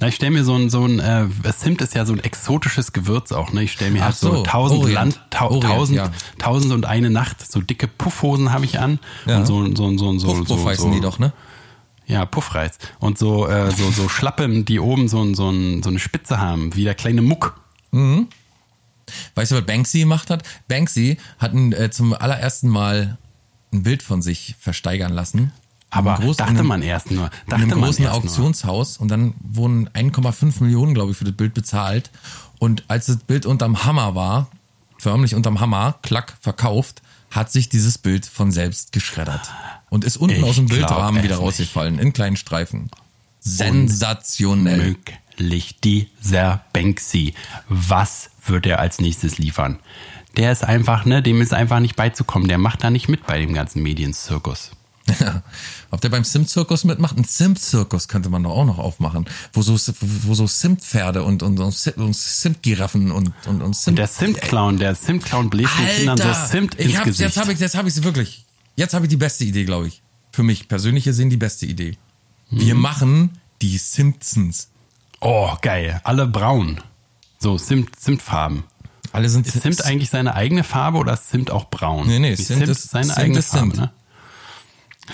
Na, 0.00 0.08
ich 0.08 0.14
stelle 0.16 0.32
mir 0.32 0.44
so 0.44 0.54
ein, 0.54 0.68
so 0.70 0.84
ein, 0.84 0.98
äh, 1.00 1.26
Zimt 1.56 1.80
ist 1.80 1.94
ja 1.94 2.04
so 2.04 2.12
ein 2.12 2.20
exotisches 2.20 2.92
Gewürz 2.92 3.32
auch, 3.32 3.52
ne? 3.52 3.62
Ich 3.62 3.72
stelle 3.72 3.90
mir 3.92 4.00
Ach 4.02 4.06
halt 4.06 4.16
so, 4.16 4.30
so, 4.36 4.42
tausend 4.42 4.80
Orient. 4.80 4.94
Land, 4.94 5.20
tau, 5.30 5.46
Orient, 5.48 5.64
tausend, 5.64 5.96
ja. 5.98 6.10
tausend 6.38 6.72
und 6.72 6.84
eine 6.86 7.10
Nacht, 7.10 7.50
so 7.50 7.60
dicke 7.60 7.86
Puffhosen 7.88 8.52
habe 8.52 8.64
ich 8.64 8.78
an 8.78 8.98
Ja. 9.26 9.38
und 9.38 9.46
so, 9.46 9.64
so, 9.74 9.96
so, 9.98 10.18
so, 10.18 10.26
Puffpuff 10.34 10.60
so, 10.60 10.68
heißen 10.68 10.84
so, 10.90 10.94
die 10.94 11.00
doch, 11.00 11.18
ne? 11.18 11.32
Ja, 12.06 12.24
Puffreis. 12.24 12.78
Und 13.00 13.18
so, 13.18 13.48
äh, 13.48 13.70
so, 13.72 13.90
so 13.90 14.08
Schlappen, 14.08 14.64
die 14.64 14.78
oben 14.78 15.08
so, 15.08 15.22
ein- 15.22 15.34
so, 15.34 15.50
ein, 15.50 15.82
so 15.82 15.90
eine 15.90 15.98
Spitze 15.98 16.38
haben, 16.38 16.74
wie 16.76 16.84
der 16.84 16.94
kleine 16.94 17.20
Muck. 17.22 17.60
Weißt 19.34 19.52
du, 19.52 19.56
was 19.56 19.66
Banksy 19.66 20.00
gemacht 20.00 20.30
hat? 20.30 20.42
Banksy 20.68 21.16
hat 21.38 21.52
ein, 21.52 21.72
äh, 21.72 21.90
zum 21.90 22.12
allerersten 22.14 22.68
Mal 22.68 23.18
ein 23.72 23.82
Bild 23.82 24.02
von 24.02 24.22
sich 24.22 24.54
versteigern 24.58 25.12
lassen. 25.12 25.52
Aber 25.90 26.10
In 26.10 26.16
einem 26.16 26.24
großen- 26.26 26.36
dachte 26.38 26.50
in 26.52 26.58
einem- 26.58 26.66
man 26.66 26.82
erst 26.82 27.10
nur. 27.10 27.24
in 27.26 27.30
Dachte 27.48 27.54
einem 27.62 27.70
man 27.70 27.80
großen 27.88 28.04
erst 28.04 28.14
nur. 28.24 28.24
Auktionshaus 28.30 28.96
und 28.98 29.08
dann 29.08 29.34
wurden 29.40 29.88
1,5 29.94 30.60
Millionen, 30.60 30.94
glaube 30.94 31.12
ich, 31.12 31.16
für 31.18 31.24
das 31.24 31.34
Bild 31.34 31.54
bezahlt. 31.54 32.10
Und 32.58 32.84
als 32.88 33.06
das 33.06 33.18
Bild 33.18 33.46
unterm 33.46 33.84
Hammer 33.84 34.14
war, 34.14 34.48
förmlich 34.98 35.34
unterm 35.34 35.60
Hammer, 35.60 35.98
klack, 36.02 36.36
verkauft, 36.40 37.02
hat 37.30 37.52
sich 37.52 37.68
dieses 37.68 37.98
Bild 37.98 38.26
von 38.26 38.50
selbst 38.50 38.92
geschreddert. 38.92 39.48
Und 39.88 40.04
ist 40.04 40.16
unten 40.16 40.36
Ich 40.36 40.42
aus 40.42 40.56
dem 40.56 40.66
Bildrahmen 40.66 41.22
wieder 41.22 41.36
nicht. 41.36 41.44
rausgefallen, 41.44 41.98
in 41.98 42.12
kleinen 42.12 42.36
Streifen. 42.36 42.90
Sensationell. 43.40 44.96
Möglich. 45.38 45.76
Dieser 45.82 46.62
Banksy. 46.72 47.34
Was 47.68 48.30
wird 48.46 48.66
er 48.66 48.80
als 48.80 49.00
nächstes 49.00 49.38
liefern? 49.38 49.78
Der 50.36 50.52
ist 50.52 50.64
einfach, 50.64 51.04
ne, 51.04 51.22
dem 51.22 51.40
ist 51.40 51.54
einfach 51.54 51.80
nicht 51.80 51.96
beizukommen. 51.96 52.48
Der 52.48 52.58
macht 52.58 52.84
da 52.84 52.90
nicht 52.90 53.08
mit 53.08 53.26
bei 53.26 53.38
dem 53.38 53.54
ganzen 53.54 53.82
Medienzirkus. 53.82 54.72
Ob 55.90 56.00
der 56.00 56.08
beim 56.08 56.24
Sim-Zirkus 56.24 56.84
mitmacht? 56.84 57.16
Ein 57.16 57.24
Sim-Zirkus 57.24 58.08
könnte 58.08 58.28
man 58.28 58.42
doch 58.42 58.50
auch 58.50 58.64
noch 58.64 58.78
aufmachen. 58.78 59.26
Wo 59.52 59.62
so, 59.62 59.78
wo 60.00 60.34
so 60.34 60.46
Sim-Pferde 60.46 61.22
und, 61.22 61.42
und, 61.44 61.58
und 61.60 61.72
Sim- 61.72 61.94
und 61.96 62.14
Sim-Giraffen 62.16 63.12
und, 63.12 63.32
und, 63.46 63.62
und 63.62 63.76
Sim 63.76 63.94
Der 63.94 64.10
Zimt-Clown, 64.10 64.78
der 64.78 64.98
Zimt-Clown 65.00 65.48
bläst 65.48 65.78
den 65.78 65.86
Kindern 65.96 66.18
so 66.18 66.32
Zimt 66.50 66.74
ins 66.74 67.02
Gesicht. 67.02 67.20
Jetzt 67.20 67.36
habe 67.36 67.52
ich, 67.52 67.60
jetzt 67.60 67.76
hab 67.76 67.86
ich 67.86 67.94
sie 67.94 68.02
wirklich. 68.02 68.45
Jetzt 68.76 68.94
habe 68.94 69.06
ich 69.06 69.10
die 69.10 69.16
beste 69.16 69.44
Idee, 69.44 69.64
glaube 69.64 69.88
ich. 69.88 70.02
Für 70.32 70.42
mich 70.42 70.68
persönlich 70.68 71.04
gesehen 71.04 71.30
die 71.30 71.36
beste 71.36 71.66
Idee. 71.66 71.96
Wir 72.50 72.74
Mhm. 72.74 72.80
machen 72.80 73.38
die 73.62 73.78
Simpsons. 73.78 74.68
oh, 75.20 75.50
geil. 75.62 76.00
Alle 76.04 76.26
braun. 76.26 76.80
So, 77.38 77.56
Zimt, 77.58 77.98
Zimtfarben. 77.98 78.64
Alle 79.12 79.28
sind 79.30 79.46
Ist 79.46 79.62
Zimt 79.62 79.84
eigentlich 79.84 80.10
seine 80.10 80.34
eigene 80.34 80.62
Farbe 80.62 80.98
oder 80.98 81.14
ist 81.14 81.30
Zimt 81.30 81.50
auch 81.50 81.70
braun? 81.70 82.06
Nee, 82.06 82.18
nee, 82.18 82.34
Zimt 82.36 82.62
ist- 82.68 82.90
seine 82.90 83.06
Zimt 83.06 83.18
eigene 83.18 83.38
ist 83.38 83.48
Farbe, 83.48 83.70
Zimt. 83.72 83.76
ne? 83.80 83.90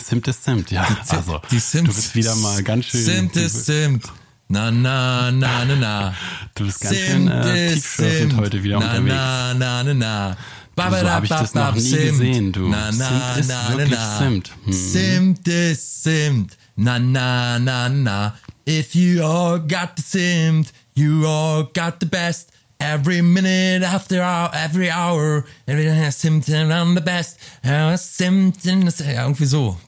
Zimt 0.02 0.28
ist 0.28 0.44
Zimt, 0.44 0.70
ja. 0.70 0.86
Zi- 1.04 1.16
also, 1.16 1.40
die 1.50 1.58
Sims. 1.60 1.88
du 1.90 1.94
bist 1.94 2.14
wieder 2.14 2.34
mal 2.36 2.62
ganz 2.62 2.86
schön. 2.86 3.04
Zimt 3.04 3.36
ist 3.36 3.66
Zimt. 3.66 4.04
Na, 4.48 4.70
na, 4.70 5.30
na, 5.30 5.64
na, 5.64 5.76
na. 5.76 6.14
Du 6.54 6.64
bist 6.66 6.80
ganz 6.80 6.96
schön, 6.96 7.28
äh, 7.28 7.74
tiefschürfend 7.74 8.36
heute 8.36 8.62
wieder 8.62 8.80
na, 8.80 8.86
unterwegs. 8.86 9.14
Na, 9.14 9.54
na, 9.54 9.84
na, 9.84 9.94
na. 9.94 10.36
So 10.76 10.82
hab 11.10 11.22
ich 11.24 11.28
das 11.28 11.54
noch 11.54 11.74
nie 11.74 11.80
gesehen, 11.80 12.52
du. 12.52 12.68
Na, 12.68 12.90
na, 12.92 12.92
Zimt 12.92 13.38
ist 13.40 13.48
na, 13.48 13.68
wirklich 13.70 13.90
na, 13.90 14.18
na. 14.18 14.18
Zimt. 14.18 14.52
Hm. 14.64 14.72
Zimt 14.72 15.48
ist 15.48 16.02
Zimt. 16.02 16.58
Na, 16.76 16.98
na, 16.98 17.58
na, 17.58 17.88
na. 17.88 18.34
If 18.66 18.94
you 18.94 19.22
all 19.24 19.58
got 19.58 19.96
the 19.96 20.02
Zimt, 20.02 20.72
you 20.94 21.26
all 21.26 21.64
got 21.64 22.00
the 22.00 22.06
best. 22.06 22.50
Every 22.78 23.22
minute 23.22 23.84
after 23.84 24.22
hour, 24.22 24.50
every 24.54 24.90
hour, 24.90 25.44
every 25.66 25.86
has 25.86 26.18
Zimt 26.18 26.48
and 26.48 26.96
the 26.96 27.00
best. 27.00 27.38
Zimt 27.62 28.64
in 28.64 28.88
the, 28.88 29.04
ja, 29.04 29.22
irgendwie 29.22 29.46
so. 29.46 29.78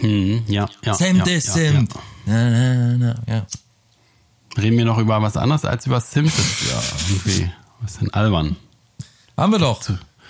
Hm, 0.00 0.42
ja, 0.48 0.68
ja. 0.84 0.92
Zimt 0.94 1.26
ja, 1.26 1.34
ist 1.34 1.48
ja, 1.48 1.54
Zimt. 1.54 1.94
Na, 2.26 2.50
na, 2.50 2.96
na, 2.96 3.14
ja. 3.26 3.34
Ja. 3.34 3.46
Reden 4.58 4.78
wir 4.78 4.86
noch 4.86 4.98
über 4.98 5.20
was 5.20 5.36
anderes 5.36 5.64
als 5.66 5.86
über 5.86 6.00
Zimt? 6.00 6.32
Das 6.32 6.38
ist 6.38 6.70
ja 6.70 6.82
irgendwie 7.08 7.50
was 7.80 7.98
denn 7.98 8.12
albern. 8.14 8.56
Haben 9.36 9.52
wir 9.52 9.58
doch. 9.58 9.80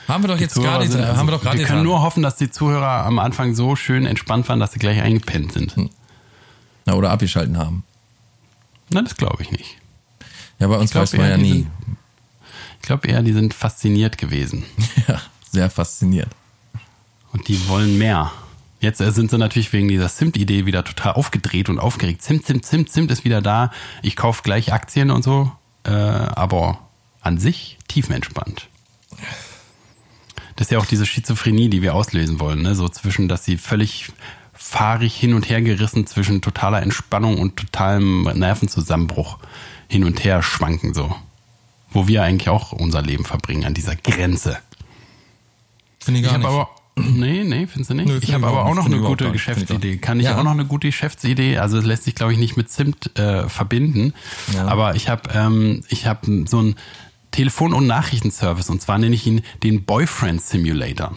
Haben 0.09 0.23
wir 0.25 0.29
doch 0.29 0.39
jetzt 0.41 0.55
Zuhörer 0.55 0.79
gerade, 0.79 0.91
sind- 0.91 1.01
also, 1.01 1.17
haben 1.17 1.27
wir 1.27 1.33
doch 1.33 1.43
gerade 1.43 1.59
wir 1.59 1.67
können 1.67 1.83
nur 1.83 2.01
hoffen, 2.03 2.23
dass 2.23 2.37
die 2.37 2.51
Zuhörer 2.51 3.05
am 3.05 3.19
Anfang 3.19 3.55
so 3.55 3.75
schön 3.77 4.07
entspannt 4.07 4.49
waren, 4.49 4.61
dass 4.61 4.73
sie 4.73 4.79
gleich 4.79 5.01
eingepennt 5.03 5.53
sind. 5.53 5.75
Na, 6.85 6.95
oder 6.95 7.11
abgeschalten 7.11 7.59
haben. 7.59 7.83
Na, 8.91 9.03
das 9.03 9.17
glaube 9.17 9.43
ich 9.43 9.51
nicht. 9.51 9.77
Ja, 10.61 10.69
bei 10.69 10.77
uns 10.77 10.93
glaub 10.93 11.03
weiß 11.03 11.15
man 11.15 11.29
ja 11.29 11.37
nie. 11.37 11.53
sind- 11.53 11.71
Ich 12.81 12.83
glaube 12.83 13.09
eher, 13.09 13.23
die 13.23 13.33
sind 13.33 13.53
fasziniert 13.55 14.19
gewesen. 14.19 14.65
Ja, 15.09 15.21
sehr 15.53 15.71
fasziniert. 15.71 16.29
Und 17.33 17.47
die 17.49 17.69
wollen 17.69 17.97
mehr. 17.99 18.33
Jetzt 18.81 19.01
äh, 19.01 19.11
sind 19.13 19.31
sie 19.31 19.39
natürlich 19.39 19.73
wegen 19.73 19.89
dieser 19.89 20.09
Zimt-Idee 20.09 20.67
wieder 20.67 20.85
total 20.85 21.13
aufgedreht 21.15 21.69
und 21.69 21.79
aufgeregt. 21.79 22.23
Zimt, 22.23 22.45
Zimt, 22.47 22.65
Zimt, 22.67 22.91
Zimt 22.91 23.11
ist 23.11 23.25
wieder 23.25 23.41
da. 23.43 23.71
Ich 24.03 24.17
kaufe 24.17 24.43
gleich 24.43 24.73
Aktien 24.73 25.11
und 25.11 25.23
so. 25.23 25.51
Äh, 25.85 25.91
aber 25.91 26.79
an 27.21 27.39
sich 27.39 27.79
tiefenentspannt. 27.89 28.69
Das 30.57 30.69
ist 30.69 30.71
ja 30.71 30.79
auch 30.79 30.87
diese 30.87 31.05
Schizophrenie, 31.07 31.69
die 31.69 31.83
wir 31.83 31.95
auslösen 31.95 32.41
wollen. 32.41 32.63
Ne? 32.63 32.75
So 32.75 32.89
zwischen, 32.89 33.29
dass 33.29 33.45
sie 33.45 33.57
völlig 33.59 34.11
fahrig 34.55 35.15
hin 35.15 35.35
und 35.35 35.49
her 35.51 35.61
gerissen 35.61 36.07
zwischen 36.07 36.41
totaler 36.41 36.83
Entspannung 36.83 37.39
und 37.39 37.57
totalem 37.57 38.23
Nervenzusammenbruch 38.25 39.39
hin 39.89 40.05
und 40.05 40.25
her 40.25 40.43
schwanken 40.43 40.95
so. 40.95 41.15
Wo 41.91 42.09
wir 42.09 42.23
eigentlich 42.23 42.49
auch 42.49 42.73
unser 42.73 43.03
Leben 43.03 43.25
verbringen, 43.25 43.65
an 43.65 43.75
dieser 43.75 43.97
Grenze. 43.97 44.59
Finde 46.01 46.21
ich 46.21 46.27
Ich 46.27 46.33
gar 46.33 46.43
habe 46.43 46.55
nicht. 46.55 46.61
aber 46.61 46.71
Nee, 46.99 47.45
nee, 47.45 47.67
findest 47.67 47.91
du 47.91 47.95
nicht? 47.95 48.09
Nö, 48.09 48.19
ich 48.23 48.33
habe 48.33 48.41
ich 48.41 48.47
aber 48.49 48.65
auch 48.65 48.75
noch 48.75 48.87
eine 48.87 48.97
ich 48.97 49.03
gute 49.03 49.27
ich 49.27 49.33
Geschäftsidee. 49.33 49.99
Kann 49.99 50.19
ich 50.19 50.25
Ja. 50.27 50.39
auch 50.39 50.43
noch 50.45 50.53
eine 50.53 50.65
gute 50.65 50.89
Geschäftsidee? 50.89 51.59
Also 51.59 51.77
es 51.79 51.85
lässt 51.85 52.05
sich, 52.05 52.15
glaube 52.15 52.33
ich, 52.33 52.39
nicht 52.39 52.57
mit 52.57 52.71
Zimt 52.71 53.17
äh, 53.19 53.49
verbinden. 53.51 54.15
Ja. 54.55 54.67
Aber 54.67 54.95
ich 54.97 55.11
habe 55.11 55.29
ähm, 55.35 55.85
ich 55.89 56.07
hab 56.07 56.25
so 56.47 56.59
einen 56.59 56.77
Telefon- 57.37 57.75
und 57.75 57.87
Nachrichtenservice 57.87 58.71
und 58.71 58.81
zwar 58.81 58.97
nenne 58.97 59.15
ich 59.15 59.27
ihn 59.27 59.43
den 59.63 59.85
Boyfriend 59.85 60.41
Simulator. 60.41 61.15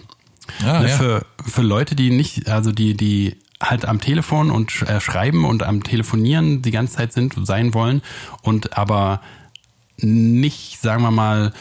Ah, 0.61 0.81
ne, 0.81 0.89
ja. 0.89 0.97
für, 0.97 1.25
für 1.45 1.61
Leute, 1.61 1.95
die 1.95 2.09
nicht, 2.09 2.49
also 2.49 2.73
die, 2.73 2.97
die 2.97 3.37
halt 3.63 3.85
am 3.85 4.01
Telefon 4.01 4.51
und 4.51 4.81
äh, 4.81 4.99
schreiben 4.99 5.45
und 5.45 5.63
am 5.63 5.81
Telefonieren 5.81 6.61
die 6.61 6.71
ganze 6.71 6.97
Zeit 6.97 7.13
sind, 7.13 7.35
sein 7.47 7.73
wollen 7.73 8.01
und 8.41 8.77
aber 8.77 9.21
nicht, 9.95 10.81
sagen 10.81 11.03
wir 11.03 11.11
mal, 11.11 11.53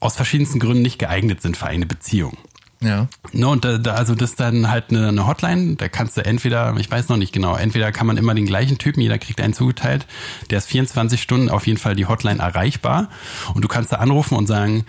aus 0.00 0.16
verschiedensten 0.16 0.58
Gründen 0.58 0.82
nicht 0.82 0.98
geeignet 0.98 1.42
sind 1.42 1.58
für 1.58 1.66
eine 1.66 1.84
Beziehung. 1.84 2.38
Ja. 2.82 3.08
Ne, 3.32 3.48
und 3.48 3.64
da, 3.64 3.78
da, 3.78 3.94
also 3.94 4.14
das 4.14 4.30
ist 4.30 4.40
dann 4.40 4.70
halt 4.70 4.90
eine, 4.90 5.08
eine 5.08 5.26
Hotline, 5.26 5.76
da 5.76 5.88
kannst 5.88 6.16
du 6.16 6.24
entweder, 6.24 6.74
ich 6.78 6.90
weiß 6.90 7.08
noch 7.08 7.16
nicht 7.16 7.32
genau, 7.32 7.56
entweder 7.56 7.92
kann 7.92 8.06
man 8.06 8.16
immer 8.16 8.34
den 8.34 8.46
gleichen 8.46 8.78
Typen, 8.78 9.00
jeder 9.00 9.18
kriegt 9.18 9.40
einen 9.40 9.54
zugeteilt, 9.54 10.06
der 10.50 10.58
ist 10.58 10.66
24 10.66 11.22
Stunden 11.22 11.48
auf 11.48 11.66
jeden 11.66 11.78
Fall 11.78 11.94
die 11.94 12.06
Hotline 12.06 12.40
erreichbar 12.40 13.08
und 13.54 13.62
du 13.62 13.68
kannst 13.68 13.92
da 13.92 13.96
anrufen 13.96 14.36
und 14.36 14.46
sagen, 14.46 14.84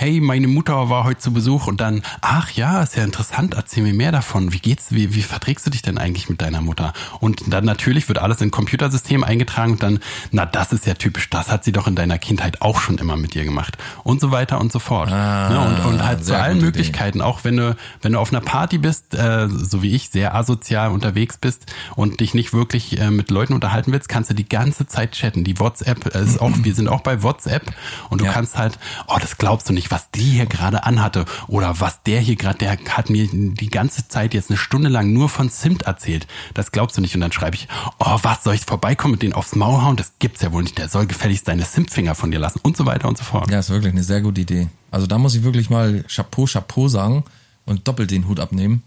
hey, 0.00 0.20
meine 0.20 0.46
Mutter 0.46 0.88
war 0.90 1.02
heute 1.02 1.18
zu 1.18 1.32
Besuch 1.32 1.66
und 1.66 1.80
dann, 1.80 2.02
ach 2.20 2.52
ja, 2.52 2.84
ist 2.84 2.94
ja 2.96 3.02
interessant, 3.02 3.54
erzähl 3.54 3.82
mir 3.82 3.92
mehr 3.92 4.12
davon. 4.12 4.52
Wie 4.52 4.60
geht's, 4.60 4.92
wie, 4.92 5.12
wie 5.12 5.22
verträgst 5.22 5.66
du 5.66 5.70
dich 5.70 5.82
denn 5.82 5.98
eigentlich 5.98 6.28
mit 6.28 6.40
deiner 6.40 6.60
Mutter? 6.60 6.92
Und 7.18 7.52
dann 7.52 7.64
natürlich 7.64 8.06
wird 8.06 8.20
alles 8.20 8.40
in 8.40 8.46
ein 8.46 8.50
Computersystem 8.52 9.24
eingetragen 9.24 9.72
und 9.72 9.82
dann, 9.82 9.98
na, 10.30 10.46
das 10.46 10.72
ist 10.72 10.86
ja 10.86 10.94
typisch, 10.94 11.28
das 11.30 11.50
hat 11.50 11.64
sie 11.64 11.72
doch 11.72 11.88
in 11.88 11.96
deiner 11.96 12.16
Kindheit 12.16 12.62
auch 12.62 12.80
schon 12.80 12.96
immer 12.98 13.16
mit 13.16 13.34
dir 13.34 13.44
gemacht. 13.44 13.76
Und 14.04 14.20
so 14.20 14.30
weiter 14.30 14.60
und 14.60 14.70
so 14.70 14.78
fort. 14.78 15.10
Ah, 15.10 15.48
ne, 15.50 15.60
und, 15.84 15.94
und 15.94 16.06
halt 16.06 16.24
zu 16.24 16.38
allen 16.38 16.60
Möglichkeiten, 16.60 17.20
auch 17.20 17.42
wenn 17.42 17.56
du, 17.56 17.76
wenn 18.00 18.12
du 18.12 18.20
auf 18.20 18.30
einer 18.32 18.40
Party 18.40 18.78
bist, 18.78 19.16
äh, 19.16 19.48
so 19.48 19.82
wie 19.82 19.96
ich, 19.96 20.10
sehr 20.10 20.32
asozial 20.32 20.92
unterwegs 20.92 21.38
bist 21.38 21.66
und 21.96 22.20
dich 22.20 22.34
nicht 22.34 22.52
wirklich 22.52 23.00
äh, 23.00 23.10
mit 23.10 23.32
Leuten 23.32 23.52
unterhalten 23.52 23.90
willst, 23.92 24.08
kannst 24.08 24.30
du 24.30 24.34
die 24.34 24.48
ganze 24.48 24.86
Zeit 24.86 25.10
chatten. 25.10 25.42
Die 25.42 25.58
WhatsApp 25.58 26.14
äh, 26.14 26.22
ist 26.22 26.40
auch, 26.40 26.52
wir 26.54 26.74
sind 26.76 26.86
auch 26.86 27.00
bei 27.00 27.24
WhatsApp 27.24 27.64
und 28.10 28.20
du 28.20 28.26
Ja. 28.26 28.32
kannst 28.32 28.56
halt, 28.56 28.78
oh, 29.08 29.16
das 29.20 29.38
glaubst 29.38 29.68
du 29.68 29.72
nicht, 29.72 29.87
was 29.90 30.10
die 30.10 30.20
hier 30.20 30.46
gerade 30.46 30.84
anhatte 30.84 31.24
oder 31.46 31.80
was 31.80 32.02
der 32.02 32.20
hier 32.20 32.36
gerade, 32.36 32.58
der 32.58 32.78
hat 32.90 33.10
mir 33.10 33.28
die 33.30 33.70
ganze 33.70 34.08
Zeit 34.08 34.34
jetzt 34.34 34.50
eine 34.50 34.58
Stunde 34.58 34.88
lang 34.88 35.12
nur 35.12 35.28
von 35.28 35.50
Zimt 35.50 35.82
erzählt. 35.82 36.26
Das 36.54 36.72
glaubst 36.72 36.96
du 36.96 37.00
nicht 37.00 37.14
und 37.14 37.20
dann 37.20 37.32
schreibe 37.32 37.56
ich, 37.56 37.68
oh, 37.98 38.18
was 38.22 38.44
soll 38.44 38.54
ich 38.54 38.62
vorbeikommen 38.62 39.12
mit 39.12 39.22
denen 39.22 39.32
aufs 39.32 39.54
Maul 39.54 39.82
hauen? 39.82 39.96
Das 39.96 40.12
gibt's 40.18 40.42
ja 40.42 40.52
wohl 40.52 40.62
nicht. 40.62 40.78
Der 40.78 40.88
soll 40.88 41.06
gefälligst 41.06 41.48
deine 41.48 41.64
Zimtfinger 41.64 42.14
von 42.14 42.30
dir 42.30 42.38
lassen 42.38 42.60
und 42.62 42.76
so 42.76 42.86
weiter 42.86 43.08
und 43.08 43.18
so 43.18 43.24
fort. 43.24 43.50
Ja, 43.50 43.58
ist 43.58 43.70
wirklich 43.70 43.92
eine 43.92 44.04
sehr 44.04 44.20
gute 44.20 44.40
Idee. 44.40 44.68
Also 44.90 45.06
da 45.06 45.18
muss 45.18 45.34
ich 45.34 45.42
wirklich 45.42 45.70
mal 45.70 46.04
Chapeau, 46.04 46.46
Chapeau 46.46 46.88
sagen 46.88 47.24
und 47.64 47.86
doppelt 47.86 48.10
den 48.10 48.26
Hut 48.28 48.40
abnehmen. 48.40 48.82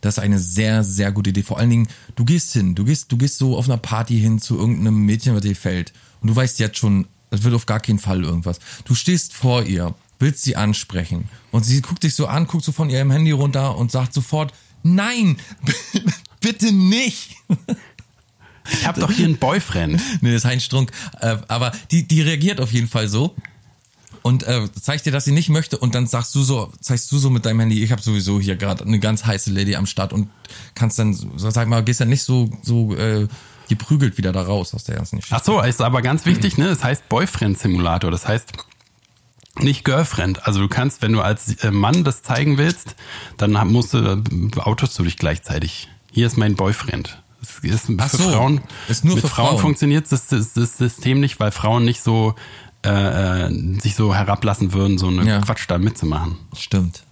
Das 0.00 0.18
ist 0.18 0.22
eine 0.22 0.38
sehr, 0.38 0.82
sehr 0.84 1.12
gute 1.12 1.30
Idee. 1.30 1.42
Vor 1.42 1.58
allen 1.58 1.70
Dingen, 1.70 1.88
du 2.16 2.24
gehst 2.24 2.52
hin, 2.52 2.74
du 2.74 2.84
gehst, 2.84 3.10
du 3.12 3.16
gehst 3.16 3.38
so 3.38 3.56
auf 3.56 3.66
einer 3.66 3.78
Party 3.78 4.18
hin 4.18 4.40
zu 4.40 4.58
irgendeinem 4.58 5.06
Mädchen, 5.06 5.34
was 5.34 5.42
dir 5.42 5.50
gefällt. 5.50 5.92
Und 6.20 6.28
du 6.28 6.36
weißt 6.36 6.58
jetzt 6.58 6.76
schon, 6.76 7.06
es 7.30 7.44
wird 7.44 7.54
auf 7.54 7.66
gar 7.66 7.80
keinen 7.80 7.98
Fall 7.98 8.22
irgendwas. 8.22 8.58
Du 8.84 8.94
stehst 8.94 9.32
vor 9.32 9.62
ihr, 9.62 9.94
willst 10.22 10.42
sie 10.42 10.56
ansprechen. 10.56 11.28
Und 11.50 11.64
sie 11.64 11.82
guckt 11.82 12.02
dich 12.02 12.14
so 12.14 12.26
an, 12.26 12.46
guckt 12.46 12.64
so 12.64 12.72
von 12.72 12.88
ihrem 12.88 13.10
Handy 13.10 13.32
runter 13.32 13.76
und 13.76 13.90
sagt 13.90 14.14
sofort, 14.14 14.54
nein, 14.82 15.36
bitte 16.40 16.72
nicht. 16.72 17.36
Ich 18.70 18.86
habe 18.86 19.00
doch 19.00 19.10
hier 19.10 19.26
einen 19.26 19.36
Boyfriend. 19.36 20.00
nee, 20.22 20.32
das 20.32 20.44
ist 20.44 20.44
Heinz 20.44 20.62
Strunk. 20.64 20.92
Äh, 21.20 21.36
aber 21.48 21.72
die, 21.90 22.06
die 22.06 22.22
reagiert 22.22 22.60
auf 22.60 22.72
jeden 22.72 22.88
Fall 22.88 23.08
so. 23.08 23.34
Und 24.22 24.44
äh, 24.44 24.72
zeigt 24.72 25.04
dir, 25.04 25.10
dass 25.10 25.24
sie 25.24 25.32
nicht 25.32 25.48
möchte 25.48 25.76
und 25.76 25.96
dann 25.96 26.06
sagst 26.06 26.32
du 26.36 26.44
so, 26.44 26.72
zeigst 26.80 27.10
du 27.10 27.18
so 27.18 27.28
mit 27.28 27.44
deinem 27.44 27.58
Handy, 27.58 27.82
ich 27.82 27.90
habe 27.90 28.00
sowieso 28.00 28.38
hier 28.40 28.54
gerade 28.54 28.84
eine 28.84 29.00
ganz 29.00 29.26
heiße 29.26 29.50
Lady 29.50 29.74
am 29.74 29.86
Start 29.86 30.12
und 30.12 30.28
kannst 30.76 31.00
dann, 31.00 31.18
sag 31.36 31.66
mal, 31.66 31.82
gehst 31.82 32.00
dann 32.00 32.08
nicht 32.08 32.22
so 32.22 32.48
so 32.62 32.94
äh, 32.94 33.26
geprügelt 33.68 34.18
wieder 34.18 34.32
da 34.32 34.42
raus 34.42 34.74
aus 34.74 34.84
der 34.84 34.96
ganzen 34.96 35.16
Geschichte. 35.16 35.36
Ach 35.36 35.44
so, 35.44 35.60
ist 35.60 35.80
aber 35.80 36.02
ganz 36.02 36.24
wichtig, 36.24 36.56
ne? 36.56 36.68
Das 36.68 36.84
heißt 36.84 37.08
Boyfriend 37.08 37.58
Simulator. 37.58 38.12
Das 38.12 38.28
heißt 38.28 38.52
nicht 39.58 39.84
Girlfriend. 39.84 40.46
Also 40.46 40.60
du 40.60 40.68
kannst, 40.68 41.02
wenn 41.02 41.12
du 41.12 41.20
als 41.20 41.62
äh, 41.62 41.70
Mann 41.70 42.04
das 42.04 42.22
zeigen 42.22 42.58
willst, 42.58 42.94
dann 43.36 43.52
musst 43.68 43.94
du, 43.94 43.98
äh, 43.98 44.58
outest 44.60 44.98
du 44.98 45.02
dich 45.04 45.16
gleichzeitig. 45.16 45.88
Hier 46.10 46.26
ist 46.26 46.36
mein 46.36 46.54
Boyfriend. 46.56 47.18
Das 47.40 47.58
ist 47.64 47.86
für 47.86 48.16
so, 48.22 48.30
Frauen. 48.30 48.60
ist 48.88 49.04
nur 49.04 49.16
mit 49.16 49.22
für 49.22 49.28
Frauen, 49.28 49.48
Frauen. 49.50 49.58
funktioniert 49.60 50.10
das, 50.10 50.28
das, 50.28 50.52
das 50.52 50.78
System 50.78 51.18
nicht, 51.20 51.40
weil 51.40 51.50
Frauen 51.50 51.84
nicht 51.84 52.02
so 52.02 52.34
äh, 52.84 53.46
äh, 53.48 53.80
sich 53.80 53.94
so 53.96 54.14
herablassen 54.14 54.72
würden, 54.72 54.96
so 54.98 55.08
eine 55.08 55.24
Ja. 55.24 55.40
Quatsch 55.40 55.64
da 55.68 55.78
mitzumachen. 55.78 56.36
Stimmt. 56.56 57.02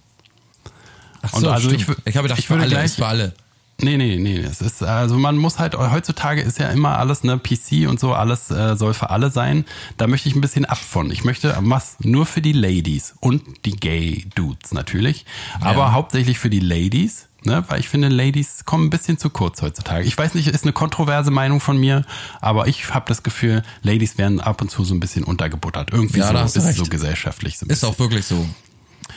Ach 1.21 1.33
Und 1.33 1.41
so, 1.41 1.49
also 1.51 1.69
stimmt. 1.69 1.81
ich 2.05 2.07
ich 2.07 2.17
habe 2.17 2.27
gedacht, 2.27 2.39
ich 2.39 2.47
für 2.47 2.53
würde 2.53 2.63
alle, 2.63 2.71
gleich- 2.71 2.93
für 2.93 3.05
alle. 3.07 3.33
Nee, 3.81 3.97
nee, 3.97 4.17
nee. 4.17 4.37
Es 4.39 4.61
ist, 4.61 4.83
also 4.83 5.17
man 5.17 5.37
muss 5.37 5.59
halt, 5.59 5.75
heutzutage 5.77 6.41
ist 6.41 6.59
ja 6.59 6.69
immer 6.69 6.97
alles, 6.99 7.23
ne, 7.23 7.37
PC 7.37 7.87
und 7.89 7.99
so, 7.99 8.13
alles 8.13 8.51
äh, 8.51 8.75
soll 8.75 8.93
für 8.93 9.09
alle 9.09 9.31
sein. 9.31 9.65
Da 9.97 10.07
möchte 10.07 10.29
ich 10.29 10.35
ein 10.35 10.41
bisschen 10.41 10.65
ab 10.65 10.77
von. 10.77 11.11
Ich 11.11 11.23
möchte 11.23 11.55
was 11.61 11.95
nur 11.99 12.25
für 12.25 12.41
die 12.41 12.53
Ladies 12.53 13.15
und 13.19 13.41
die 13.65 13.75
Gay 13.75 14.25
Dudes 14.35 14.71
natürlich. 14.71 15.25
Aber 15.59 15.81
Ja. 15.81 15.91
hauptsächlich 15.93 16.37
für 16.39 16.49
die 16.49 16.59
Ladies, 16.59 17.27
ne, 17.43 17.63
weil 17.69 17.79
ich 17.79 17.89
finde, 17.89 18.07
Ladies 18.09 18.65
kommen 18.65 18.85
ein 18.85 18.89
bisschen 18.91 19.17
zu 19.17 19.29
kurz 19.29 19.61
heutzutage. 19.61 20.05
Ich 20.05 20.17
weiß 20.17 20.35
nicht, 20.35 20.47
ist 20.47 20.63
eine 20.63 20.73
kontroverse 20.73 21.31
Meinung 21.31 21.59
von 21.59 21.79
mir, 21.79 22.05
aber 22.39 22.67
ich 22.67 22.93
habe 22.93 23.05
das 23.07 23.23
Gefühl, 23.23 23.63
Ladies 23.81 24.17
werden 24.17 24.39
ab 24.39 24.61
und 24.61 24.69
zu 24.69 24.83
so 24.83 24.93
ein 24.93 24.99
bisschen 24.99 25.23
untergebuttert. 25.23 25.91
Irgendwie 25.91 26.19
Ja, 26.19 26.47
so 26.47 26.59
ist 26.59 26.65
recht. 26.67 26.77
so 26.77 26.85
gesellschaftlich 26.85 27.57
so 27.57 27.65
ein 27.65 27.69
Ist 27.69 27.83
auch 27.83 27.97
wirklich 27.99 28.25
so. 28.25 28.45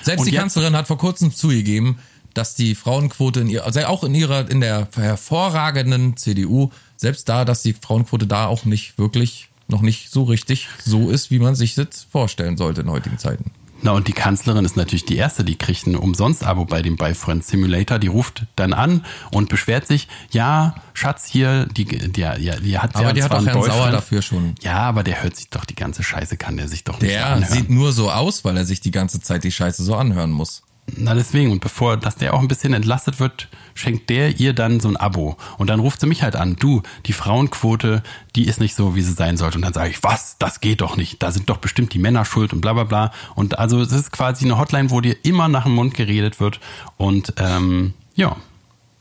Selbst 0.03 0.21
Und 0.23 0.31
die 0.31 0.37
Kanzlerin 0.37 0.77
hat 0.77 0.87
vor 0.87 0.99
kurzem 0.99 1.33
zugegeben, 1.35 1.99
dass 2.35 2.55
die 2.55 2.75
Frauenquote 2.75 3.41
in 3.41 3.49
ihr, 3.49 3.65
also 3.65 3.81
auch 3.85 4.05
in 4.05 4.15
ihrer, 4.15 4.51
in 4.51 4.61
der 4.61 4.89
hervorragenden 4.95 6.17
CDU, 6.17 6.71
selbst 6.97 7.29
da, 7.29 7.45
dass 7.45 7.63
die 7.63 7.75
Frauenquote 7.75 8.27
da 8.27 8.47
auch 8.47 8.65
nicht 8.65 8.99
wirklich, 8.99 9.49
noch 9.69 9.83
nicht 9.83 10.11
so 10.11 10.25
richtig 10.25 10.69
so 10.85 11.11
ist, 11.11 11.31
wie 11.31 11.39
man 11.39 11.55
sich 11.55 11.75
das 11.75 12.07
vorstellen 12.11 12.57
sollte 12.57 12.83
in 12.83 12.91
heutigen 12.91 13.19
Zeiten. 13.19 13.51
Na 13.85 13.93
und 13.93 14.09
die 14.09 14.13
Kanzlerin 14.13 14.65
ist 14.65 14.79
natürlich 14.79 15.05
die 15.05 15.17
erste, 15.17 15.45
die 15.45 15.57
kriegt 15.57 15.87
ein 15.87 15.95
Umsonst-Abo 15.95 16.65
bei 16.65 16.81
dem 16.81 16.97
Boyfriend 16.97 17.45
Simulator. 17.45 17.99
Die 17.99 18.07
ruft 18.07 18.47
dann 18.57 18.73
an 18.73 19.05
und 19.31 19.51
beschwert 19.51 19.87
sich, 19.87 20.09
ja, 20.31 20.75
Schatz 20.95 21.27
hier, 21.27 21.67
die, 21.67 21.85
die, 21.85 21.99
die, 21.99 22.51
die 22.63 22.79
hat 22.79 22.97
Aber 22.97 23.09
ja 23.09 23.13
die 23.13 23.23
hat 23.23 23.33
auch 23.33 23.45
Herrn 23.45 23.63
Sauer 23.63 23.91
dafür 23.91 24.23
schon. 24.23 24.55
Ja, 24.63 24.79
aber 24.79 25.03
der 25.03 25.23
hört 25.23 25.37
sich 25.37 25.51
doch 25.51 25.67
die 25.67 25.75
ganze 25.75 26.03
Scheiße, 26.03 26.39
kann 26.39 26.57
der 26.57 26.69
sich 26.69 26.85
doch 26.85 26.99
nicht 26.99 27.13
Der 27.13 27.27
anhören. 27.27 27.53
sieht 27.53 27.69
nur 27.69 27.93
so 27.93 28.11
aus, 28.11 28.43
weil 28.43 28.57
er 28.57 28.65
sich 28.65 28.81
die 28.81 28.91
ganze 28.91 29.21
Zeit 29.21 29.45
die 29.45 29.53
Scheiße 29.53 29.85
so 29.85 29.95
anhören 29.97 30.31
muss. 30.31 30.63
Na 30.87 31.15
deswegen, 31.15 31.51
und 31.51 31.61
bevor, 31.61 31.97
dass 31.97 32.17
der 32.17 32.35
auch 32.35 32.41
ein 32.41 32.49
bisschen 32.49 32.75
entlastet 32.75 33.19
wird, 33.19 33.49
schenkt 33.75 34.11
der 34.11 34.39
ihr 34.39 34.53
dann 34.53 34.81
so 34.81 34.89
ein 34.89 34.97
Abo. 34.97 35.37
Und 35.57 35.71
dann 35.71 35.81
ruft 35.81 36.01
sie 36.01 36.07
mich 36.07 36.23
halt 36.23 36.37
an, 36.37 36.57
du, 36.57 36.83
die 37.07 37.15
Frauenquote, 37.15 38.03
die 38.37 38.47
ist 38.47 38.61
nicht 38.61 38.75
so, 38.75 38.95
wie 38.95 39.01
sie 39.01 39.13
sein 39.13 39.37
sollte. 39.37 39.57
Und 39.57 39.63
dann 39.63 39.73
sage 39.73 39.91
ich, 39.91 40.03
was, 40.03 40.37
das 40.39 40.61
geht 40.61 40.83
doch 40.83 40.97
nicht. 40.97 41.23
Da 41.23 41.33
sind 41.33 41.49
doch 41.49 41.57
bestimmt 41.57 41.95
die 41.95 41.99
Männer 41.99 42.25
schuld 42.25 42.53
und 42.53 42.61
bla 42.61 42.75
bla 42.75 42.85
bla. 42.85 43.13
Und 43.35 43.59
also 43.59 43.81
es 43.81 43.93
ist 43.93 44.13
quasi 44.13 44.45
eine 44.45 44.59
Hotline, 44.59 44.91
wo 44.91 45.01
dir 45.01 45.17
immer 45.25 45.49
nach 45.49 45.65
dem 45.65 45.75
Mund 45.75 45.95
geredet 45.95 46.39
wird. 46.39 46.61
Und 46.99 47.33
ähm, 47.39 47.95
ja, 48.15 48.37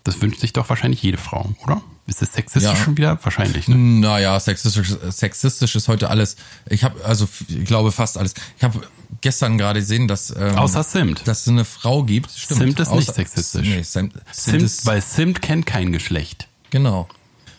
das 0.04 0.22
wünscht 0.22 0.40
sich 0.40 0.54
doch 0.54 0.70
wahrscheinlich 0.70 1.04
jede 1.04 1.18
Frau, 1.18 1.54
oder? 1.64 1.82
Ist 2.06 2.22
das 2.22 2.34
sexistisch 2.34 2.64
Ja. 2.72 2.76
schon 2.76 2.97
wieder? 2.97 3.18
Wahrscheinlich. 3.24 3.68
Ne? 3.70 3.76
Naja, 3.76 4.38
sexistisch, 4.39 4.93
sexistisch 5.10 5.76
ist 5.76 5.88
heute 5.88 6.10
alles. 6.10 6.36
Ich 6.70 6.84
habe 6.84 7.04
also, 7.06 7.28
ich 7.47 7.64
glaube 7.66 7.91
fast 7.93 8.18
alles. 8.18 8.34
Ich 8.58 8.64
habe 8.64 8.82
gestern 9.22 9.58
gerade 9.58 9.80
gesehen, 9.80 10.08
dass 10.10 10.30
ähm, 10.36 10.58
Außer 10.58 10.86
Zimt. 10.86 11.26
dass 11.28 11.41
es 11.43 11.47
eine 11.47 11.64
Frau 11.64 12.04
gibt. 12.04 12.30
Stimmt. 12.32 12.60
Zimt 12.60 12.80
ist 12.82 12.91
nicht 12.91 13.10
Außer- 13.10 13.14
sexistisch. 13.16 13.68
Nee, 13.68 13.84
Zimt, 13.84 14.14
Zimt, 14.14 14.36
Zimt, 14.36 14.62
ist 14.64 14.86
weil 14.86 15.01
Zimt 15.01 15.41
kennt 15.41 15.66
kein 15.66 15.91
Geschlecht. 15.93 16.47
genau. 16.72 17.08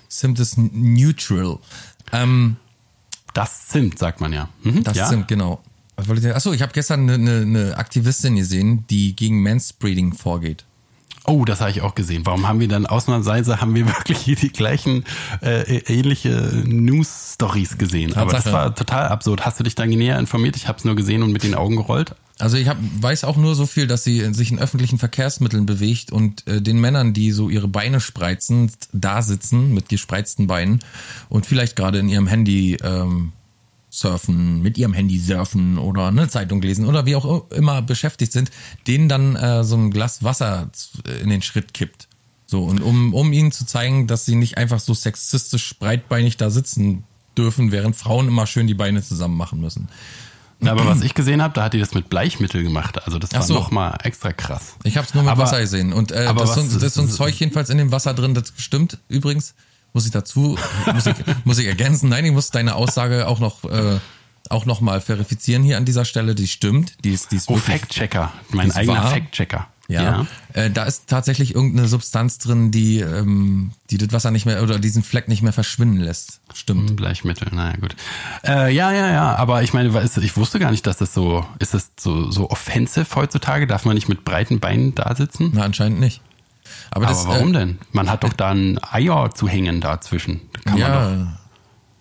Zimt 0.08 0.38
ist 0.38 0.58
neutral. 0.58 1.58
Ähm, 2.12 2.56
Das 3.32 3.66
Zimt, 3.68 3.98
sagt 3.98 4.20
man 4.20 4.32
ja. 4.32 4.48
Mhm, 4.62 4.84
das 4.84 4.96
ja? 4.96 5.08
Zimt, 5.08 5.26
genau. 5.26 5.62
Achso, 5.96 6.52
ich 6.52 6.60
habe 6.62 6.72
gestern 6.72 7.08
eine, 7.08 7.14
eine, 7.14 7.40
eine 7.42 7.76
Aktivistin 7.78 8.36
gesehen, 8.36 8.84
die 8.90 9.16
gegen 9.16 9.42
Manspreading 9.42 10.12
vorgeht. 10.12 10.64
Oh, 11.26 11.44
das 11.46 11.60
habe 11.60 11.70
ich 11.70 11.80
auch 11.80 11.94
gesehen. 11.94 12.26
Warum 12.26 12.46
haben 12.46 12.60
wir 12.60 12.68
dann 12.68 12.86
ausnahmsweise 12.86 13.60
haben 13.60 13.74
wir 13.74 13.86
wirklich 13.96 14.18
hier 14.18 14.36
die 14.36 14.50
gleichen 14.52 15.04
äh, 15.40 15.78
ähnliche 15.86 16.62
News-Stories 16.66 17.78
gesehen? 17.78 18.14
Aber 18.14 18.30
das 18.30 18.44
Tatsache. 18.44 18.52
war 18.52 18.74
total 18.74 19.08
absurd. 19.08 19.44
Hast 19.46 19.58
du 19.58 19.64
dich 19.64 19.74
da 19.74 19.86
näher 19.86 20.18
informiert? 20.18 20.56
Ich 20.56 20.68
habe 20.68 20.78
es 20.78 20.84
nur 20.84 20.96
gesehen 20.96 21.22
und 21.22 21.32
mit 21.32 21.42
den 21.42 21.54
Augen 21.54 21.76
gerollt. 21.76 22.14
Also 22.38 22.56
ich 22.56 22.68
hab, 22.68 22.76
weiß 22.80 23.24
auch 23.24 23.36
nur 23.36 23.54
so 23.54 23.64
viel, 23.64 23.86
dass 23.86 24.02
sie 24.02 24.34
sich 24.34 24.50
in 24.50 24.58
öffentlichen 24.58 24.98
Verkehrsmitteln 24.98 25.66
bewegt 25.66 26.10
und 26.10 26.46
äh, 26.48 26.60
den 26.60 26.80
Männern, 26.80 27.12
die 27.14 27.30
so 27.30 27.48
ihre 27.48 27.68
Beine 27.68 28.00
spreizen, 28.00 28.72
da 28.92 29.22
sitzen 29.22 29.72
mit 29.72 29.88
gespreizten 29.88 30.48
Beinen 30.48 30.80
und 31.28 31.46
vielleicht 31.46 31.76
gerade 31.76 32.00
in 32.00 32.08
ihrem 32.08 32.26
Handy 32.26 32.76
ähm, 32.82 33.32
surfen, 33.94 34.60
mit 34.62 34.76
ihrem 34.78 34.92
Handy 34.92 35.18
surfen 35.18 35.78
oder 35.78 36.08
eine 36.08 36.28
Zeitung 36.28 36.60
lesen 36.62 36.86
oder 36.86 37.06
wie 37.06 37.16
auch 37.16 37.50
immer 37.50 37.82
beschäftigt 37.82 38.32
sind, 38.32 38.50
denen 38.86 39.08
dann 39.08 39.36
äh, 39.36 39.64
so 39.64 39.76
ein 39.76 39.90
Glas 39.90 40.22
Wasser 40.22 40.70
in 41.22 41.30
den 41.30 41.42
Schritt 41.42 41.74
kippt. 41.74 42.08
So, 42.46 42.64
und 42.64 42.80
um, 42.82 43.14
um 43.14 43.32
ihnen 43.32 43.52
zu 43.52 43.64
zeigen, 43.66 44.06
dass 44.06 44.24
sie 44.26 44.36
nicht 44.36 44.58
einfach 44.58 44.80
so 44.80 44.94
sexistisch 44.94 45.74
breitbeinig 45.78 46.36
da 46.36 46.50
sitzen 46.50 47.04
dürfen, 47.36 47.72
während 47.72 47.96
Frauen 47.96 48.28
immer 48.28 48.46
schön 48.46 48.66
die 48.66 48.74
Beine 48.74 49.02
zusammen 49.02 49.36
machen 49.36 49.60
müssen. 49.60 49.88
Na, 50.60 50.70
aber 50.72 50.86
was 50.86 51.02
ich 51.02 51.14
gesehen 51.14 51.42
habe, 51.42 51.52
da 51.54 51.64
hat 51.64 51.74
die 51.74 51.80
das 51.80 51.94
mit 51.94 52.08
Bleichmittel 52.08 52.62
gemacht. 52.62 53.02
Also 53.04 53.18
das 53.18 53.32
war 53.32 53.42
so. 53.42 53.54
noch 53.54 53.70
mal 53.70 53.98
extra 54.04 54.32
krass. 54.32 54.76
Ich 54.84 54.96
habe 54.96 55.06
es 55.06 55.12
nur 55.14 55.24
mit 55.24 55.32
Aber- 55.32 55.42
Wasser 55.42 55.60
gesehen. 55.60 55.92
Und 55.92 56.12
äh, 56.12 56.24
das, 56.24 56.32
so, 56.32 56.38
was- 56.40 56.58
ein- 56.58 56.72
das 56.74 56.82
ist 56.82 56.94
so 56.94 57.02
ein 57.02 57.08
Zeug 57.10 57.34
jedenfalls 57.34 57.70
in 57.70 57.78
dem 57.78 57.90
Wasser 57.92 58.14
drin, 58.14 58.34
das 58.34 58.52
stimmt 58.56 58.98
übrigens. 59.08 59.54
Muss 59.94 60.04
ich 60.06 60.10
dazu, 60.12 60.58
muss 60.92 61.06
ich, 61.06 61.14
muss 61.44 61.58
ich 61.58 61.66
ergänzen. 61.66 62.08
Nein, 62.10 62.24
ich 62.24 62.32
muss 62.32 62.50
deine 62.50 62.74
Aussage 62.74 63.26
auch 63.28 63.38
noch, 63.40 63.64
äh, 63.64 63.98
auch 64.50 64.66
noch 64.66 64.80
mal 64.80 65.00
verifizieren 65.00 65.62
hier 65.62 65.76
an 65.78 65.84
dieser 65.84 66.04
Stelle. 66.04 66.34
Die 66.34 66.48
stimmt. 66.48 66.96
Die 67.04 67.12
ist, 67.12 67.32
die 67.32 67.36
ist 67.36 67.48
Oh. 67.48 67.56
Fact-Checker. 67.56 68.32
Mein 68.50 68.72
eigener. 68.72 69.06
Fact-Checker. 69.06 69.68
Ja. 69.86 70.26
Äh, 70.54 70.70
da 70.70 70.84
ist 70.84 71.08
tatsächlich 71.08 71.54
irgendeine 71.54 71.88
Substanz 71.88 72.38
drin, 72.38 72.70
die, 72.70 73.00
ähm, 73.00 73.72
die 73.90 73.98
das 73.98 74.12
Wasser 74.12 74.30
nicht 74.30 74.46
mehr 74.46 74.62
oder 74.62 74.78
diesen 74.78 75.02
Fleck 75.02 75.28
nicht 75.28 75.42
mehr 75.42 75.52
verschwinden 75.52 76.00
lässt. 76.00 76.40
Stimmt. 76.54 76.96
Bleichmittel, 76.96 77.48
naja 77.52 77.76
gut. 77.76 77.94
Äh, 78.44 78.74
ja, 78.74 78.92
ja, 78.92 79.12
ja, 79.12 79.36
aber 79.36 79.62
ich 79.62 79.74
meine, 79.74 79.90
ich 80.22 80.36
wusste 80.38 80.58
gar 80.58 80.70
nicht, 80.70 80.86
dass 80.86 80.96
das 80.96 81.12
so, 81.12 81.44
ist 81.58 81.74
das 81.74 81.90
so, 82.00 82.30
so 82.30 82.48
offensive 82.50 83.14
heutzutage? 83.14 83.66
Darf 83.66 83.84
man 83.84 83.94
nicht 83.94 84.08
mit 84.08 84.24
breiten 84.24 84.58
Beinen 84.58 84.94
da 84.94 85.14
sitzen? 85.14 85.50
Na, 85.54 85.62
anscheinend 85.64 86.00
nicht. 86.00 86.22
Aber, 86.90 87.06
Aber 87.06 87.14
das, 87.14 87.26
warum 87.26 87.50
äh, 87.54 87.58
denn? 87.58 87.78
Man 87.92 88.10
hat 88.10 88.24
doch 88.24 88.32
da 88.32 88.50
ein 88.50 88.78
Eier 88.82 89.30
zu 89.34 89.48
hängen 89.48 89.80
dazwischen. 89.80 90.40
Kann 90.64 90.78
man 90.78 90.92
doch. 90.92 91.10
ja. 91.10 91.38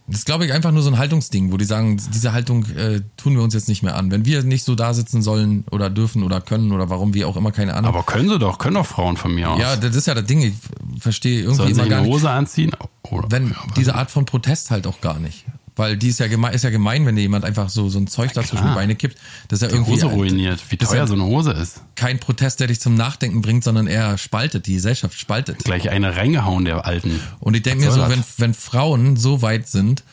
Das 0.06 0.20
ist, 0.20 0.26
glaube 0.26 0.46
ich, 0.46 0.52
einfach 0.52 0.72
nur 0.72 0.82
so 0.82 0.90
ein 0.90 0.98
Haltungsding, 0.98 1.54
wo 1.54 1.58
die 1.58 1.64
sagen, 1.64 2.00
diese 2.14 2.34
Haltung 2.34 2.66
äh, 2.76 3.02
tun 3.16 3.36
wir 3.36 3.42
uns 3.42 3.54
jetzt 3.54 3.70
nicht 3.70 3.84
mehr 3.84 3.96
an. 3.96 4.12
Wenn 4.12 4.26
wir 4.26 4.44
nicht 4.44 4.66
so 4.66 4.76
da 4.76 4.94
sitzen 4.94 5.22
sollen 5.22 5.64
oder 5.72 5.90
dürfen 5.90 6.24
oder 6.24 6.42
können 6.42 6.74
oder 6.74 6.90
warum, 6.90 7.14
wie 7.14 7.24
auch 7.24 7.38
immer, 7.38 7.54
keine 7.54 7.74
Ahnung. 7.74 7.88
Aber 7.88 8.04
können 8.04 8.28
sie 8.28 8.38
doch, 8.38 8.58
können 8.58 8.76
doch 8.76 8.86
Frauen 8.86 9.16
von 9.16 9.34
mir 9.34 9.52
aus. 9.52 9.62
ja, 9.62 9.78
das 9.78 9.96
ist 9.96 10.06
ja 10.06 10.14
das 10.14 10.26
Ding. 10.26 10.42
Ich 10.42 10.54
verstehe 11.00 11.40
irgendwie 11.44 11.56
Sollen 11.56 11.74
sie 11.74 11.80
immer 11.80 11.90
gar 11.90 12.00
eine 12.00 12.08
nicht, 12.08 12.16
Hose 12.16 12.30
anziehen? 12.30 12.72
Oder? 13.04 13.32
wenn 13.32 13.56
diese 13.78 13.96
Art 13.96 14.12
von 14.12 14.26
Protest 14.26 14.72
halt 14.72 14.88
auch 14.88 15.00
gar 15.00 15.20
nicht. 15.20 15.46
Weil 15.76 15.98
die 15.98 16.10
ist 16.10 16.20
ja 16.20 16.28
gemein, 16.28 16.54
ist 16.54 16.64
ja 16.64 16.70
gemein, 16.70 17.06
wenn 17.06 17.16
dir 17.16 17.24
jemand 17.24 17.46
einfach 17.46 17.70
so, 17.70 17.90
so 17.90 17.98
ein 17.98 18.08
Zeug 18.08 18.32
da 18.34 18.44
zwischen 18.44 18.68
die 18.68 18.76
Beine 18.76 18.96
kippt. 18.96 19.18
Das 19.48 19.58
ist 19.58 19.64
ja 19.64 19.68
die 19.70 19.76
irgendwie 19.76 19.94
Hose 19.94 20.06
ruiniert. 20.06 20.60
Wie 20.70 20.78
teuer 20.78 20.98
ja 20.98 21.08
so 21.08 21.16
eine 21.16 21.24
Hose 21.24 21.52
ist. 21.52 21.82
kein 21.96 22.20
Protest, 22.20 22.60
der 22.60 22.68
dich 22.68 22.80
zum 22.80 22.94
Nachdenken 22.94 23.42
bringt, 23.42 23.64
sondern 23.64 23.88
eher 23.88 24.18
spaltet, 24.20 24.68
die 24.68 24.74
Gesellschaft 24.74 25.18
spaltet. 25.20 25.64
Gleich 25.64 25.90
eine 25.90 26.16
reingehauen 26.16 26.66
der 26.66 26.86
Alten. 26.86 27.20
Und 27.40 27.56
ich 27.56 27.64
denke 27.64 27.86
mir 27.86 27.92
so, 27.92 28.08
wenn, 28.08 28.24
wenn 28.38 28.54
Frauen 28.54 29.18
so 29.18 29.42
weit 29.42 29.68
sind, 29.68 30.04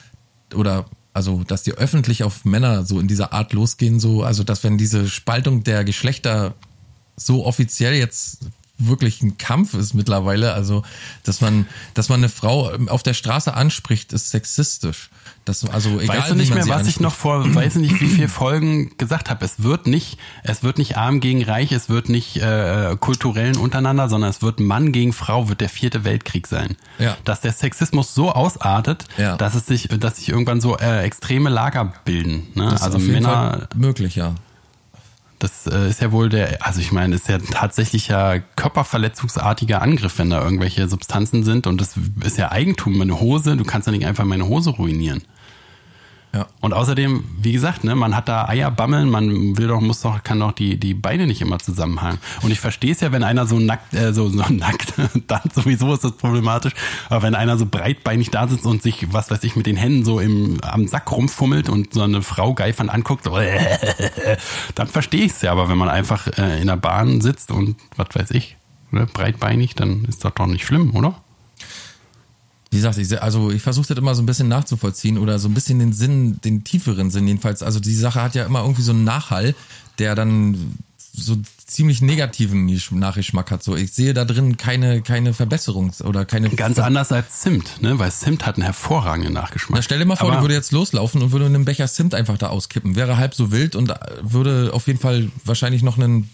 oder 0.54 0.86
also, 1.12 1.44
dass 1.44 1.62
die 1.62 1.72
öffentlich 1.72 2.24
auf 2.24 2.44
Männer 2.44 2.84
so 2.84 2.98
in 2.98 3.08
dieser 3.08 3.32
Art 3.32 3.52
losgehen, 3.52 4.00
so, 4.00 4.22
also, 4.22 4.44
dass 4.44 4.64
wenn 4.64 4.78
diese 4.78 5.08
Spaltung 5.08 5.64
der 5.64 5.84
Geschlechter 5.84 6.54
so 7.16 7.44
offiziell 7.44 7.94
jetzt 7.94 8.46
wirklich 8.86 9.22
ein 9.22 9.38
Kampf 9.38 9.74
ist 9.74 9.94
mittlerweile, 9.94 10.52
also, 10.54 10.82
dass 11.24 11.40
man, 11.40 11.66
dass 11.94 12.08
man 12.08 12.20
eine 12.20 12.28
Frau 12.28 12.72
auf 12.88 13.02
der 13.02 13.14
Straße 13.14 13.52
anspricht, 13.54 14.12
ist 14.12 14.30
sexistisch. 14.30 15.10
Das, 15.46 15.64
also, 15.64 15.98
egal, 16.00 16.18
Weißt 16.18 16.30
du 16.30 16.34
nicht 16.34 16.50
mehr, 16.54 16.58
was 16.60 16.66
ich 16.66 16.72
anspricht. 16.74 17.00
noch 17.00 17.14
vor, 17.14 17.42
weiß 17.54 17.76
ich 17.76 17.82
nicht, 17.82 18.00
wie 18.00 18.08
viele 18.08 18.28
Folgen 18.28 18.96
gesagt 18.98 19.30
habe. 19.30 19.44
Es 19.44 19.62
wird 19.62 19.86
nicht, 19.86 20.18
es 20.42 20.62
wird 20.62 20.78
nicht 20.78 20.96
arm 20.96 21.20
gegen 21.20 21.42
reich, 21.42 21.72
es 21.72 21.88
wird 21.88 22.08
nicht 22.08 22.36
äh, 22.36 22.96
kulturellen 23.00 23.56
untereinander, 23.56 24.08
sondern 24.08 24.30
es 24.30 24.42
wird 24.42 24.60
Mann 24.60 24.92
gegen 24.92 25.12
Frau, 25.12 25.48
wird 25.48 25.60
der 25.60 25.68
vierte 25.70 26.04
Weltkrieg 26.04 26.46
sein. 26.46 26.76
Ja. 26.98 27.16
Dass 27.24 27.40
der 27.40 27.52
Sexismus 27.52 28.14
so 28.14 28.32
ausartet, 28.32 29.06
Ja. 29.16 29.36
dass 29.36 29.54
es 29.54 29.66
sich, 29.66 29.88
dass 29.88 30.16
sich 30.16 30.28
irgendwann 30.28 30.60
so 30.60 30.76
äh, 30.76 31.02
extreme 31.04 31.48
Lager 31.48 31.92
bilden. 32.04 32.48
Ne? 32.54 32.64
Das 32.64 32.74
ist 32.74 32.82
Also 32.82 32.98
Männer, 32.98 33.68
möglich, 33.74 34.16
ja. 34.16 34.34
Das 35.40 35.66
äh, 35.66 35.88
ist 35.88 36.00
ja 36.00 36.12
wohl 36.12 36.28
der, 36.28 36.64
also 36.64 36.80
ich 36.80 36.92
meine, 36.92 37.16
ist 37.16 37.28
ja 37.28 37.38
tatsächlich 37.38 38.08
ja 38.08 38.38
körperverletzungsartiger 38.38 39.82
Angriff, 39.82 40.18
wenn 40.18 40.30
da 40.30 40.42
irgendwelche 40.42 40.86
Substanzen 40.86 41.42
sind 41.42 41.66
und 41.66 41.80
das 41.80 41.94
ist 42.22 42.38
ja 42.38 42.52
Eigentum, 42.52 42.96
meine 42.96 43.18
Hose, 43.20 43.56
du 43.56 43.64
kannst 43.64 43.86
ja 43.86 43.92
nicht 43.92 44.06
einfach 44.06 44.24
meine 44.24 44.46
Hose 44.46 44.70
ruinieren. 44.70 45.22
Ja. 46.32 46.46
Und 46.60 46.74
außerdem, 46.74 47.24
wie 47.40 47.52
gesagt, 47.52 47.82
ne, 47.82 47.96
man 47.96 48.14
hat 48.14 48.28
da 48.28 48.48
Eier 48.48 48.70
bammeln, 48.70 49.10
man 49.10 49.58
will 49.58 49.66
doch, 49.66 49.80
muss 49.80 50.00
doch, 50.02 50.22
kann 50.22 50.38
doch 50.38 50.52
die, 50.52 50.78
die 50.78 50.94
Beine 50.94 51.26
nicht 51.26 51.40
immer 51.40 51.58
zusammenhalten. 51.58 52.20
Und 52.42 52.52
ich 52.52 52.60
verstehe 52.60 52.92
es 52.92 53.00
ja, 53.00 53.10
wenn 53.10 53.24
einer 53.24 53.46
so 53.46 53.58
nackt, 53.58 53.92
äh, 53.94 54.12
so, 54.12 54.28
so 54.28 54.38
nackt, 54.48 54.94
dann 55.26 55.40
sowieso 55.52 55.92
ist 55.92 56.04
das 56.04 56.12
problematisch. 56.12 56.72
Aber 57.08 57.22
wenn 57.22 57.34
einer 57.34 57.58
so 57.58 57.66
breitbeinig 57.66 58.30
da 58.30 58.46
sitzt 58.46 58.64
und 58.64 58.80
sich, 58.80 59.12
was 59.12 59.30
weiß 59.30 59.42
ich, 59.42 59.56
mit 59.56 59.66
den 59.66 59.76
Händen 59.76 60.04
so 60.04 60.20
im, 60.20 60.60
am 60.62 60.86
Sack 60.86 61.10
rumfummelt 61.10 61.68
und 61.68 61.94
so 61.94 62.02
eine 62.02 62.22
Frau 62.22 62.54
geifern 62.54 62.90
anguckt, 62.90 63.24
so, 63.24 63.36
dann 64.76 64.86
verstehe 64.86 65.24
ich 65.24 65.32
es 65.32 65.42
ja. 65.42 65.50
Aber 65.50 65.68
wenn 65.68 65.78
man 65.78 65.88
einfach 65.88 66.28
äh, 66.38 66.60
in 66.60 66.68
der 66.68 66.76
Bahn 66.76 67.20
sitzt 67.20 67.50
und, 67.50 67.76
was 67.96 68.08
weiß 68.14 68.30
ich, 68.30 68.56
ne, 68.92 69.06
breitbeinig, 69.06 69.74
dann 69.74 70.04
ist 70.04 70.24
das 70.24 70.32
doch 70.34 70.46
nicht 70.46 70.64
schlimm, 70.64 70.94
oder? 70.94 71.16
Wie 72.70 72.76
gesagt, 72.76 72.98
ich, 72.98 73.20
also 73.20 73.50
ich 73.50 73.62
versuche 73.62 73.88
das 73.88 73.98
immer 73.98 74.14
so 74.14 74.22
ein 74.22 74.26
bisschen 74.26 74.48
nachzuvollziehen 74.48 75.18
oder 75.18 75.38
so 75.38 75.48
ein 75.48 75.54
bisschen 75.54 75.80
den 75.80 75.92
Sinn, 75.92 76.40
den 76.42 76.62
tieferen 76.62 77.10
Sinn 77.10 77.26
jedenfalls. 77.26 77.62
Also 77.62 77.80
die 77.80 77.94
Sache 77.94 78.22
hat 78.22 78.34
ja 78.36 78.44
immer 78.44 78.60
irgendwie 78.62 78.82
so 78.82 78.92
einen 78.92 79.02
Nachhall, 79.04 79.54
der 79.98 80.14
dann 80.14 80.76
so 81.12 81.36
ziemlich 81.66 82.00
negativen 82.02 82.66
Nachgeschmack 82.92 83.50
hat. 83.50 83.62
So, 83.64 83.74
ich 83.76 83.92
sehe 83.92 84.14
da 84.14 84.24
drin 84.24 84.56
keine 84.56 85.02
keine 85.02 85.34
Verbesserung 85.34 85.92
oder 86.04 86.24
keine. 86.24 86.48
Ganz 86.50 86.76
Ver 86.76 86.84
anders 86.84 87.10
als 87.12 87.40
Zimt, 87.40 87.82
ne? 87.82 87.98
weil 87.98 88.12
Zimt 88.12 88.46
hat 88.46 88.54
einen 88.56 88.64
hervorragenden 88.64 89.32
Nachgeschmack. 89.32 89.76
Na, 89.78 89.82
stell 89.82 89.98
dir 89.98 90.04
mal 90.04 90.14
vor, 90.16 90.28
Aber- 90.28 90.36
du 90.36 90.42
würde 90.44 90.54
jetzt 90.54 90.70
loslaufen 90.72 91.22
und 91.22 91.32
würde 91.32 91.46
einen 91.46 91.64
Becher 91.64 91.88
Zimt 91.88 92.14
einfach 92.14 92.38
da 92.38 92.48
auskippen. 92.48 92.94
Wäre 92.94 93.16
halb 93.16 93.34
so 93.34 93.50
wild 93.50 93.74
und 93.74 93.92
würde 94.22 94.70
auf 94.72 94.86
jeden 94.86 95.00
Fall 95.00 95.28
wahrscheinlich 95.44 95.82
noch 95.82 95.98
einen, 95.98 96.30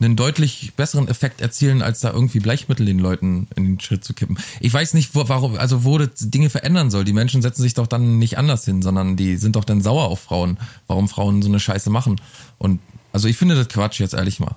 einen 0.00 0.16
deutlich 0.16 0.72
besseren 0.76 1.08
Effekt 1.08 1.40
erzielen, 1.40 1.80
als 1.80 2.00
da 2.00 2.10
irgendwie 2.10 2.40
Bleichmittel 2.40 2.84
den 2.84 2.98
Leuten 2.98 3.46
in 3.54 3.64
den 3.64 3.80
Schritt 3.80 4.04
zu 4.04 4.12
kippen. 4.12 4.38
Ich 4.60 4.72
weiß 4.74 4.94
nicht, 4.94 5.14
wo, 5.14 5.28
warum, 5.28 5.56
also 5.56 5.84
wo 5.84 5.98
das 5.98 6.10
Dinge 6.16 6.50
verändern 6.50 6.90
soll. 6.90 7.04
Die 7.04 7.12
Menschen 7.12 7.42
setzen 7.42 7.62
sich 7.62 7.74
doch 7.74 7.86
dann 7.86 8.18
nicht 8.18 8.36
anders 8.36 8.64
hin, 8.64 8.82
sondern 8.82 9.16
die 9.16 9.36
sind 9.36 9.56
doch 9.56 9.64
dann 9.64 9.80
sauer 9.82 10.04
auf 10.08 10.20
Frauen, 10.20 10.58
warum 10.88 11.08
Frauen 11.08 11.42
so 11.42 11.48
eine 11.48 11.60
Scheiße 11.60 11.90
machen. 11.90 12.20
Und 12.58 12.80
also 13.12 13.28
ich 13.28 13.36
finde 13.36 13.54
das 13.54 13.68
Quatsch 13.68 14.00
jetzt 14.00 14.14
ehrlich 14.14 14.40
mal. 14.40 14.56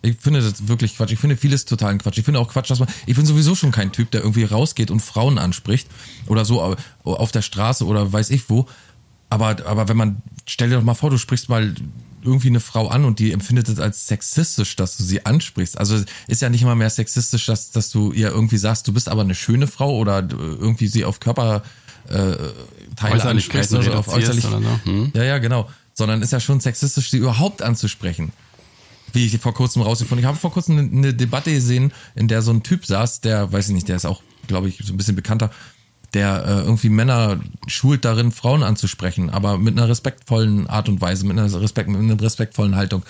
Ich 0.00 0.16
finde 0.20 0.40
das 0.40 0.68
wirklich 0.68 0.96
Quatsch. 0.96 1.12
Ich 1.12 1.18
finde 1.18 1.36
vieles 1.36 1.64
totalen 1.64 1.98
Quatsch. 1.98 2.18
Ich 2.18 2.24
finde 2.24 2.40
auch 2.40 2.48
Quatsch, 2.48 2.70
dass 2.70 2.78
man. 2.78 2.88
Ich 3.06 3.16
bin 3.16 3.26
sowieso 3.26 3.54
schon 3.54 3.72
kein 3.72 3.92
Typ, 3.92 4.10
der 4.12 4.22
irgendwie 4.22 4.44
rausgeht 4.44 4.90
und 4.90 5.00
Frauen 5.00 5.38
anspricht 5.38 5.88
oder 6.28 6.44
so 6.44 6.62
au- 6.62 6.76
auf 7.02 7.32
der 7.32 7.42
Straße 7.42 7.84
oder 7.84 8.12
weiß 8.12 8.30
ich 8.30 8.48
wo. 8.48 8.66
Aber, 9.28 9.56
aber 9.66 9.88
wenn 9.88 9.96
man, 9.96 10.22
stell 10.48 10.70
dir 10.70 10.76
doch 10.76 10.82
mal 10.82 10.94
vor, 10.94 11.10
du 11.10 11.18
sprichst 11.18 11.48
mal 11.48 11.74
irgendwie 12.22 12.48
eine 12.48 12.60
Frau 12.60 12.88
an 12.88 13.04
und 13.04 13.18
die 13.18 13.32
empfindet 13.32 13.68
es 13.68 13.78
als 13.78 14.06
sexistisch, 14.08 14.74
dass 14.76 14.96
du 14.96 15.04
sie 15.04 15.24
ansprichst. 15.24 15.78
Also 15.78 16.02
ist 16.26 16.42
ja 16.42 16.48
nicht 16.48 16.62
immer 16.62 16.74
mehr 16.74 16.90
sexistisch, 16.90 17.46
dass, 17.46 17.70
dass 17.70 17.90
du 17.90 18.12
ihr 18.12 18.30
irgendwie 18.30 18.58
sagst, 18.58 18.88
du 18.88 18.92
bist 18.92 19.08
aber 19.08 19.22
eine 19.22 19.34
schöne 19.34 19.66
Frau 19.66 19.96
oder 19.96 20.18
äh, 20.18 20.32
irgendwie 20.32 20.88
sie 20.88 21.04
auf 21.04 21.20
Körper 21.20 21.62
äh, 22.08 22.34
Teile 22.96 23.24
ansprichst 23.24 23.72
oder 23.74 23.98
auf 23.98 24.08
äußerlich. 24.08 24.46
oder 24.46 24.60
so, 24.60 24.90
hm? 24.90 25.12
Ja, 25.14 25.22
ja, 25.22 25.38
genau. 25.38 25.68
Sondern 25.94 26.22
ist 26.22 26.32
ja 26.32 26.40
schon 26.40 26.60
sexistisch, 26.60 27.10
sie 27.10 27.18
überhaupt 27.18 27.62
anzusprechen. 27.62 28.32
Wie 29.12 29.26
ich 29.26 29.38
vor 29.38 29.54
kurzem 29.54 29.82
rausgefunden 29.82 30.22
Ich 30.22 30.26
habe 30.26 30.38
vor 30.38 30.52
kurzem 30.52 30.78
eine, 30.78 30.88
eine 30.90 31.14
Debatte 31.14 31.52
gesehen, 31.52 31.92
in 32.14 32.28
der 32.28 32.42
so 32.42 32.50
ein 32.50 32.62
Typ 32.62 32.84
saß, 32.84 33.20
der, 33.20 33.52
weiß 33.52 33.68
ich 33.68 33.74
nicht, 33.74 33.88
der 33.88 33.96
ist 33.96 34.06
auch, 34.06 34.22
glaube 34.46 34.68
ich, 34.68 34.80
so 34.82 34.92
ein 34.92 34.96
bisschen 34.96 35.16
bekannter, 35.16 35.50
der 36.14 36.44
äh, 36.44 36.60
irgendwie 36.60 36.88
Männer 36.88 37.38
schult 37.66 38.04
darin, 38.04 38.32
Frauen 38.32 38.62
anzusprechen, 38.62 39.30
aber 39.30 39.58
mit 39.58 39.76
einer 39.76 39.88
respektvollen 39.88 40.66
Art 40.66 40.88
und 40.88 41.00
Weise, 41.00 41.26
mit 41.26 41.38
einer, 41.38 41.60
Respekt, 41.60 41.88
mit 41.88 42.00
einer 42.00 42.20
respektvollen 42.20 42.76
Haltung. 42.76 43.02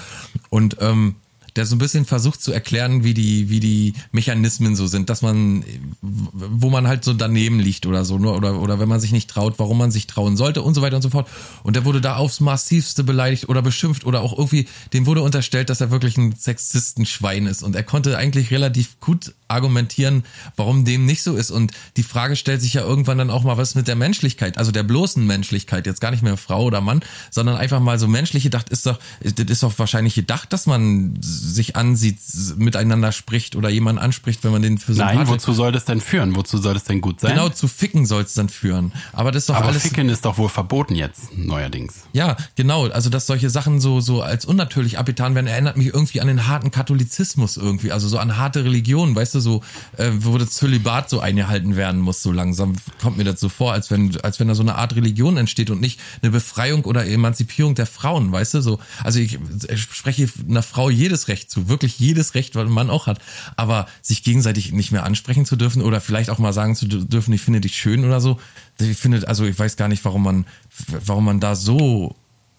Und 0.50 0.76
ähm, 0.80 1.16
der 1.58 1.66
so 1.66 1.74
ein 1.74 1.78
bisschen 1.78 2.04
versucht 2.04 2.40
zu 2.40 2.52
erklären, 2.52 3.02
wie 3.02 3.14
die, 3.14 3.50
wie 3.50 3.58
die 3.58 3.94
Mechanismen 4.12 4.76
so 4.76 4.86
sind, 4.86 5.10
dass 5.10 5.22
man, 5.22 5.64
wo 6.00 6.70
man 6.70 6.86
halt 6.86 7.02
so 7.02 7.12
daneben 7.12 7.58
liegt 7.58 7.84
oder 7.84 8.04
so, 8.04 8.14
oder, 8.14 8.60
oder 8.60 8.78
wenn 8.78 8.88
man 8.88 9.00
sich 9.00 9.10
nicht 9.10 9.28
traut, 9.28 9.58
warum 9.58 9.76
man 9.76 9.90
sich 9.90 10.06
trauen 10.06 10.36
sollte 10.36 10.62
und 10.62 10.74
so 10.74 10.82
weiter 10.82 10.94
und 10.94 11.02
so 11.02 11.10
fort. 11.10 11.28
Und 11.64 11.74
der 11.74 11.84
wurde 11.84 12.00
da 12.00 12.14
aufs 12.14 12.38
massivste 12.38 13.02
beleidigt 13.02 13.48
oder 13.48 13.60
beschimpft 13.60 14.04
oder 14.06 14.20
auch 14.20 14.38
irgendwie, 14.38 14.68
dem 14.92 15.06
wurde 15.06 15.20
unterstellt, 15.20 15.68
dass 15.68 15.80
er 15.80 15.90
wirklich 15.90 16.16
ein 16.16 16.32
Sexistenschwein 16.32 17.46
ist. 17.46 17.64
Und 17.64 17.74
er 17.74 17.82
konnte 17.82 18.16
eigentlich 18.16 18.52
relativ 18.52 19.00
gut 19.00 19.34
argumentieren, 19.48 20.22
warum 20.54 20.84
dem 20.84 21.06
nicht 21.06 21.22
so 21.24 21.34
ist. 21.34 21.50
Und 21.50 21.72
die 21.96 22.02
Frage 22.04 22.36
stellt 22.36 22.62
sich 22.62 22.74
ja 22.74 22.82
irgendwann 22.82 23.18
dann 23.18 23.30
auch 23.30 23.42
mal, 23.42 23.56
was 23.56 23.74
mit 23.74 23.88
der 23.88 23.96
Menschlichkeit, 23.96 24.58
also 24.58 24.70
der 24.70 24.84
bloßen 24.84 25.26
Menschlichkeit, 25.26 25.86
jetzt 25.86 26.00
gar 26.00 26.12
nicht 26.12 26.22
mehr 26.22 26.36
Frau 26.36 26.64
oder 26.64 26.80
Mann, 26.80 27.00
sondern 27.30 27.56
einfach 27.56 27.80
mal 27.80 27.98
so 27.98 28.06
menschlich 28.06 28.44
gedacht 28.44 28.68
ist 28.68 28.86
doch, 28.86 29.00
das 29.22 29.46
ist 29.48 29.62
doch 29.62 29.76
wahrscheinlich 29.78 30.14
gedacht, 30.14 30.52
dass 30.52 30.66
man 30.66 31.18
sich 31.48 31.76
ansieht, 31.76 32.18
miteinander 32.56 33.12
spricht 33.12 33.56
oder 33.56 33.68
jemanden 33.68 34.00
anspricht, 34.00 34.44
wenn 34.44 34.52
man 34.52 34.62
den 34.62 34.78
für 34.78 34.92
Nein, 34.92 35.18
sympathisch- 35.18 35.28
wozu 35.32 35.52
soll 35.52 35.72
das 35.72 35.84
denn 35.84 36.00
führen? 36.00 36.36
Wozu 36.36 36.58
soll 36.58 36.74
das 36.74 36.84
denn 36.84 37.00
gut 37.00 37.20
sein? 37.20 37.32
Genau, 37.34 37.48
zu 37.48 37.68
ficken 37.68 38.06
soll 38.06 38.22
es 38.22 38.34
dann 38.34 38.48
führen. 38.48 38.92
Aber 39.12 39.32
das 39.32 39.44
ist 39.44 39.48
doch 39.50 39.56
Aber 39.56 39.66
alles. 39.68 39.82
Ficken 39.82 40.08
ist 40.08 40.24
doch 40.24 40.38
wohl 40.38 40.48
verboten 40.48 40.94
jetzt, 40.94 41.36
neuerdings. 41.36 41.94
Ja, 42.12 42.36
genau. 42.56 42.86
Also, 42.88 43.10
dass 43.10 43.26
solche 43.26 43.50
Sachen 43.50 43.80
so, 43.80 44.00
so 44.00 44.22
als 44.22 44.44
unnatürlich 44.44 44.98
abgetan 44.98 45.34
werden, 45.34 45.46
erinnert 45.46 45.76
mich 45.76 45.86
irgendwie 45.88 46.20
an 46.20 46.26
den 46.26 46.46
harten 46.46 46.70
Katholizismus 46.70 47.56
irgendwie. 47.56 47.92
Also 47.92 48.08
so 48.08 48.18
an 48.18 48.36
harte 48.36 48.64
Religion, 48.64 49.14
weißt 49.14 49.36
du, 49.36 49.40
so, 49.40 49.62
äh, 49.96 50.10
wo 50.18 50.36
das 50.38 50.50
Zölibat 50.50 51.08
so 51.10 51.20
eingehalten 51.20 51.76
werden 51.76 52.00
muss, 52.00 52.22
so 52.22 52.32
langsam 52.32 52.74
kommt 53.00 53.16
mir 53.18 53.24
das 53.24 53.40
so 53.40 53.48
vor, 53.48 53.72
als 53.72 53.90
wenn, 53.90 54.18
als 54.22 54.40
wenn 54.40 54.48
da 54.48 54.54
so 54.54 54.62
eine 54.62 54.74
Art 54.74 54.96
Religion 54.96 55.36
entsteht 55.36 55.70
und 55.70 55.80
nicht 55.80 56.00
eine 56.22 56.30
Befreiung 56.32 56.84
oder 56.84 57.06
Emanzipierung 57.06 57.74
der 57.74 57.86
Frauen, 57.86 58.32
weißt 58.32 58.54
du, 58.54 58.60
so. 58.62 58.78
Also 59.04 59.20
ich, 59.20 59.38
ich 59.70 59.80
spreche 59.82 60.28
einer 60.48 60.62
Frau 60.62 60.90
jedes 60.90 61.28
Recht 61.28 61.37
zu, 61.46 61.68
wirklich 61.68 61.98
jedes 62.00 62.34
Recht, 62.34 62.56
was 62.56 62.68
Mann 62.68 62.90
auch 62.90 63.06
hat. 63.06 63.20
Aber 63.56 63.86
sich 64.02 64.24
gegenseitig 64.24 64.72
nicht 64.72 64.90
mehr 64.90 65.04
ansprechen 65.04 65.44
zu 65.44 65.56
dürfen 65.56 65.82
oder 65.82 66.00
vielleicht 66.00 66.30
auch 66.30 66.38
mal 66.38 66.52
sagen 66.52 66.74
zu 66.74 66.86
dürfen, 66.86 67.32
ich 67.32 67.42
finde 67.42 67.60
dich 67.60 67.76
schön 67.76 68.04
oder 68.04 68.20
so. 68.20 68.40
Ich 68.80 68.96
finde, 68.96 69.28
also 69.28 69.44
ich 69.44 69.58
weiß 69.58 69.76
gar 69.76 69.88
nicht, 69.88 70.04
warum 70.04 70.24
man, 70.24 70.46
warum 70.88 71.24
man 71.24 71.38
da 71.38 71.54
so 71.54 72.16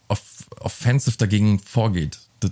off 0.07 0.21
offensive 0.59 1.17
dagegen 1.17 1.59
vorgeht. 1.59 2.19
Das, 2.39 2.51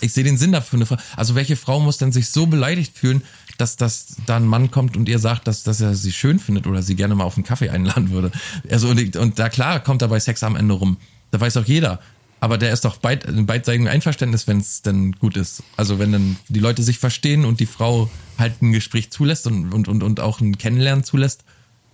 ich 0.00 0.12
sehe 0.12 0.24
den 0.24 0.38
Sinn 0.38 0.52
dafür. 0.52 0.80
Eine 0.80 0.98
also 1.16 1.34
welche 1.34 1.56
Frau 1.56 1.80
muss 1.80 1.98
denn 1.98 2.12
sich 2.12 2.30
so 2.30 2.46
beleidigt 2.46 2.96
fühlen, 2.96 3.22
dass, 3.58 3.76
dass 3.76 4.16
da 4.26 4.36
ein 4.36 4.46
Mann 4.46 4.70
kommt 4.70 4.96
und 4.96 5.08
ihr 5.08 5.18
sagt, 5.18 5.46
dass, 5.46 5.62
dass 5.62 5.80
er 5.80 5.94
sie 5.94 6.12
schön 6.12 6.38
findet 6.38 6.66
oder 6.66 6.82
sie 6.82 6.96
gerne 6.96 7.14
mal 7.14 7.24
auf 7.24 7.36
einen 7.36 7.44
Kaffee 7.44 7.70
einladen 7.70 8.10
würde. 8.10 8.32
Also 8.70 8.88
und, 8.88 9.16
und 9.16 9.38
da 9.38 9.48
klar 9.48 9.80
kommt 9.80 10.02
dabei 10.02 10.20
Sex 10.20 10.42
am 10.42 10.56
Ende 10.56 10.74
rum. 10.74 10.96
Da 11.30 11.40
weiß 11.40 11.56
auch 11.56 11.64
jeder. 11.64 12.00
Aber 12.44 12.58
der 12.58 12.74
ist 12.74 12.84
doch 12.84 12.98
beid, 12.98 13.24
in 13.24 13.46
beidseitigem 13.46 13.86
Einverständnis, 13.86 14.46
wenn 14.46 14.58
es 14.58 14.82
denn 14.82 15.12
gut 15.12 15.34
ist. 15.38 15.62
Also 15.78 15.98
wenn 15.98 16.12
dann 16.12 16.36
die 16.48 16.60
Leute 16.60 16.82
sich 16.82 16.98
verstehen 16.98 17.46
und 17.46 17.58
die 17.58 17.64
Frau 17.64 18.10
halt 18.38 18.60
ein 18.60 18.70
Gespräch 18.72 19.10
zulässt 19.10 19.46
und, 19.46 19.72
und, 19.72 19.88
und, 19.88 20.02
und 20.02 20.20
auch 20.20 20.40
ein 20.42 20.58
Kennenlernen 20.58 21.04
zulässt, 21.04 21.42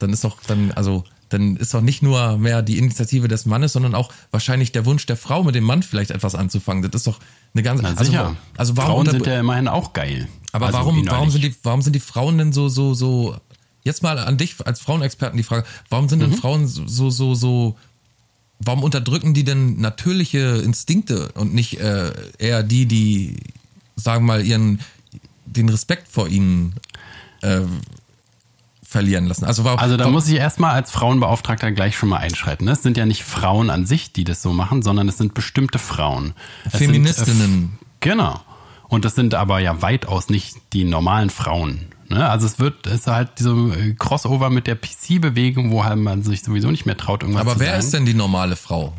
dann 0.00 0.12
ist 0.12 0.24
doch 0.24 0.38
dann, 0.44 0.72
also 0.72 1.04
dann 1.28 1.54
ist 1.54 1.72
doch 1.72 1.82
nicht 1.82 2.02
nur 2.02 2.36
mehr 2.36 2.62
die 2.62 2.78
Initiative 2.78 3.28
des 3.28 3.46
Mannes, 3.46 3.74
sondern 3.74 3.94
auch 3.94 4.12
wahrscheinlich 4.32 4.72
der 4.72 4.86
Wunsch 4.86 5.06
der 5.06 5.16
Frau, 5.16 5.44
mit 5.44 5.54
dem 5.54 5.62
Mann 5.62 5.84
vielleicht 5.84 6.10
etwas 6.10 6.34
anzufangen. 6.34 6.82
Das 6.82 7.02
ist 7.02 7.06
doch 7.06 7.20
eine 7.54 7.62
ganz, 7.62 7.80
Na 7.82 7.90
also, 7.90 8.02
sicher. 8.02 8.36
also 8.56 8.76
warum 8.76 9.04
Frauen 9.04 9.10
sind 9.10 9.26
ja 9.28 9.38
immerhin 9.38 9.68
auch 9.68 9.92
geil. 9.92 10.26
aber 10.50 10.66
Also 10.66 10.78
warum, 10.80 11.06
warum 11.06 11.30
sind 11.30 11.44
die, 11.44 11.54
warum 11.62 11.80
sind 11.80 11.92
die 11.94 12.00
Frauen 12.00 12.38
denn 12.38 12.52
so, 12.52 12.68
so, 12.68 12.92
so, 12.94 13.36
jetzt 13.84 14.02
mal 14.02 14.18
an 14.18 14.36
dich 14.36 14.56
als 14.66 14.80
Frauenexperten 14.80 15.36
die 15.36 15.44
Frage, 15.44 15.64
warum 15.90 16.08
sind 16.08 16.18
Mhm. 16.18 16.30
denn 16.30 16.32
Frauen 16.40 16.66
so, 16.66 17.10
so, 17.10 17.36
so, 17.36 17.76
warum 18.60 18.84
unterdrücken 18.84 19.34
die 19.34 19.44
denn 19.44 19.80
natürliche 19.80 20.62
Instinkte 20.64 21.32
und 21.32 21.54
nicht 21.54 21.80
äh, 21.80 22.12
eher 22.38 22.62
die, 22.62 22.86
die, 22.86 23.36
sagen 23.96 24.24
wir 24.26 24.34
mal, 24.34 24.44
ihren, 24.46 24.80
den 25.46 25.68
Respekt 25.68 26.08
vor 26.08 26.28
ihnen 26.28 26.74
äh, 27.42 27.62
verlieren 28.82 29.26
lassen? 29.26 29.44
Also, 29.44 29.64
warum, 29.64 29.78
Also 29.78 29.96
da 29.96 30.04
warum, 30.04 30.14
muss 30.14 30.28
ich 30.28 30.36
erstmal 30.36 30.72
als 30.72 30.90
Frauenbeauftragter 30.90 31.72
gleich 31.72 31.96
schon 31.96 32.10
mal 32.10 32.18
einschreiten. 32.18 32.66
ne? 32.66 32.72
Es 32.72 32.82
sind 32.82 32.96
ja 32.96 33.06
nicht 33.06 33.24
Frauen 33.24 33.70
an 33.70 33.86
sich, 33.86 34.12
die 34.12 34.24
das 34.24 34.42
so 34.42 34.52
machen, 34.52 34.82
sondern 34.82 35.08
es 35.08 35.16
sind 35.16 35.34
bestimmte 35.34 35.78
Frauen. 35.78 36.34
Es 36.64 36.72
Sind, 36.72 36.86
Feministinnen. 36.86 37.78
äh, 37.80 37.84
genau. 38.00 38.40
Und 38.88 39.04
das 39.04 39.14
sind 39.14 39.34
aber 39.34 39.60
ja 39.60 39.82
weitaus 39.82 40.28
nicht 40.28 40.56
die 40.72 40.84
normalen 40.84 41.30
Frauen. 41.30 41.86
Ne? 42.10 42.28
Also 42.28 42.46
es 42.46 42.58
wird, 42.58 42.86
es 42.88 43.00
ist 43.00 43.06
halt 43.06 43.38
so 43.38 43.72
äh, 43.72 43.94
Crossover 43.94 44.50
mit 44.50 44.66
der 44.66 44.74
PC-Bewegung, 44.74 45.70
wo 45.70 45.84
halt 45.84 45.98
man 45.98 46.22
sich 46.22 46.42
sowieso 46.42 46.70
nicht 46.70 46.84
mehr 46.84 46.96
traut, 46.96 47.22
irgendwas 47.22 47.42
aber 47.42 47.54
zu 47.54 47.60
wer 47.60 47.78
ist 47.78 47.94
denn 47.94 48.04
die 48.04 48.14
normale 48.14 48.56
Frau? 48.56 48.92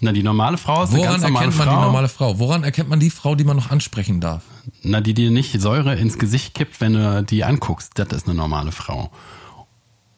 Na, 0.00 0.12
die 0.12 0.22
normale 0.22 0.56
Frau 0.56 0.84
ist 0.84 0.90
eine 0.90 0.98
Woran 0.98 1.10
ganz 1.12 1.22
normale 1.22 1.46
erkennt 1.46 1.58
man 1.58 1.66
Frau. 1.66 1.76
die 1.76 1.86
normale 1.86 2.08
Frau? 2.08 2.38
Woran 2.38 2.64
erkennt 2.64 2.88
man 2.88 3.00
die 3.00 3.10
Frau, 3.10 3.34
die 3.34 3.44
man 3.44 3.56
noch 3.56 3.70
ansprechen 3.70 4.20
darf? 4.20 4.42
Na, 4.82 5.00
die 5.00 5.14
dir 5.14 5.30
nicht 5.30 5.60
Säure 5.60 5.96
ins 5.96 6.18
Gesicht 6.18 6.54
kippt, 6.54 6.80
wenn 6.80 6.92
du 6.92 7.24
die 7.24 7.42
anguckst. 7.42 7.92
Das 7.98 8.08
ist 8.12 8.28
eine 8.28 8.36
normale 8.36 8.72
Frau. 8.72 9.10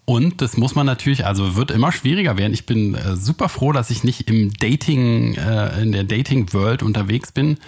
Und 0.04 0.42
das 0.42 0.56
muss 0.56 0.74
man 0.74 0.84
natürlich, 0.84 1.24
also 1.26 1.54
wird 1.54 1.70
immer 1.70 1.92
schwieriger 1.92 2.36
werden. 2.36 2.52
Ich 2.52 2.66
bin 2.66 2.94
äh, 2.94 3.16
super 3.16 3.48
froh, 3.48 3.72
dass 3.72 3.90
ich 3.90 4.04
nicht 4.04 4.28
im 4.28 4.52
Dating, 4.52 5.34
äh, 5.34 5.82
in 5.82 5.92
der 5.92 6.04
Dating-World 6.04 6.82
unterwegs 6.82 7.32
bin. 7.32 7.58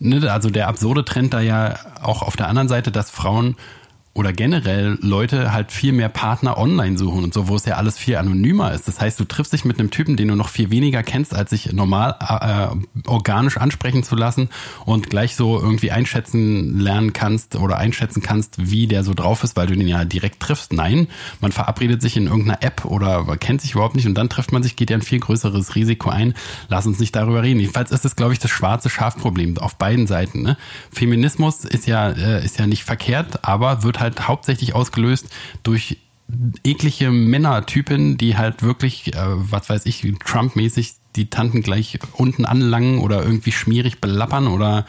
Ne, 0.00 0.30
also 0.30 0.50
der 0.50 0.68
absurde 0.68 1.04
Trend 1.04 1.32
da 1.32 1.40
ja 1.40 1.78
auch 2.02 2.22
auf 2.22 2.36
der 2.36 2.48
anderen 2.48 2.68
Seite, 2.68 2.90
dass 2.90 3.10
Frauen 3.10 3.56
oder 4.14 4.34
generell 4.34 4.98
Leute 5.00 5.52
halt 5.52 5.72
viel 5.72 5.92
mehr 5.92 6.10
Partner 6.10 6.58
online 6.58 6.98
suchen 6.98 7.24
und 7.24 7.32
so, 7.32 7.48
wo 7.48 7.56
es 7.56 7.64
ja 7.64 7.76
alles 7.76 7.96
viel 7.96 8.16
anonymer 8.16 8.72
ist. 8.72 8.86
Das 8.86 9.00
heißt, 9.00 9.18
du 9.18 9.24
triffst 9.24 9.54
dich 9.54 9.64
mit 9.64 9.78
einem 9.78 9.90
Typen, 9.90 10.16
den 10.16 10.28
du 10.28 10.36
noch 10.36 10.50
viel 10.50 10.70
weniger 10.70 11.02
kennst, 11.02 11.34
als 11.34 11.50
sich 11.50 11.72
normal 11.72 12.16
äh, 12.20 13.08
organisch 13.08 13.56
ansprechen 13.56 14.02
zu 14.02 14.14
lassen 14.14 14.50
und 14.84 15.08
gleich 15.08 15.34
so 15.34 15.58
irgendwie 15.58 15.92
einschätzen 15.92 16.78
lernen 16.78 17.14
kannst 17.14 17.56
oder 17.56 17.78
einschätzen 17.78 18.22
kannst, 18.22 18.70
wie 18.70 18.86
der 18.86 19.02
so 19.02 19.14
drauf 19.14 19.44
ist, 19.44 19.56
weil 19.56 19.66
du 19.66 19.76
den 19.76 19.88
ja 19.88 20.04
direkt 20.04 20.40
triffst. 20.40 20.74
Nein, 20.74 21.08
man 21.40 21.52
verabredet 21.52 22.02
sich 22.02 22.18
in 22.18 22.26
irgendeiner 22.26 22.62
App 22.62 22.84
oder 22.84 23.24
kennt 23.38 23.62
sich 23.62 23.72
überhaupt 23.72 23.96
nicht 23.96 24.06
und 24.06 24.14
dann 24.14 24.28
trifft 24.28 24.52
man 24.52 24.62
sich, 24.62 24.76
geht 24.76 24.90
ja 24.90 24.96
ein 24.98 25.02
viel 25.02 25.20
größeres 25.20 25.74
Risiko 25.74 26.10
ein. 26.10 26.34
Lass 26.68 26.86
uns 26.86 26.98
nicht 26.98 27.16
darüber 27.16 27.42
reden. 27.42 27.60
Jedenfalls 27.60 27.90
ist 27.90 28.04
es, 28.04 28.14
glaube 28.14 28.34
ich, 28.34 28.38
das 28.38 28.50
schwarze 28.50 28.90
Schafproblem 28.90 29.56
auf 29.56 29.76
beiden 29.76 30.06
Seiten. 30.06 30.42
Ne? 30.42 30.58
Feminismus 30.90 31.64
ist 31.64 31.86
ja, 31.86 32.10
äh, 32.10 32.44
ist 32.44 32.58
ja 32.58 32.66
nicht 32.66 32.84
verkehrt, 32.84 33.42
aber 33.46 33.82
wird 33.84 34.00
halt 34.00 34.01
hauptsächlich 34.02 34.74
ausgelöst 34.74 35.26
durch 35.62 35.98
eklige 36.64 37.10
Männertypen, 37.10 38.16
die 38.16 38.36
halt 38.36 38.62
wirklich, 38.62 39.14
äh, 39.14 39.18
was 39.20 39.68
weiß 39.68 39.86
ich, 39.86 40.06
Trump-mäßig 40.24 40.94
die 41.16 41.28
Tanten 41.28 41.62
gleich 41.62 41.98
unten 42.14 42.46
anlangen 42.46 42.98
oder 42.98 43.22
irgendwie 43.22 43.52
schmierig 43.52 44.00
belappern 44.00 44.46
oder 44.46 44.86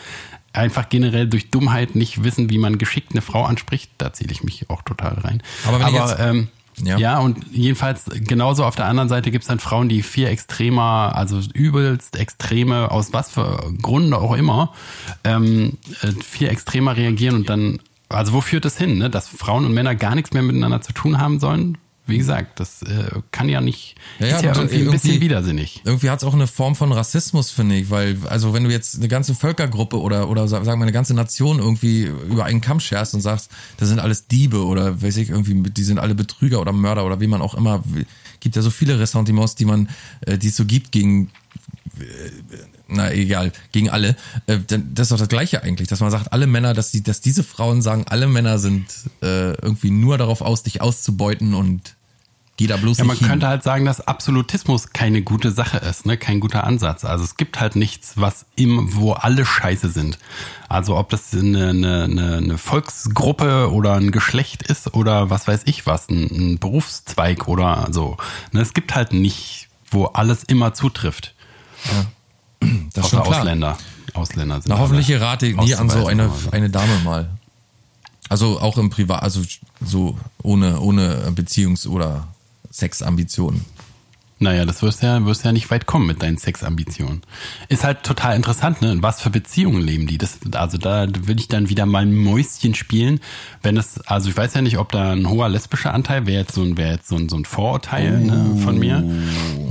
einfach 0.54 0.88
generell 0.88 1.28
durch 1.28 1.50
Dummheit 1.50 1.96
nicht 1.96 2.24
wissen, 2.24 2.50
wie 2.50 2.60
man 2.60 2.78
geschickt 2.78 3.12
eine 3.12 3.22
Frau 3.22 3.44
anspricht. 3.44 3.90
Da 3.98 4.14
zähle 4.14 4.32
ich 4.32 4.44
mich 4.44 4.70
auch 4.70 4.84
total 4.84 5.16
rein. 5.16 5.42
Aber 5.68 5.80
wenn 5.80 5.88
ich 5.88 5.94
jetzt- 5.96 6.16
ähm, 6.20 6.48
Ja. 6.82 6.98
ja. 6.98 7.20
und 7.20 7.46
jedenfalls 7.52 8.06
genauso 8.14 8.64
auf 8.64 8.76
der 8.76 8.86
anderen 8.86 9.10
Seite 9.10 9.30
gibt 9.32 9.44
es 9.44 9.48
dann 9.48 9.60
Frauen, 9.60 9.90
die 9.90 10.02
viel 10.02 10.28
extremer, 10.28 11.12
also 11.16 11.40
übelst 11.54 12.16
extreme, 12.18 12.90
aus 12.90 13.14
was 13.14 13.32
für 13.32 13.72
Gründen 13.82 14.14
auch 14.14 14.34
immer, 14.36 14.74
ähm, 15.24 15.78
äh, 16.02 16.12
viel 16.24 16.48
extremer 16.48 16.96
reagieren 16.98 17.36
und 17.36 17.50
dann, 17.50 17.80
also 18.14 18.34
wo 18.34 18.42
führt 18.42 18.66
das 18.66 18.78
hin, 18.78 18.98
ne? 18.98 19.10
dass 19.10 19.28
Frauen 19.28 19.66
und 19.66 19.74
Männer 19.74 19.96
gar 19.96 20.16
nichts 20.16 20.32
mehr 20.34 20.44
miteinander 20.44 20.82
zu 20.82 20.94
tun 20.94 21.20
haben 21.20 21.40
sollen? 21.40 21.78
Wie 22.06 22.18
gesagt, 22.18 22.60
das 22.60 22.82
äh, 22.82 23.22
kann 23.32 23.48
ja 23.48 23.62
nicht, 23.62 23.96
Ja, 24.20 24.28
ja, 24.28 24.36
ist 24.36 24.44
ja 24.44 24.52
aber 24.52 24.60
irgendwie 24.64 24.80
ein 24.84 24.92
bisschen 24.92 25.10
irgendwie- 25.12 25.26
widersinnig. 25.26 25.82
Irgendwie 25.86 26.10
hat 26.10 26.20
es 26.20 26.26
auch 26.26 26.34
eine 26.34 26.48
Form 26.48 26.76
von 26.76 26.92
Rassismus, 26.92 27.50
finde 27.50 27.76
ich, 27.76 27.90
weil, 27.92 28.18
also 28.28 28.54
wenn 28.54 28.66
du 28.66 28.72
jetzt 28.72 28.98
eine 28.98 29.08
ganze 29.08 29.34
Völkergruppe 29.36 29.98
oder, 30.02 30.28
oder 30.30 30.50
sa- 30.50 30.66
sagen 30.66 30.82
wir 30.82 30.84
eine 30.84 30.92
ganze 30.92 31.14
Nation 31.14 31.60
irgendwie 31.60 32.04
über 32.30 32.44
einen 32.44 32.60
Kamm 32.60 32.82
scherst 32.82 33.14
und 33.14 33.22
sagst, 33.22 33.52
das 33.78 33.88
sind 33.88 34.00
alles 34.00 34.28
Diebe 34.28 34.66
oder 34.66 35.02
weiß 35.02 35.16
ich, 35.16 35.30
irgendwie, 35.30 35.54
die 35.72 35.84
sind 35.84 35.98
alle 35.98 36.14
Betrüger 36.14 36.60
oder 36.60 36.74
Mörder 36.74 37.06
oder 37.06 37.22
wie 37.22 37.28
man 37.28 37.42
auch 37.42 37.54
immer, 37.56 37.82
gibt 38.42 38.58
ja 38.58 38.62
so 38.62 38.70
viele 38.70 39.00
Ressentiments, 39.00 39.56
die 39.56 39.64
man, 39.64 39.88
äh, 40.26 40.38
die 40.38 40.50
es 40.50 40.58
so 40.58 40.66
gibt 40.66 40.92
gegen 40.92 41.32
na 42.94 43.12
egal, 43.12 43.52
gegen 43.72 43.90
alle. 43.90 44.16
Äh, 44.48 44.60
das 44.68 45.06
ist 45.06 45.12
doch 45.12 45.18
das 45.18 45.30
Gleiche 45.30 45.64
eigentlich, 45.64 45.88
dass 45.88 46.00
man 46.00 46.12
sagt, 46.12 46.32
alle 46.34 46.48
Männer, 46.48 46.74
dass 46.74 46.92
die, 46.92 47.04
dass 47.04 47.22
diese 47.22 47.44
Frauen 47.44 47.82
sagen, 47.82 48.06
alle 48.10 48.28
Männer 48.28 48.60
sind 48.60 48.86
äh, 49.22 49.54
irgendwie 49.54 49.92
nur 49.92 50.18
darauf 50.18 50.42
aus, 50.42 50.64
dich 50.64 50.82
auszubeuten 50.82 51.54
und 51.54 51.96
geh 52.58 52.68
da 52.68 52.78
bloß 52.78 53.00
Ja, 53.00 53.06
man 53.06 53.18
hin. 53.18 53.28
könnte 53.28 53.48
halt 53.48 53.64
sagen, 53.64 53.86
dass 53.86 54.02
Absolutismus 54.08 54.90
keine 54.90 55.22
gute 55.22 55.52
Sache 55.52 55.78
ist, 55.78 56.06
ne? 56.06 56.18
kein 56.18 56.40
guter 56.40 56.64
Ansatz. 56.66 57.06
Also 57.06 57.24
es 57.24 57.38
gibt 57.38 57.60
halt 57.60 57.76
nichts, 57.76 58.14
was 58.16 58.46
im, 58.56 58.96
wo 58.96 59.14
alle 59.14 59.46
scheiße 59.46 59.90
sind. 59.90 60.20
Also 60.70 60.98
ob 60.98 61.10
das 61.10 61.34
eine, 61.34 61.70
eine, 61.70 62.04
eine, 62.04 62.58
Volksgruppe 62.58 63.72
oder 63.72 63.96
ein 63.96 64.12
Geschlecht 64.12 64.64
ist 64.64 64.94
oder 64.94 65.30
was 65.30 65.48
weiß 65.48 65.62
ich 65.66 65.86
was, 65.86 66.10
ein, 66.10 66.30
ein 66.32 66.60
Berufszweig 66.60 67.48
oder 67.48 67.88
so. 67.92 68.18
Ne? 68.52 68.62
Es 68.62 68.74
gibt 68.74 68.96
halt 68.96 69.14
nicht, 69.14 69.70
wo 69.90 70.06
alles 70.06 70.44
immer 70.44 70.74
zutrifft. 70.74 71.36
Das 72.94 73.08
ist 73.08 73.16
Außer. 73.16 73.40
Ausländer. 73.40 73.78
Ausländer 74.14 74.62
sind 74.62 74.70
Na, 74.70 74.80
hoffentlich 74.80 75.08
gerate 75.08 75.48
ich 75.48 75.56
nie 75.56 75.76
an 75.76 75.90
so 75.90 76.06
eine, 76.06 76.30
eine 76.52 76.70
Dame 76.70 77.00
mal. 77.04 77.30
Also 78.30 78.60
auch 78.60 78.78
im 78.78 78.90
Privat, 78.90 79.22
also 79.22 79.42
so 79.84 80.18
ohne, 80.42 80.80
ohne 80.80 81.32
Beziehungs- 81.36 81.88
oder 81.88 82.28
Sexambitionen. 82.72 83.66
Naja, 84.40 84.66
das 84.66 84.82
wirst 84.82 85.02
ja, 85.04 85.26
wirst 85.26 85.46
ja 85.46 85.54
nicht 85.54 85.72
weit 85.72 85.86
kommen 85.86 86.06
mit 86.06 86.22
deinen 86.22 86.38
Sexambitionen. 86.38 87.22
Ist 87.70 87.86
halt 87.86 88.04
total 88.04 88.36
interessant, 88.36 88.82
ne? 88.82 88.92
In 88.92 89.02
was 89.02 89.22
für 89.22 89.30
Beziehungen 89.30 89.82
leben 89.82 90.06
die? 90.06 90.18
Das, 90.18 90.40
also 90.52 90.78
da 90.78 91.08
würde 91.08 91.40
ich 91.40 91.48
dann 91.48 91.70
wieder 91.70 91.86
mal 91.86 92.02
ein 92.04 92.14
Mäuschen 92.14 92.76
spielen, 92.76 93.22
wenn 93.62 93.78
es, 93.78 94.02
also 94.02 94.30
ich 94.30 94.36
weiß 94.36 94.54
ja 94.56 94.62
nicht, 94.62 94.80
ob 94.80 94.92
da 94.92 95.14
ein 95.14 95.30
hoher 95.30 95.48
lesbischer 95.48 95.94
Anteil 95.94 96.26
wäre 96.26 96.42
jetzt 96.42 96.56
so 96.56 96.62
ein, 96.62 96.76
wäre 96.76 96.92
jetzt 96.92 97.08
so 97.08 97.16
ein, 97.16 97.30
so 97.30 97.38
ein 97.38 97.46
Vorurteil 97.46 98.20
ne, 98.20 98.60
von 98.62 98.78
mir. 98.78 99.04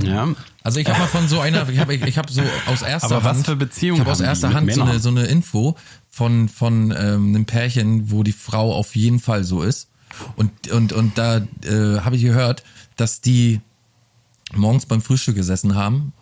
Ja. 0.03 0.29
Also 0.63 0.79
ich 0.79 0.87
habe 0.87 0.99
mal 0.99 1.07
von 1.07 1.27
so 1.27 1.41
einer, 1.41 1.67
ich 1.67 1.77
habe 1.77 1.93
ich 1.93 2.17
hab 2.17 2.29
so 2.29 2.41
aus 2.67 2.81
erster 2.81 3.17
Aber 3.17 3.25
was 3.25 3.37
Hand, 3.37 3.45
für 3.45 3.55
Beziehungen 3.57 3.95
ich 3.95 3.99
habe 4.01 4.11
aus 4.11 4.21
erster 4.21 4.53
Hand 4.53 4.73
so 4.73 4.81
eine, 4.81 4.99
so 4.99 5.09
eine 5.09 5.25
Info 5.25 5.75
von 6.09 6.47
von 6.47 6.91
ähm, 6.91 7.35
einem 7.35 7.45
Pärchen, 7.45 8.11
wo 8.11 8.23
die 8.23 8.31
Frau 8.31 8.73
auf 8.73 8.95
jeden 8.95 9.19
Fall 9.19 9.43
so 9.43 9.61
ist. 9.61 9.89
Und 10.37 10.69
und 10.71 10.93
und 10.93 11.17
da 11.17 11.37
äh, 11.65 11.99
habe 11.99 12.15
ich 12.15 12.21
gehört, 12.21 12.63
dass 12.95 13.19
die 13.19 13.59
morgens 14.53 14.85
beim 14.85 15.01
Frühstück 15.01 15.35
gesessen 15.35 15.75
haben 15.75 16.13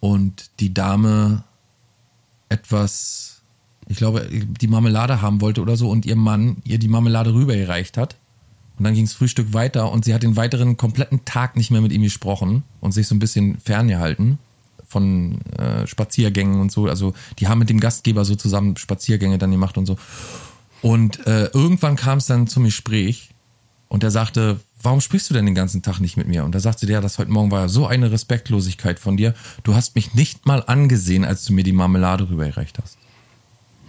und 0.00 0.50
die 0.60 0.74
Dame 0.74 1.44
etwas 2.50 3.42
ich 3.88 3.96
glaube, 3.96 4.28
die 4.30 4.66
Marmelade 4.66 5.22
haben 5.22 5.40
wollte 5.40 5.62
oder 5.62 5.76
so 5.76 5.88
und 5.88 6.04
ihr 6.04 6.16
Mann 6.16 6.58
ihr 6.64 6.78
die 6.78 6.88
Marmelade 6.88 7.32
rübergereicht 7.32 7.96
hat. 7.96 8.16
Und 8.78 8.84
dann 8.84 8.94
ging's 8.94 9.14
Frühstück 9.14 9.52
weiter 9.54 9.90
und 9.90 10.04
sie 10.04 10.14
hat 10.14 10.22
den 10.22 10.36
weiteren 10.36 10.76
kompletten 10.76 11.24
Tag 11.24 11.56
nicht 11.56 11.70
mehr 11.70 11.80
mit 11.80 11.92
ihm 11.92 12.02
gesprochen 12.02 12.62
und 12.80 12.92
sich 12.92 13.06
so 13.06 13.14
ein 13.14 13.18
bisschen 13.18 13.58
ferngehalten 13.58 14.38
von 14.86 15.40
äh, 15.58 15.86
Spaziergängen 15.86 16.60
und 16.60 16.70
so. 16.70 16.86
Also 16.86 17.14
die 17.38 17.48
haben 17.48 17.58
mit 17.58 17.70
dem 17.70 17.80
Gastgeber 17.80 18.24
so 18.24 18.34
zusammen 18.34 18.76
Spaziergänge 18.76 19.38
dann 19.38 19.50
gemacht 19.50 19.78
und 19.78 19.86
so. 19.86 19.96
Und 20.82 21.26
äh, 21.26 21.46
irgendwann 21.46 21.96
kam 21.96 22.18
es 22.18 22.26
dann 22.26 22.46
zum 22.46 22.64
Gespräch 22.64 23.30
und 23.88 24.04
er 24.04 24.10
sagte, 24.10 24.60
warum 24.82 25.00
sprichst 25.00 25.30
du 25.30 25.34
denn 25.34 25.46
den 25.46 25.54
ganzen 25.54 25.82
Tag 25.82 26.00
nicht 26.00 26.16
mit 26.16 26.28
mir? 26.28 26.44
Und 26.44 26.54
da 26.54 26.60
sagte 26.60 26.86
der, 26.86 27.00
das 27.00 27.18
heute 27.18 27.30
Morgen 27.30 27.50
war 27.50 27.68
so 27.68 27.86
eine 27.86 28.12
Respektlosigkeit 28.12 28.98
von 28.98 29.16
dir. 29.16 29.34
Du 29.62 29.74
hast 29.74 29.94
mich 29.94 30.14
nicht 30.14 30.46
mal 30.46 30.62
angesehen, 30.66 31.24
als 31.24 31.44
du 31.44 31.52
mir 31.52 31.64
die 31.64 31.72
Marmelade 31.72 32.28
rübergereicht 32.28 32.78
hast. 32.80 32.98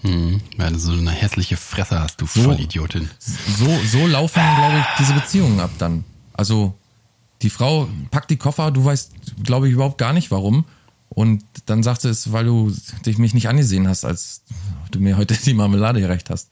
Hm, 0.02 0.42
weil 0.58 0.74
du 0.74 0.80
so 0.80 0.92
eine 0.92 1.12
hässliche 1.12 1.58
Fresse 1.58 2.00
hast, 2.00 2.22
du 2.22 2.28
So. 2.28 2.44
Vollidiotin. 2.44 3.10
So, 3.20 3.68
so 3.92 4.06
laufen, 4.06 4.42
glaube 4.58 4.80
ich, 4.80 4.86
diese 5.00 5.14
Beziehungen 5.14 5.60
ab 5.60 5.72
dann. 5.80 6.04
Also 6.34 6.76
die 7.42 7.50
Frau 7.50 7.88
packt 8.12 8.30
die 8.30 8.38
Koffer, 8.38 8.72
du 8.72 8.84
weißt, 8.86 9.12
glaube 9.44 9.68
ich, 9.68 9.74
überhaupt 9.74 9.98
gar 9.98 10.14
nicht 10.14 10.32
warum. 10.32 10.66
Und 11.10 11.44
dann 11.66 11.84
sagt 11.84 12.02
sie 12.02 12.10
es, 12.10 12.32
weil 12.32 12.46
du 12.46 12.72
dich 13.06 13.18
mich 13.18 13.34
nicht 13.34 13.50
angesehen 13.50 13.88
hast, 13.88 14.06
als 14.06 14.44
du 14.92 15.00
mir 15.00 15.18
heute 15.18 15.36
die 15.46 15.54
Marmelade 15.54 16.00
gereicht 16.00 16.30
hast. 16.30 16.50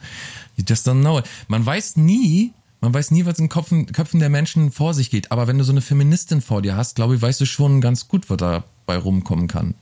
You 0.56 0.64
just 0.68 0.88
don't 0.88 1.02
know. 1.02 1.22
Man 1.48 1.66
weiß 1.66 1.98
nie, 1.98 2.54
man 2.82 2.93
weiß 2.93 3.12
nie, 3.12 3.26
was 3.26 3.39
in 3.39 3.50
Köpfen, 3.50 3.91
Köpfen 3.91 4.20
der 4.20 4.30
Menschen 4.30 4.72
vor 4.72 4.93
sich 4.93 5.10
geht. 5.10 5.32
Aber 5.32 5.48
wenn 5.48 5.58
du 5.58 5.64
so 5.64 5.72
eine 5.72 5.82
Feministin 5.82 6.41
vor 6.41 6.62
dir 6.62 6.76
hast, 6.76 6.96
glaube 6.96 7.16
ich, 7.16 7.22
weißt 7.22 7.41
du 7.41 7.46
schon 7.46 7.82
ganz 7.82 8.08
gut, 8.08 8.30
was 8.30 8.38
dabei 8.38 8.98
rumkommen 8.98 9.48
kann. 9.48 9.76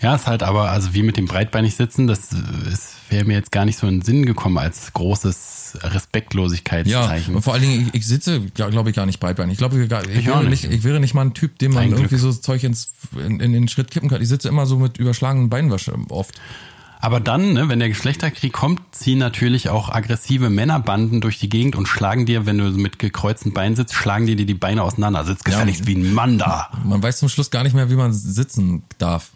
Ja, 0.00 0.14
ist 0.16 0.26
halt 0.26 0.42
aber, 0.42 0.70
also 0.70 0.92
wie 0.92 1.02
mit 1.02 1.16
dem 1.16 1.26
breitbeinig 1.26 1.76
sitzen, 1.76 2.06
das 2.06 2.30
wäre 3.08 3.24
mir 3.24 3.34
jetzt 3.34 3.52
gar 3.52 3.64
nicht 3.64 3.78
so 3.78 3.86
in 3.86 4.00
den 4.00 4.02
Sinn 4.02 4.26
gekommen 4.26 4.58
als 4.58 4.92
großes 4.92 5.78
Ja, 5.82 5.88
Respektlosigkeitszeichen. 5.88 7.34
und 7.34 7.42
vor 7.42 7.54
allen 7.54 7.62
Dingen, 7.62 7.88
ich, 7.92 8.00
ich 8.00 8.06
sitze, 8.06 8.40
glaube 8.40 8.90
ich, 8.90 8.96
gar 8.96 9.06
nicht 9.06 9.20
breitbeinig. 9.20 9.52
Ich 9.54 9.58
glaube, 9.58 9.76
ich, 9.82 9.90
ich, 9.90 10.18
Ich 10.18 10.26
wäre 10.26 10.44
nicht. 10.44 10.64
nicht, 10.64 10.72
ich 10.74 10.84
wäre 10.84 11.00
nicht 11.00 11.14
mal 11.14 11.22
ein 11.22 11.34
Typ, 11.34 11.58
dem 11.58 11.72
man 11.72 11.86
Glück. 11.88 11.98
irgendwie 12.00 12.16
so 12.16 12.32
Zeug 12.32 12.64
ins, 12.64 12.90
in, 13.24 13.40
in 13.40 13.52
den 13.52 13.68
Schritt 13.68 13.90
kippen 13.90 14.08
kann. 14.08 14.20
Ich 14.20 14.28
sitze 14.28 14.48
immer 14.48 14.66
so 14.66 14.78
mit 14.78 14.98
überschlagenen 14.98 15.48
Beinen 15.48 15.72
wasch- 15.72 15.90
oft. 16.10 16.34
Aber 17.00 17.20
dann, 17.20 17.52
ne, 17.52 17.68
wenn 17.68 17.78
der 17.80 17.88
Geschlechterkrieg 17.88 18.52
kommt, 18.52 18.80
ziehen 18.92 19.18
natürlich 19.18 19.68
auch 19.68 19.90
aggressive 19.90 20.48
Männerbanden 20.48 21.20
durch 21.20 21.38
die 21.38 21.50
Gegend 21.50 21.76
und 21.76 21.86
schlagen 21.86 22.24
dir, 22.24 22.46
wenn 22.46 22.56
du 22.58 22.64
mit 22.70 22.98
gekreuzten 22.98 23.52
Beinen 23.52 23.76
sitzt, 23.76 23.94
schlagen 23.94 24.26
dir 24.26 24.36
die 24.36 24.54
Beine 24.54 24.82
auseinander. 24.82 25.24
Sitz 25.24 25.44
gefälligst 25.44 25.86
wie 25.86 25.96
ein 25.96 26.14
Mann 26.14 26.38
da. 26.38 26.70
Man 26.82 27.02
weiß 27.02 27.18
zum 27.18 27.28
Schluss 27.28 27.50
gar 27.50 27.62
nicht 27.62 27.74
mehr, 27.74 27.90
wie 27.90 27.94
man 27.96 28.12
sitzen 28.12 28.82
darf. 28.98 29.30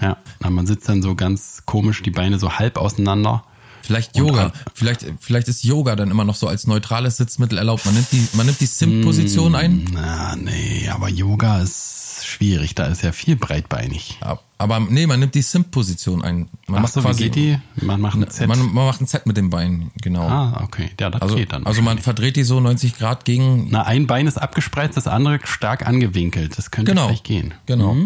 Ja, 0.00 0.16
man 0.48 0.66
sitzt 0.66 0.88
dann 0.88 1.02
so 1.02 1.14
ganz 1.14 1.62
komisch, 1.66 2.02
die 2.02 2.10
Beine 2.10 2.38
so 2.38 2.52
halb 2.58 2.78
auseinander. 2.78 3.44
Vielleicht 3.82 4.16
Yoga. 4.16 4.52
Vielleicht, 4.74 5.06
vielleicht 5.20 5.48
ist 5.48 5.64
Yoga 5.64 5.96
dann 5.96 6.10
immer 6.10 6.24
noch 6.24 6.34
so 6.34 6.46
als 6.46 6.66
neutrales 6.66 7.16
Sitzmittel 7.16 7.58
erlaubt. 7.58 7.84
Man 7.86 7.94
nimmt 7.94 8.12
die, 8.12 8.24
man 8.34 8.46
nimmt 8.46 8.60
die 8.60 8.66
Simp-Position 8.66 9.54
ein. 9.54 9.84
Na, 9.92 10.36
nee, 10.36 10.88
aber 10.88 11.08
Yoga 11.08 11.60
ist 11.60 12.22
schwierig, 12.24 12.74
da 12.74 12.86
ist 12.86 13.02
ja 13.02 13.10
viel 13.12 13.36
breitbeinig. 13.36 14.20
Aber 14.58 14.80
nee, 14.80 15.06
man 15.06 15.18
nimmt 15.18 15.34
die 15.34 15.42
Simp-Position 15.42 16.22
ein. 16.22 16.48
Man 16.66 16.84
Ach 16.84 16.88
so, 16.88 17.02
wie 17.02 17.16
geht 17.16 17.34
die? 17.34 17.58
Man 17.76 18.00
macht 18.00 18.16
ein 18.16 18.28
Z. 18.30 18.46
Man, 18.46 18.58
man 18.60 18.86
macht 18.86 19.00
ein 19.00 19.06
Z 19.06 19.26
mit 19.26 19.36
dem 19.36 19.50
Bein, 19.50 19.90
genau. 20.02 20.28
ah, 20.28 20.60
okay, 20.62 20.90
ja, 21.00 21.10
das 21.10 21.22
also, 21.22 21.36
geht 21.36 21.52
dann. 21.52 21.64
also 21.66 21.80
man 21.82 21.98
verdreht 21.98 22.36
die 22.36 22.44
so 22.44 22.60
90 22.60 22.96
Grad 22.98 23.24
gegen. 23.24 23.68
Na, 23.70 23.82
ein 23.84 24.06
Bein 24.06 24.26
ist 24.26 24.36
abgespreizt, 24.36 24.96
das 24.98 25.06
andere 25.06 25.40
stark 25.44 25.86
angewinkelt. 25.86 26.56
Das 26.58 26.70
könnte 26.70 26.92
Genau. 26.92 27.06
vielleicht 27.08 27.24
gehen. 27.24 27.54
Genau. 27.66 27.94
Ja. 27.94 28.04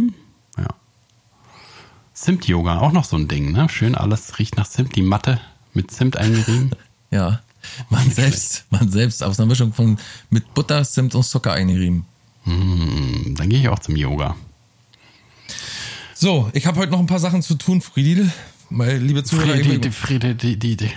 Zimt-Yoga, 2.15 2.79
auch 2.79 2.93
noch 2.93 3.05
so 3.05 3.17
ein 3.17 3.29
Ding, 3.29 3.53
ne? 3.53 3.69
Schön 3.69 3.95
alles 3.95 4.39
riecht 4.39 4.57
nach 4.57 4.69
Zimt. 4.69 4.95
Die 4.97 5.03
Matte 5.03 5.41
mit 5.73 5.91
Zimt 5.91 6.17
eingerieben. 6.17 6.71
Ja. 7.11 7.41
Man 7.91 8.11
selbst, 8.11 8.65
man 8.71 8.91
selbst 8.91 9.23
aus 9.23 9.39
einer 9.39 9.47
Mischung 9.47 9.73
von 9.73 9.99
mit 10.31 10.53
Butter, 10.53 10.83
Zimt 10.83 11.15
und 11.15 11.23
Zucker 11.23 11.53
eingerieben. 11.53 12.05
Hm, 12.43 13.37
Dann 13.39 13.49
gehe 13.49 13.61
ich 13.61 13.69
auch 13.69 13.79
zum 13.79 13.95
Yoga. 13.95 14.35
So, 16.13 16.51
ich 16.55 16.67
habe 16.67 16.81
heute 16.81 16.91
noch 16.91 16.99
ein 16.99 17.07
paar 17.07 17.21
Sachen 17.21 17.41
zu 17.41 17.55
tun, 17.55 17.81
Friedel. 17.81 18.33
Meine 18.71 18.99
liebe 18.99 19.23
Zuhörer, 19.23 19.57
Friede, 19.57 19.93
Friede, 19.93 20.35
die, 20.35 20.59
die, 20.59 20.77
die. 20.77 20.91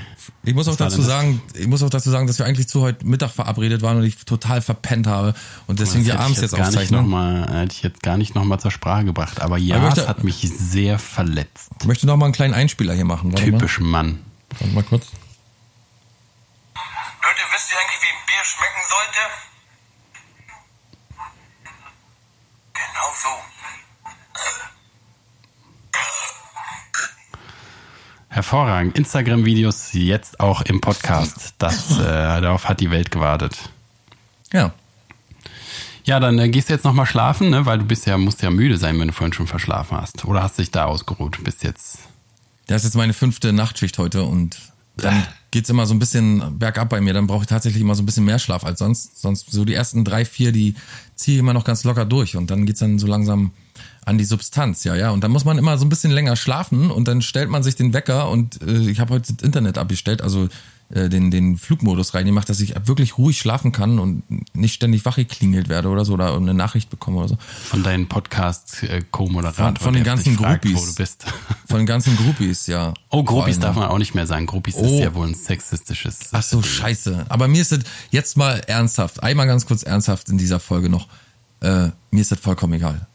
ich 0.43 0.53
muss 0.55 0.68
auch 0.68 0.76
dazu 0.76 1.01
sagen, 1.01 1.41
ich 1.53 1.68
muss 1.68 1.84
auch 1.84 1.89
dazu 1.89 2.09
sagen, 2.09 2.26
dass 2.26 2.39
wir 2.39 2.45
eigentlich 2.45 2.68
zu 2.68 2.82
heute 2.82 3.05
Mittag 3.05 3.32
verabredet 3.32 3.82
waren 3.82 3.97
und 3.97 4.03
ich 4.03 4.18
total 4.26 4.61
verpennt 4.61 5.05
habe 5.05 5.34
und 5.68 5.80
deswegen 5.80 6.05
wir 6.05 6.20
abends 6.20 6.41
jetzt 6.41 6.55
gar 6.55 6.72
nicht 6.72 6.91
noch 6.91 6.99
aufzeichnen. 7.01 7.09
mal, 7.09 7.61
hätte 7.61 7.76
ich 7.76 7.84
jetzt 7.84 8.01
gar 8.01 8.18
nicht 8.18 8.34
noch 8.36 8.45
mal 8.45 8.57
zur 8.57 8.72
Sprache 8.72 9.05
gebracht. 9.05 9.41
Aber 9.41 9.57
ja, 9.57 9.76
Aber 9.76 9.86
möchte- 9.88 10.07
hat 10.07 10.24
mich 10.24 10.38
sehr 10.38 10.97
verletzt. 10.97 11.70
Ich 11.82 11.88
möchte 11.88 12.07
noch 12.07 12.18
mal 12.18 12.26
einen 12.26 12.34
kleinen 12.34 12.53
Einspieler 12.53 12.93
hier 12.93 13.05
machen. 13.05 13.36
Typisch 13.36 13.80
Mann. 13.80 14.07
Mal, 14.13 14.59
Warte 14.59 14.74
mal 14.74 14.84
kurz. 14.84 15.05
Leute, 16.74 17.41
wisst 17.53 17.72
ihr 17.72 17.78
eigentlich, 17.78 18.01
wie 18.01 18.09
ein 18.09 18.26
Bier 18.26 18.43
schmecken 18.43 18.84
sollte? 18.89 19.22
Genau 22.74 23.13
so. 23.22 23.30
Hervorragend. 28.38 28.95
Instagram-Videos 28.95 29.93
jetzt 29.93 30.39
auch 30.39 30.61
im 30.61 30.79
Podcast. 30.79 31.55
Das, 31.57 31.97
äh, 31.99 32.03
darauf 32.03 32.69
hat 32.69 32.81
die 32.81 32.91
Welt 32.91 33.09
gewartet. 33.09 33.57
Ja. 34.53 34.73
Ja, 36.03 36.19
dann 36.19 36.38
äh, 36.38 36.47
gehst 36.47 36.69
du 36.69 36.73
jetzt 36.73 36.85
noch 36.85 36.93
mal 36.93 37.07
schlafen, 37.07 37.49
ne? 37.49 37.65
weil 37.65 37.79
du 37.79 37.85
bist 37.85 38.05
ja, 38.05 38.15
musst 38.19 38.43
ja 38.43 38.51
müde 38.51 38.77
sein, 38.77 38.99
wenn 38.99 39.07
du 39.07 39.13
vorhin 39.15 39.33
schon 39.33 39.47
verschlafen 39.47 39.97
hast. 39.99 40.23
Oder 40.25 40.43
hast 40.43 40.59
dich 40.59 40.69
da 40.69 40.85
ausgeruht? 40.85 41.43
Bist 41.43 41.63
jetzt. 41.63 41.97
Das 42.67 42.83
ist 42.83 42.89
jetzt 42.89 42.95
meine 42.95 43.13
fünfte 43.13 43.53
Nachtschicht 43.53 43.97
heute 43.97 44.21
und 44.21 44.55
dann 44.97 45.25
geht's 45.52 45.70
immer 45.70 45.86
so 45.86 45.93
ein 45.93 46.00
bisschen 46.00 46.58
bergab 46.60 46.89
bei 46.89 47.02
mir. 47.02 47.14
Dann 47.14 47.28
brauche 47.28 47.43
ich 47.43 47.48
tatsächlich 47.48 47.82
immer 47.82 47.95
so 47.95 48.04
ein 48.04 48.06
bisschen 48.06 48.26
mehr 48.26 48.39
Schlaf 48.39 48.64
als 48.64 48.80
sonst. 48.80 49.22
Sonst 49.22 49.52
so 49.52 49.66
die 49.66 49.74
ersten 49.74 50.04
drei, 50.04 50.26
vier, 50.26 50.52
die 50.52 50.76
ziehe 51.16 51.38
ich 51.38 51.39
immer 51.39 51.54
noch 51.54 51.64
ganz 51.64 51.84
locker 51.84 52.06
durch 52.06 52.36
und 52.36 52.52
dann 52.52 52.66
geht's 52.66 52.80
dann 52.80 53.00
so 53.00 53.08
langsam 53.08 53.52
an 54.06 54.18
die 54.18 54.26
Substanz, 54.26 54.84
ja, 54.84 54.95
ja. 54.95 55.12
Und 55.12 55.24
dann 55.24 55.32
muss 55.32 55.45
man 55.45 55.58
immer 55.58 55.78
so 55.78 55.86
ein 55.86 55.89
bisschen 55.89 56.12
länger 56.12 56.36
schlafen 56.36 56.91
und 56.91 57.08
dann 57.08 57.22
stellt 57.22 57.50
man 57.50 57.64
sich 57.64 57.76
den 57.76 57.93
Wecker 57.93 58.30
und 58.30 58.62
äh, 58.62 58.89
ich 58.89 59.00
habe 59.00 59.14
heute 59.14 59.34
das 59.34 59.43
Internet 59.43 59.78
abgestellt, 59.78 60.22
also 60.22 60.48
äh, 60.89 61.09
den, 61.09 61.31
den 61.31 61.57
Flugmodus 61.57 62.13
reingemacht, 62.13 62.47
dass 62.49 62.59
ich 62.61 62.73
wirklich 62.88 63.17
ruhig 63.17 63.38
schlafen 63.39 63.71
kann 63.71 63.99
und 63.99 64.23
nicht 64.55 64.73
ständig 64.73 65.03
wach 65.05 65.15
geklingelt 65.17 65.67
werde 65.69 65.89
oder 65.89 66.05
so 66.05 66.13
oder 66.13 66.35
eine 66.35 66.53
Nachricht 66.53 66.89
bekomme 66.89 67.17
oder 67.17 67.27
so. 67.29 67.38
Von 67.65 67.83
deinen 67.83 68.07
Podcast-Co-Moderator. 68.07 69.65
Von- 69.65 69.75
von 69.77 69.93
den 69.93 70.03
ganzen 70.03 70.29
dich 70.29 70.38
fragt, 70.38 70.63
Groupies. 70.63 70.81
Wo 70.81 70.85
du 70.85 70.95
bist. 70.95 71.25
Von 71.67 71.77
den 71.79 71.85
ganzen 71.85 72.15
Groupies, 72.15 72.67
ja. 72.67 72.93
Oh, 73.09 73.23
Groupies 73.23 73.59
darf 73.59 73.75
man 73.75 73.89
auch 73.89 73.97
nicht 73.97 74.15
mehr 74.15 74.25
sagen. 74.25 74.45
Groupies 74.45 74.75
Oh. 74.77 74.85
ist 74.85 74.99
ja 75.01 75.13
wohl 75.13 75.27
ein 75.27 75.35
sexistisches. 75.35 76.29
Ach 76.31 76.41
so, 76.41 76.61
scheiße. 76.61 77.25
Aber 77.27 77.49
mir 77.49 77.61
ist 77.61 77.73
das 77.73 77.79
jetzt 78.09 78.38
mal 78.38 78.59
ernsthaft, 78.67 79.21
einmal 79.21 79.47
ganz 79.47 79.65
kurz 79.65 79.83
ernsthaft 79.83 80.29
in 80.29 80.38
dieser 80.38 80.59
Folge 80.61 80.88
noch. 80.89 81.07
Äh, 81.59 81.89
mir 82.11 82.21
ist 82.21 82.31
das 82.31 82.39
vollkommen 82.39 82.73
egal. 82.73 83.07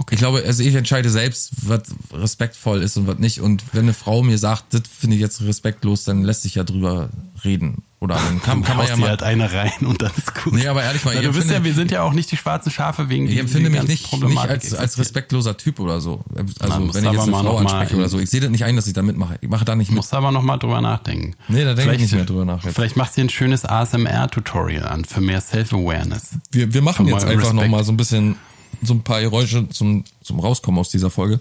Okay. 0.00 0.14
Ich 0.14 0.18
glaube, 0.20 0.44
also 0.46 0.62
ich 0.62 0.74
entscheide 0.74 1.10
selbst, 1.10 1.50
was 1.62 1.82
respektvoll 2.12 2.82
ist 2.82 2.96
und 2.96 3.08
was 3.08 3.18
nicht. 3.18 3.40
Und 3.40 3.64
wenn 3.72 3.82
eine 3.82 3.94
Frau 3.94 4.22
mir 4.22 4.38
sagt, 4.38 4.72
das 4.72 4.82
finde 4.86 5.16
ich 5.16 5.22
jetzt 5.22 5.42
respektlos, 5.42 6.04
dann 6.04 6.22
lässt 6.22 6.42
sich 6.42 6.54
ja 6.54 6.62
drüber 6.62 7.08
reden. 7.44 7.82
Oder 8.00 8.14
dann 8.14 8.40
kann, 8.40 8.62
kann 8.62 8.76
man 8.76 8.86
ja 8.86 8.96
mal. 8.96 9.08
halt 9.08 9.24
eine 9.24 9.52
rein 9.52 9.72
und 9.80 10.00
dann 10.02 10.12
ist 10.16 10.32
gut. 10.32 10.52
Nee, 10.52 10.68
aber 10.68 10.84
ehrlich 10.84 11.04
mal, 11.04 11.14
Na, 11.16 11.22
du 11.22 11.32
bist 11.32 11.50
ja, 11.50 11.64
wir 11.64 11.74
sind 11.74 11.90
ja 11.90 12.02
auch 12.02 12.12
nicht 12.12 12.30
die 12.30 12.36
schwarzen 12.36 12.70
Schafe 12.70 13.08
wegen 13.08 13.26
Ich 13.26 13.38
empfinde 13.38 13.70
mich 13.70 13.82
nicht, 13.88 14.22
nicht 14.22 14.38
als, 14.38 14.72
als 14.72 14.98
respektloser 14.98 15.56
Typ 15.56 15.80
oder 15.80 16.00
so. 16.00 16.24
Also 16.60 16.78
muss 16.78 16.94
wenn 16.94 17.04
ich 17.04 17.10
jetzt 17.10 17.22
eine 17.22 17.32
Frau 17.32 17.58
anspreche 17.58 17.96
oder 17.96 18.08
so. 18.08 18.20
Ich 18.20 18.30
sehe 18.30 18.40
das 18.40 18.50
nicht 18.50 18.64
ein, 18.64 18.76
dass 18.76 18.86
ich 18.86 18.92
da 18.92 19.02
mitmache. 19.02 19.38
Ich 19.40 19.48
mache 19.48 19.64
da 19.64 19.74
nicht 19.74 19.90
mit. 19.90 19.96
Musst 19.96 20.14
aber 20.14 20.30
noch 20.30 20.42
mal 20.42 20.58
drüber 20.58 20.80
nachdenken. 20.80 21.34
Nee, 21.48 21.64
da 21.64 21.74
denke 21.74 21.96
ich 21.96 22.02
nicht 22.02 22.14
mehr 22.14 22.24
drüber 22.24 22.44
nach 22.44 22.62
jetzt. 22.62 22.76
Vielleicht 22.76 22.96
machst 22.96 23.16
du 23.16 23.22
dir 23.22 23.26
ein 23.26 23.30
schönes 23.30 23.64
ASMR-Tutorial 23.64 24.86
an 24.86 25.04
für 25.04 25.20
mehr 25.20 25.40
Self-Awareness. 25.40 26.36
Wir, 26.52 26.72
wir 26.72 26.82
machen 26.82 27.08
jetzt 27.08 27.24
mal 27.24 27.32
einfach 27.32 27.52
noch 27.52 27.66
mal 27.66 27.82
so 27.82 27.90
ein 27.90 27.96
bisschen 27.96 28.36
so 28.82 28.94
ein 28.94 29.02
paar 29.02 29.20
Geräusche 29.20 29.68
zum, 29.68 30.04
zum 30.22 30.40
Rauskommen 30.40 30.78
aus 30.80 30.90
dieser 30.90 31.10
Folge. 31.10 31.40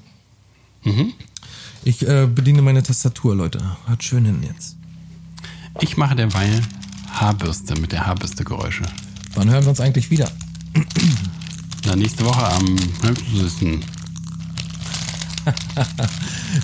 Mhm. 0.83 1.13
Ich 1.83 2.07
äh, 2.07 2.27
bediene 2.27 2.61
meine 2.61 2.83
Tastatur, 2.83 3.35
Leute. 3.35 3.59
Hat 3.87 4.03
schön 4.03 4.25
hin 4.25 4.43
jetzt. 4.43 4.75
Ich 5.79 5.97
mache 5.97 6.15
derweil 6.15 6.61
Haarbürste 7.11 7.79
mit 7.79 7.91
der 7.91 8.05
Haarbürste-Geräusche. 8.05 8.83
Wann 9.35 9.49
hören 9.49 9.63
wir 9.63 9.69
uns 9.69 9.79
eigentlich 9.79 10.09
wieder? 10.09 10.31
Na, 11.85 11.95
nächste 11.95 12.25
Woche 12.25 12.45
am 12.45 12.77
15. 12.77 13.83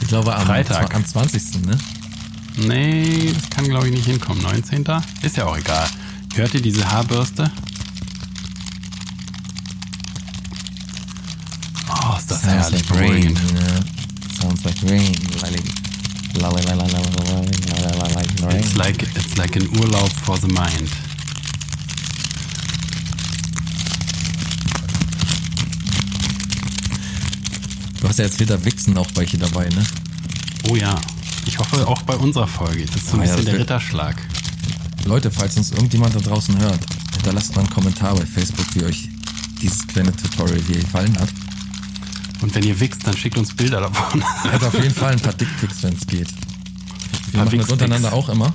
Ich 0.01 0.07
glaube 0.09 0.35
am, 0.35 0.45
Freitag. 0.45 0.93
am 0.93 1.05
20. 1.05 1.65
Ne? 1.65 1.77
Nee, 2.67 3.31
das 3.33 3.49
kann 3.49 3.65
glaube 3.65 3.87
ich 3.87 3.93
nicht 3.93 4.05
hinkommen. 4.05 4.43
19. 4.43 4.85
Ist 5.21 5.37
ja 5.37 5.45
auch 5.45 5.57
egal. 5.57 5.87
Hört 6.35 6.53
ihr 6.53 6.61
diese 6.61 6.89
Haarbürste? 6.89 7.49
Oh, 12.43 12.47
das 12.47 12.71
herrlich 12.71 12.85
beruhigend. 12.87 13.39
Sounds 14.41 14.63
like 14.63 14.75
rain. 14.83 15.11
It's 18.59 18.75
like, 18.75 19.03
it's 19.03 19.37
like 19.37 19.55
an 19.55 19.67
Urlaub 19.79 20.11
for 20.25 20.37
the 20.37 20.47
mind. 20.47 20.89
Du 28.01 28.09
hast 28.09 28.19
ja 28.19 28.25
jetzt 28.25 28.39
wieder 28.39 28.63
Wichsen 28.65 28.97
auch 28.97 29.07
welche 29.15 29.37
dabei, 29.37 29.69
ne? 29.69 29.85
Oh 30.69 30.75
ja. 30.75 30.99
Ich 31.45 31.57
hoffe 31.57 31.87
auch 31.87 32.01
bei 32.01 32.15
unserer 32.15 32.47
Folge. 32.47 32.85
Das 32.85 32.95
ist 32.95 33.09
so 33.09 33.15
ein 33.17 33.21
Ah 33.21 33.25
ja, 33.25 33.35
bisschen 33.35 33.45
das 33.45 33.51
der 33.53 33.59
Ritterschlag. 33.61 34.15
Leute, 35.05 35.31
falls 35.31 35.55
uns 35.57 35.71
irgendjemand 35.71 36.15
da 36.15 36.19
draußen 36.19 36.57
hört, 36.59 36.79
hinterlasst 37.13 37.55
mal 37.55 37.61
einen 37.61 37.69
Kommentar 37.69 38.15
bei 38.15 38.25
Facebook, 38.25 38.65
wie 38.73 38.83
euch 38.83 39.09
dieses 39.61 39.87
kleine 39.87 40.13
Tutorial 40.15 40.61
hier 40.67 40.79
gefallen 40.79 41.17
hat. 41.19 41.29
Und 42.43 42.53
wenn 42.55 42.63
ihr 42.63 42.77
wichst, 42.81 43.07
dann 43.07 43.15
schickt 43.15 43.37
uns 43.37 43.55
Bilder 43.55 43.79
davon. 43.79 44.21
Also 44.51 44.67
auf 44.67 44.73
jeden 44.73 44.93
Fall 44.93 45.13
ein 45.13 45.19
paar 45.19 45.31
Dickpics, 45.31 45.81
wenn 45.81 45.93
es 45.93 46.05
geht. 46.05 46.27
Wir 47.31 47.41
machen 47.41 47.57
das 47.57 47.69
untereinander 47.69 48.11
auch 48.11 48.27
immer. 48.27 48.53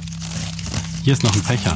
Hier 1.05 1.15
ist 1.15 1.25
noch 1.25 1.35
ein 1.35 1.43
Fächer. 1.43 1.75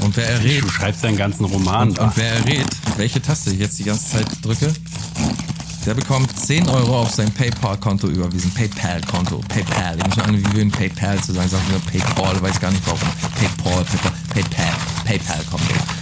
Und 0.00 0.16
wer 0.16 0.28
errät, 0.28 0.64
Du 0.64 0.68
schreibst 0.68 1.04
deinen 1.04 1.16
ganzen 1.16 1.44
Roman 1.44 1.90
und, 1.90 1.98
und 2.00 2.16
wer 2.16 2.32
errät, 2.32 2.66
welche 2.96 3.22
Taste 3.22 3.50
ich 3.50 3.60
jetzt 3.60 3.78
die 3.78 3.84
ganze 3.84 4.10
Zeit 4.10 4.26
drücke, 4.42 4.72
der 5.86 5.94
bekommt 5.94 6.36
10 6.36 6.68
Euro 6.68 7.02
auf 7.02 7.10
sein 7.10 7.30
PayPal-Konto 7.32 8.08
überwiesen. 8.08 8.50
PayPal-Konto. 8.52 9.38
PayPal. 9.48 9.96
Ich 9.98 10.06
muss 10.06 10.16
mal 10.16 10.24
an, 10.24 10.38
wie 10.38 10.52
wir 10.52 10.62
in 10.62 10.72
PayPal 10.72 11.22
zu 11.22 11.32
sagen. 11.32 11.48
Sagen 11.48 11.64
wir 11.70 12.00
PayPal, 12.00 12.42
weiß 12.42 12.58
gar 12.60 12.72
nicht 12.72 12.82
warum. 12.84 12.98
PayPal, 13.38 13.84
PayPal, 13.84 14.12
PayPal, 14.34 14.74
PayPal-Konto. 15.04 16.01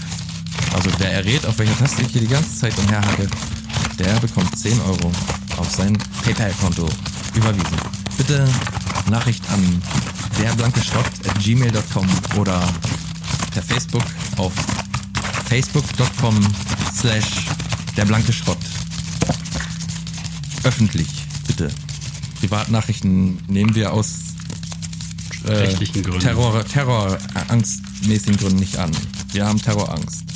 Also 0.72 0.90
wer 0.98 1.12
errät, 1.12 1.44
auf 1.46 1.58
welcher 1.58 1.76
Taste 1.78 2.02
ich 2.02 2.12
hier 2.12 2.20
die 2.20 2.28
ganze 2.28 2.56
Zeit 2.56 2.76
umherhacke, 2.78 3.28
der 3.98 4.18
bekommt 4.20 4.56
10 4.58 4.80
Euro 4.80 5.12
auf 5.56 5.70
sein 5.70 5.98
PayPal-Konto 6.24 6.88
überwiesen. 7.34 7.76
Bitte 8.16 8.48
Nachricht 9.10 9.42
an 9.50 9.82
derblankeschrott.gmail.com 10.38 12.06
oder 12.38 12.62
per 13.52 13.62
Facebook 13.62 14.04
auf 14.36 14.52
facebook.com 15.48 16.40
slash 16.94 17.46
derblankeschrott. 17.96 18.58
Öffentlich, 20.62 21.08
bitte. 21.46 21.68
Privatnachrichten 22.40 23.38
nehmen 23.48 23.74
wir 23.74 23.92
aus 23.92 24.34
äh, 25.44 25.52
Rechtlichen 25.52 26.02
Gründen. 26.02 26.20
Terror, 26.20 26.64
Terrorangstmäßigen 26.64 28.36
Gründen 28.36 28.60
nicht 28.60 28.76
an. 28.76 28.90
Wir 29.32 29.46
haben 29.46 29.60
Terrorangst. 29.60 30.29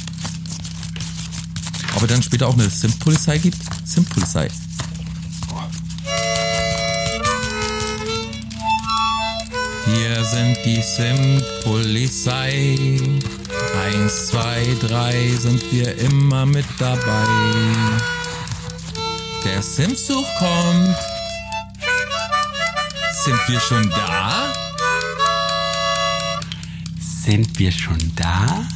Ob 2.04 2.10
es 2.10 2.16
dann 2.16 2.22
später 2.22 2.48
auch 2.48 2.52
eine 2.52 2.68
Sim-Polizei 2.68 3.38
gibt? 3.38 3.56
Sim-Polizei. 3.86 4.50
Hier 9.86 10.22
sind 10.22 10.58
die 10.66 10.82
Sim-Polizei. 10.82 12.76
Eins, 13.86 14.26
zwei, 14.26 14.66
drei 14.82 15.34
sind 15.38 15.62
wir 15.72 15.96
immer 15.96 16.44
mit 16.44 16.66
dabei. 16.78 17.24
Der 19.42 19.62
Simsuch 19.62 20.28
kommt. 20.38 20.94
Sind 23.24 23.40
wir 23.48 23.60
schon 23.60 23.88
da? 23.88 24.52
Sind 27.24 27.58
wir 27.58 27.72
schon 27.72 28.12
da? 28.14 28.66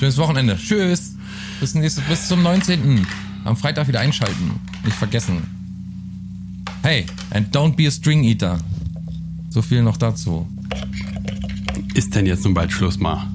Schönes 0.00 0.16
Wochenende. 0.16 0.56
Tschüss. 0.56 1.14
Bis, 1.60 1.74
nächstes, 1.74 2.02
bis 2.04 2.26
zum 2.26 2.42
19. 2.42 3.06
Am 3.44 3.54
Freitag 3.54 3.86
wieder 3.86 4.00
einschalten. 4.00 4.58
Nicht 4.82 4.96
vergessen. 4.96 5.42
Hey, 6.82 7.04
and 7.30 7.54
don't 7.54 7.76
be 7.76 7.86
a 7.86 7.90
string 7.90 8.24
eater. 8.24 8.58
So 9.50 9.60
viel 9.60 9.82
noch 9.82 9.98
dazu. 9.98 10.48
Ist 11.92 12.14
denn 12.14 12.24
jetzt 12.24 12.44
nun 12.44 12.54
bald 12.54 12.72
Schluss 12.72 12.98
mal? 12.98 13.29